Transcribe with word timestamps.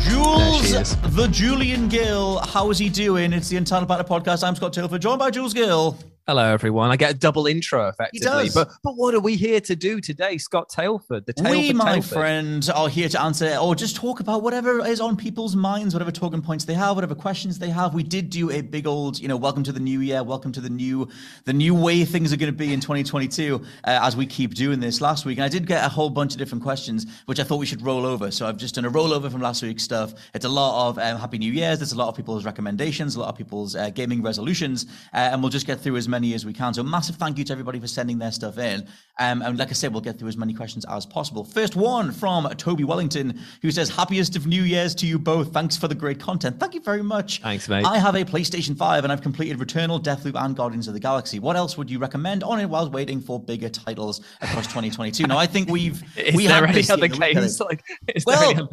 Jules, 0.00 0.96
the 1.14 1.28
Julian 1.30 1.88
Gill. 1.88 2.38
How 2.38 2.70
is 2.70 2.78
he 2.78 2.88
doing? 2.88 3.32
It's 3.32 3.48
the 3.48 3.56
Entitled 3.56 3.88
Banter 3.88 4.04
podcast. 4.04 4.46
I'm 4.46 4.54
Scott 4.56 4.72
Tailford, 4.72 5.00
joined 5.00 5.18
by 5.18 5.30
Jules 5.30 5.54
Gill. 5.54 5.98
Hello, 6.28 6.42
everyone. 6.42 6.90
I 6.90 6.96
get 6.96 7.12
a 7.12 7.14
double 7.14 7.46
intro 7.46 7.86
effectively. 7.88 8.18
does. 8.18 8.52
But 8.52 8.72
but 8.82 8.94
what 8.96 9.14
are 9.14 9.20
we 9.20 9.36
here 9.36 9.60
to 9.60 9.76
do 9.76 10.00
today, 10.00 10.38
Scott 10.38 10.68
Tailford? 10.68 11.24
The 11.24 11.32
Tailford 11.32 11.50
we, 11.52 11.72
my 11.72 11.98
Tailford. 11.98 12.12
friend, 12.12 12.70
are 12.74 12.88
here 12.88 13.08
to 13.08 13.22
answer 13.22 13.56
or 13.58 13.76
just 13.76 13.94
talk 13.94 14.18
about 14.18 14.42
whatever 14.42 14.84
is 14.84 15.00
on 15.00 15.16
people's 15.16 15.54
minds, 15.54 15.94
whatever 15.94 16.10
talking 16.10 16.42
points 16.42 16.64
they 16.64 16.74
have, 16.74 16.96
whatever 16.96 17.14
questions 17.14 17.60
they 17.60 17.70
have. 17.70 17.94
We 17.94 18.02
did 18.02 18.28
do 18.28 18.50
a 18.50 18.60
big 18.60 18.88
old, 18.88 19.20
you 19.20 19.28
know, 19.28 19.36
welcome 19.36 19.62
to 19.62 19.70
the 19.70 19.78
new 19.78 20.00
year, 20.00 20.24
welcome 20.24 20.50
to 20.50 20.60
the 20.60 20.68
new, 20.68 21.08
the 21.44 21.52
new 21.52 21.76
way 21.76 22.04
things 22.04 22.32
are 22.32 22.36
going 22.36 22.52
to 22.52 22.58
be 22.58 22.72
in 22.72 22.80
2022 22.80 23.62
uh, 23.84 24.00
as 24.02 24.16
we 24.16 24.26
keep 24.26 24.54
doing 24.54 24.80
this 24.80 25.00
last 25.00 25.26
week. 25.26 25.38
And 25.38 25.44
I 25.44 25.48
did 25.48 25.64
get 25.64 25.84
a 25.84 25.88
whole 25.88 26.10
bunch 26.10 26.32
of 26.32 26.38
different 26.38 26.64
questions, 26.64 27.06
which 27.26 27.38
I 27.38 27.44
thought 27.44 27.58
we 27.58 27.66
should 27.66 27.82
roll 27.82 28.04
over. 28.04 28.32
So 28.32 28.48
I've 28.48 28.56
just 28.56 28.74
done 28.74 28.84
a 28.84 28.90
rollover 28.90 29.30
from 29.30 29.42
last 29.42 29.62
week's 29.62 29.84
stuff. 29.84 30.12
It's 30.34 30.44
a 30.44 30.48
lot 30.48 30.88
of 30.88 30.98
um, 30.98 31.20
Happy 31.20 31.38
New 31.38 31.52
Year's. 31.52 31.78
There's 31.78 31.92
a 31.92 31.96
lot 31.96 32.08
of 32.08 32.16
people's 32.16 32.44
recommendations, 32.44 33.14
a 33.14 33.20
lot 33.20 33.28
of 33.28 33.36
people's 33.36 33.76
uh, 33.76 33.90
gaming 33.90 34.22
resolutions, 34.22 34.86
uh, 35.14 35.30
and 35.30 35.40
we'll 35.40 35.50
just 35.50 35.68
get 35.68 35.78
through 35.78 35.94
as 35.94 36.08
many 36.08 36.15
as 36.24 36.46
we 36.46 36.52
can. 36.52 36.74
So 36.74 36.82
massive 36.82 37.16
thank 37.16 37.38
you 37.38 37.44
to 37.44 37.52
everybody 37.52 37.80
for 37.80 37.86
sending 37.86 38.18
their 38.18 38.32
stuff 38.32 38.58
in. 38.58 38.86
Um, 39.18 39.42
and 39.42 39.58
like 39.58 39.70
I 39.70 39.72
said, 39.72 39.92
we'll 39.92 40.02
get 40.02 40.18
through 40.18 40.28
as 40.28 40.36
many 40.36 40.54
questions 40.54 40.84
as 40.86 41.06
possible. 41.06 41.44
First 41.44 41.76
one 41.76 42.12
from 42.12 42.48
Toby 42.56 42.84
Wellington, 42.84 43.40
who 43.62 43.70
says, 43.70 43.88
Happiest 43.88 44.36
of 44.36 44.46
New 44.46 44.62
Year's 44.62 44.94
to 44.96 45.06
you 45.06 45.18
both. 45.18 45.52
Thanks 45.52 45.76
for 45.76 45.88
the 45.88 45.94
great 45.94 46.20
content. 46.20 46.60
Thank 46.60 46.74
you 46.74 46.80
very 46.80 47.02
much. 47.02 47.40
Thanks, 47.40 47.68
mate. 47.68 47.84
I 47.84 47.98
have 47.98 48.14
a 48.14 48.24
PlayStation 48.24 48.76
5 48.76 49.04
and 49.04 49.12
I've 49.12 49.22
completed 49.22 49.58
Returnal, 49.58 50.02
Deathloop, 50.02 50.40
and 50.42 50.56
Guardians 50.56 50.88
of 50.88 50.94
the 50.94 51.00
Galaxy. 51.00 51.38
What 51.38 51.56
else 51.56 51.76
would 51.76 51.90
you 51.90 51.98
recommend 51.98 52.42
on 52.42 52.60
it 52.60 52.66
while 52.66 52.90
waiting 52.90 53.20
for 53.20 53.40
bigger 53.40 53.68
titles 53.68 54.20
across 54.40 54.66
2022? 54.66 55.26
Now, 55.26 55.38
I 55.38 55.46
think 55.46 55.70
we've. 55.70 56.02
Is 56.16 56.34
we 56.34 56.46
there 56.46 56.66
had 56.66 56.76
any 56.76 56.90
other 56.90 57.06
here, 57.06 57.16
we 57.18 57.26
had 57.26 57.34
games? 57.34 57.60
Like, 57.60 57.82
is 58.14 58.24
there 58.24 58.42
any 58.42 58.54
Well, 58.54 58.70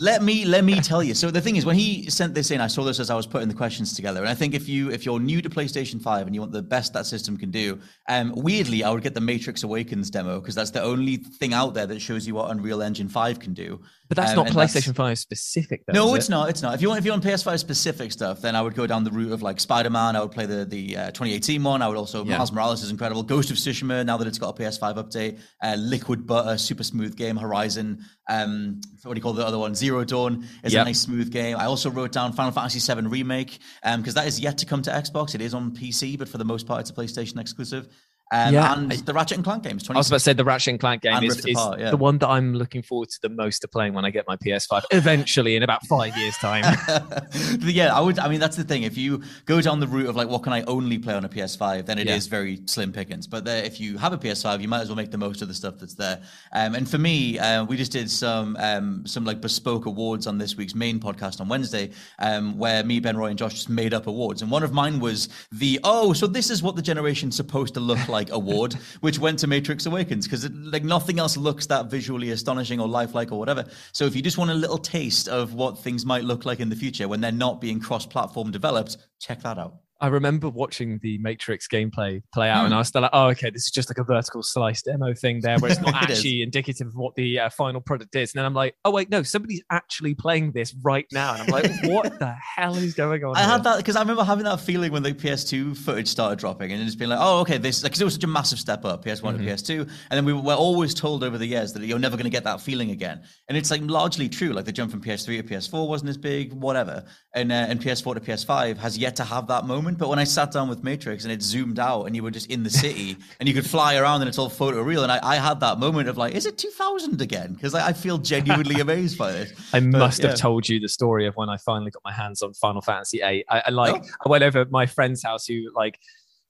let 0.00 0.22
me 0.22 0.44
let 0.44 0.64
me 0.64 0.80
tell 0.80 1.02
you. 1.02 1.14
So 1.14 1.30
the 1.30 1.40
thing 1.40 1.56
is, 1.56 1.64
when 1.66 1.76
he 1.76 2.08
sent 2.10 2.34
this 2.34 2.50
in, 2.50 2.60
I 2.60 2.66
saw 2.66 2.84
this 2.84 3.00
as 3.00 3.10
I 3.10 3.14
was 3.14 3.26
putting 3.26 3.48
the 3.48 3.54
questions 3.54 3.94
together, 3.94 4.20
and 4.20 4.28
I 4.28 4.34
think 4.34 4.54
if 4.54 4.68
you 4.68 4.90
if 4.90 5.04
you're 5.04 5.20
new 5.20 5.40
to 5.42 5.48
PlayStation 5.50 6.00
Five 6.00 6.26
and 6.26 6.34
you 6.34 6.40
want 6.40 6.52
the 6.52 6.62
best 6.62 6.92
that 6.94 7.06
system 7.06 7.36
can 7.36 7.50
do, 7.50 7.78
um, 8.08 8.32
weirdly, 8.36 8.84
I 8.84 8.90
would 8.90 9.02
get 9.02 9.14
the 9.14 9.20
Matrix 9.20 9.62
Awakens 9.62 10.10
demo 10.10 10.40
because 10.40 10.54
that's 10.54 10.70
the 10.70 10.82
only 10.82 11.16
thing 11.16 11.54
out 11.54 11.74
there 11.74 11.86
that 11.86 12.00
shows 12.00 12.26
you 12.26 12.34
what 12.34 12.50
Unreal 12.50 12.82
Engine 12.82 13.08
Five 13.08 13.38
can 13.40 13.54
do. 13.54 13.80
but 14.08 14.16
that's 14.18 14.32
Um, 14.32 14.44
not 14.44 14.48
PlayStation 14.48 14.94
5 14.94 15.18
specific, 15.18 15.82
though. 15.86 15.94
no, 15.94 16.14
it's 16.14 16.28
it? 16.28 16.30
not. 16.30 16.50
It's 16.50 16.60
not. 16.60 16.74
If 16.74 16.82
you 16.82 16.88
want, 16.88 16.98
if 16.98 17.06
you 17.06 17.10
want 17.10 17.24
PS5 17.24 17.58
specific 17.58 18.12
stuff, 18.12 18.42
then 18.42 18.54
I 18.54 18.60
would 18.60 18.74
go 18.74 18.86
down 18.86 19.02
the 19.02 19.10
route 19.10 19.32
of 19.32 19.40
like 19.40 19.58
Spider 19.58 19.88
Man. 19.90 20.14
I 20.14 20.20
would 20.20 20.30
play 20.32 20.44
the 20.46 20.64
the 20.66 20.96
uh, 20.96 21.06
2018 21.12 21.62
one. 21.62 21.80
I 21.82 21.88
would 21.88 21.96
also 21.96 22.22
Yeah. 22.24 22.36
Miles 22.36 22.52
Morales 22.52 22.82
is 22.82 22.90
incredible. 22.90 23.22
Ghost 23.22 23.50
of 23.50 23.56
Tsushima. 23.56 24.04
Now 24.04 24.16
that 24.18 24.26
it's 24.28 24.38
got 24.38 24.50
a 24.58 24.62
PS5 24.62 24.96
update, 24.96 25.38
uh, 25.62 25.76
Liquid 25.78 26.26
Butter, 26.26 26.58
super 26.58 26.82
smooth 26.84 27.16
game. 27.16 27.36
Horizon. 27.36 28.04
Um, 28.28 28.80
what 29.04 29.14
do 29.14 29.18
you 29.18 29.22
call 29.22 29.32
the 29.34 29.46
other 29.46 29.58
one? 29.58 29.74
Zero 29.84 30.04
Dawn 30.04 30.46
is 30.62 30.72
Yep. 30.72 30.82
a 30.82 30.84
nice 30.86 31.00
smooth 31.00 31.30
game. 31.30 31.56
I 31.56 31.66
also 31.66 31.90
wrote 31.90 32.12
down 32.12 32.32
Final 32.32 32.52
Fantasy 32.52 32.80
VII 32.80 33.06
remake 33.06 33.58
um, 33.82 34.00
because 34.00 34.14
that 34.14 34.26
is 34.26 34.40
yet 34.40 34.58
to 34.58 34.66
come 34.66 34.82
to 34.82 34.90
Xbox. 34.90 35.34
It 35.34 35.40
is 35.40 35.52
on 35.54 35.72
PC, 35.72 36.18
but 36.18 36.28
for 36.28 36.38
the 36.38 36.44
most 36.44 36.66
part, 36.66 36.80
it's 36.80 36.90
a 36.90 36.94
PlayStation 36.94 37.38
exclusive. 37.40 37.88
Um, 38.34 38.52
Yeah, 38.54 38.72
and 38.74 38.90
the 38.90 39.12
Ratchet 39.14 39.36
and 39.38 39.44
Clank 39.44 39.62
games. 39.62 39.88
I 39.88 39.94
was 39.94 40.08
about 40.08 40.16
to 40.16 40.20
say 40.20 40.32
the 40.32 40.44
Ratchet 40.44 40.72
and 40.72 40.80
Clank 40.80 41.02
game 41.02 41.14
And 41.14 41.24
is, 41.24 41.36
Rift 41.36 41.48
is 41.48 41.56
Apart, 41.56 41.78
yeah. 41.80 41.90
the 41.90 41.96
one 41.96 42.18
that 42.18 42.28
I'm 42.28 42.54
looking 42.54 42.82
forward 42.82 43.08
to 43.10 43.18
the 43.22 43.28
most 43.28 43.60
to 43.60 43.68
playing 43.68 43.94
when 43.94 44.04
I 44.04 44.10
get 44.10 44.26
my 44.26 44.36
PS5 44.36 44.82
eventually 44.90 45.56
in 45.56 45.62
about 45.62 45.86
five 45.86 46.16
years' 46.16 46.36
time. 46.38 46.64
yeah, 47.60 47.94
I 47.94 48.00
would. 48.00 48.18
I 48.18 48.28
mean, 48.28 48.40
that's 48.40 48.56
the 48.56 48.64
thing. 48.64 48.82
If 48.82 48.96
you 48.98 49.22
go 49.46 49.60
down 49.60 49.80
the 49.80 49.86
route 49.86 50.08
of 50.08 50.16
like, 50.16 50.28
what 50.28 50.42
can 50.42 50.52
I 50.52 50.62
only 50.62 50.98
play 50.98 51.14
on 51.14 51.24
a 51.24 51.28
PS5, 51.28 51.86
then 51.86 51.98
it 51.98 52.08
is 52.08 52.26
Yeah. 52.26 52.30
very 52.30 52.60
slim 52.66 52.92
pickings. 52.92 53.26
But 53.26 53.44
there, 53.44 53.64
if 53.64 53.80
you 53.80 53.98
have 53.98 54.12
a 54.12 54.18
PS5, 54.18 54.60
you 54.60 54.68
might 54.68 54.80
as 54.80 54.88
well 54.88 54.96
make 54.96 55.10
the 55.10 55.18
most 55.18 55.42
of 55.42 55.48
the 55.48 55.54
stuff 55.54 55.74
that's 55.78 55.94
there. 55.94 56.20
Um, 56.52 56.74
and 56.74 56.88
for 56.88 56.98
me, 56.98 57.38
uh, 57.38 57.64
we 57.64 57.76
just 57.76 57.92
did 57.92 58.10
some 58.10 58.56
um, 58.58 59.06
some 59.06 59.24
like 59.24 59.40
bespoke 59.40 59.86
awards 59.86 60.26
on 60.26 60.38
this 60.38 60.56
week's 60.56 60.74
main 60.74 60.98
podcast 60.98 61.40
on 61.40 61.48
Wednesday, 61.48 61.90
um, 62.18 62.58
where 62.58 62.82
me, 62.84 63.00
Ben 63.00 63.16
Roy, 63.16 63.26
and 63.28 63.38
Josh 63.38 63.54
just 63.54 63.68
made 63.68 63.94
up 63.94 64.06
awards. 64.06 64.42
And 64.42 64.50
one 64.50 64.62
of 64.62 64.72
mine 64.72 64.98
was 65.00 65.28
the 65.52 65.78
oh, 65.84 66.12
so 66.12 66.26
this 66.26 66.50
is 66.50 66.62
what 66.62 66.76
the 66.76 66.82
generation's 66.82 67.36
supposed 67.36 67.74
to 67.74 67.80
look 67.80 68.08
like 68.08 68.23
award, 68.30 68.74
which 69.00 69.18
went 69.18 69.38
to 69.40 69.46
Matrix 69.46 69.86
Awakens 69.86 70.26
because 70.26 70.48
like 70.50 70.84
nothing 70.84 71.18
else 71.18 71.36
looks 71.36 71.66
that 71.66 71.86
visually 71.86 72.30
astonishing 72.30 72.80
or 72.80 72.88
lifelike 72.88 73.32
or 73.32 73.38
whatever. 73.38 73.64
So 73.92 74.04
if 74.04 74.16
you 74.16 74.22
just 74.22 74.38
want 74.38 74.50
a 74.50 74.54
little 74.54 74.78
taste 74.78 75.28
of 75.28 75.54
what 75.54 75.78
things 75.78 76.04
might 76.04 76.24
look 76.24 76.44
like 76.44 76.60
in 76.60 76.68
the 76.68 76.76
future 76.76 77.08
when 77.08 77.20
they're 77.20 77.32
not 77.32 77.60
being 77.60 77.80
cross-platform 77.80 78.50
developed, 78.50 78.96
check 79.20 79.42
that 79.42 79.58
out. 79.58 79.83
I 80.00 80.08
remember 80.08 80.48
watching 80.48 80.98
the 81.02 81.18
Matrix 81.18 81.68
gameplay 81.68 82.20
play 82.32 82.50
out, 82.50 82.64
and 82.64 82.74
I 82.74 82.78
was 82.78 82.88
still 82.88 83.02
like, 83.02 83.10
"Oh, 83.12 83.28
okay, 83.28 83.48
this 83.50 83.64
is 83.64 83.70
just 83.70 83.88
like 83.88 83.98
a 83.98 84.04
vertical 84.04 84.42
slice 84.42 84.82
demo 84.82 85.14
thing 85.14 85.40
there, 85.40 85.58
where 85.58 85.70
it's 85.70 85.80
not 85.80 85.94
It 86.02 86.10
is. 86.10 86.18
actually 86.18 86.42
indicative 86.42 86.88
of 86.88 86.94
what 86.96 87.14
the 87.14 87.38
uh, 87.38 87.48
final 87.50 87.80
product 87.80 88.14
is." 88.16 88.34
And 88.34 88.40
then 88.40 88.44
I'm 88.44 88.54
like, 88.54 88.74
"Oh 88.84 88.90
wait, 88.90 89.08
no, 89.08 89.22
somebody's 89.22 89.62
actually 89.70 90.14
playing 90.14 90.52
this 90.52 90.74
right 90.82 91.06
now," 91.12 91.34
and 91.34 91.42
I'm 91.42 91.48
like, 91.48 91.70
"What 91.84 92.18
the 92.18 92.34
hell 92.56 92.74
is 92.76 92.94
going 92.94 93.24
on?" 93.24 93.36
I 93.36 93.40
here? 93.40 93.48
had 93.48 93.64
that 93.64 93.76
because 93.78 93.94
I 93.96 94.00
remember 94.00 94.24
having 94.24 94.44
that 94.44 94.60
feeling 94.60 94.90
when 94.92 95.02
the 95.04 95.12
PS2 95.12 95.76
footage 95.76 96.08
started 96.08 96.38
dropping, 96.38 96.72
and 96.72 96.84
just 96.84 96.98
being 96.98 97.10
like, 97.10 97.20
"Oh, 97.22 97.40
okay, 97.40 97.58
this," 97.58 97.80
because 97.80 98.00
it 98.00 98.04
was 98.04 98.14
such 98.14 98.24
a 98.24 98.28
massive 98.28 98.58
step 98.58 98.84
up, 98.84 99.04
PS1 99.04 99.38
to 99.38 99.44
PS2, 99.44 99.80
and 99.80 99.88
then 100.10 100.24
we 100.24 100.32
were 100.32 100.54
always 100.54 100.92
told 100.92 101.22
over 101.22 101.38
the 101.38 101.46
years 101.46 101.72
that 101.72 101.84
you're 101.84 101.98
never 102.00 102.16
going 102.16 102.24
to 102.24 102.30
get 102.30 102.44
that 102.44 102.60
feeling 102.60 102.90
again, 102.90 103.22
and 103.48 103.56
it's 103.56 103.70
like 103.70 103.80
largely 103.84 104.28
true. 104.28 104.52
Like 104.52 104.64
the 104.64 104.72
jump 104.72 104.90
from 104.90 105.00
PS3 105.00 105.38
to 105.38 105.42
PS4 105.54 105.88
wasn't 105.88 106.10
as 106.10 106.18
big, 106.18 106.52
whatever, 106.52 107.04
and 107.34 107.52
uh, 107.52 107.66
and 107.68 107.80
PS4 107.80 108.14
to 108.14 108.20
PS5 108.20 108.76
has 108.78 108.98
yet 108.98 109.14
to 109.16 109.24
have 109.24 109.46
that 109.46 109.64
moment. 109.64 109.93
But 109.98 110.08
when 110.08 110.18
I 110.18 110.24
sat 110.24 110.50
down 110.52 110.68
with 110.68 110.82
Matrix 110.84 111.24
and 111.24 111.32
it 111.32 111.42
zoomed 111.42 111.78
out, 111.78 112.04
and 112.04 112.14
you 112.16 112.22
were 112.22 112.30
just 112.30 112.50
in 112.50 112.62
the 112.62 112.70
city, 112.70 113.16
and 113.40 113.48
you 113.48 113.54
could 113.54 113.68
fly 113.68 113.96
around, 113.96 114.20
and 114.22 114.28
it's 114.28 114.38
all 114.38 114.48
photo 114.48 114.82
real, 114.82 115.02
and 115.02 115.10
I, 115.12 115.18
I 115.22 115.36
had 115.36 115.60
that 115.60 115.78
moment 115.78 116.08
of 116.08 116.16
like, 116.16 116.34
"Is 116.34 116.46
it 116.46 116.58
2000 116.58 117.20
again?" 117.20 117.54
Because 117.54 117.74
I, 117.74 117.88
I 117.88 117.92
feel 117.92 118.18
genuinely 118.18 118.80
amazed 118.80 119.16
by 119.18 119.32
this. 119.32 119.52
I 119.72 119.80
But, 119.80 119.98
must 119.98 120.22
yeah. 120.22 120.30
have 120.30 120.38
told 120.38 120.68
you 120.68 120.80
the 120.80 120.88
story 120.88 121.26
of 121.26 121.34
when 121.36 121.48
I 121.48 121.56
finally 121.56 121.90
got 121.90 122.02
my 122.04 122.12
hands 122.12 122.42
on 122.42 122.52
Final 122.54 122.80
Fantasy 122.82 123.18
VIII. 123.18 123.44
I, 123.50 123.62
I 123.66 123.70
like 123.70 124.02
Oh. 124.02 124.08
I 124.26 124.28
went 124.28 124.44
over 124.44 124.64
my 124.70 124.86
friend's 124.86 125.22
house 125.22 125.46
who 125.46 125.70
like 125.74 125.98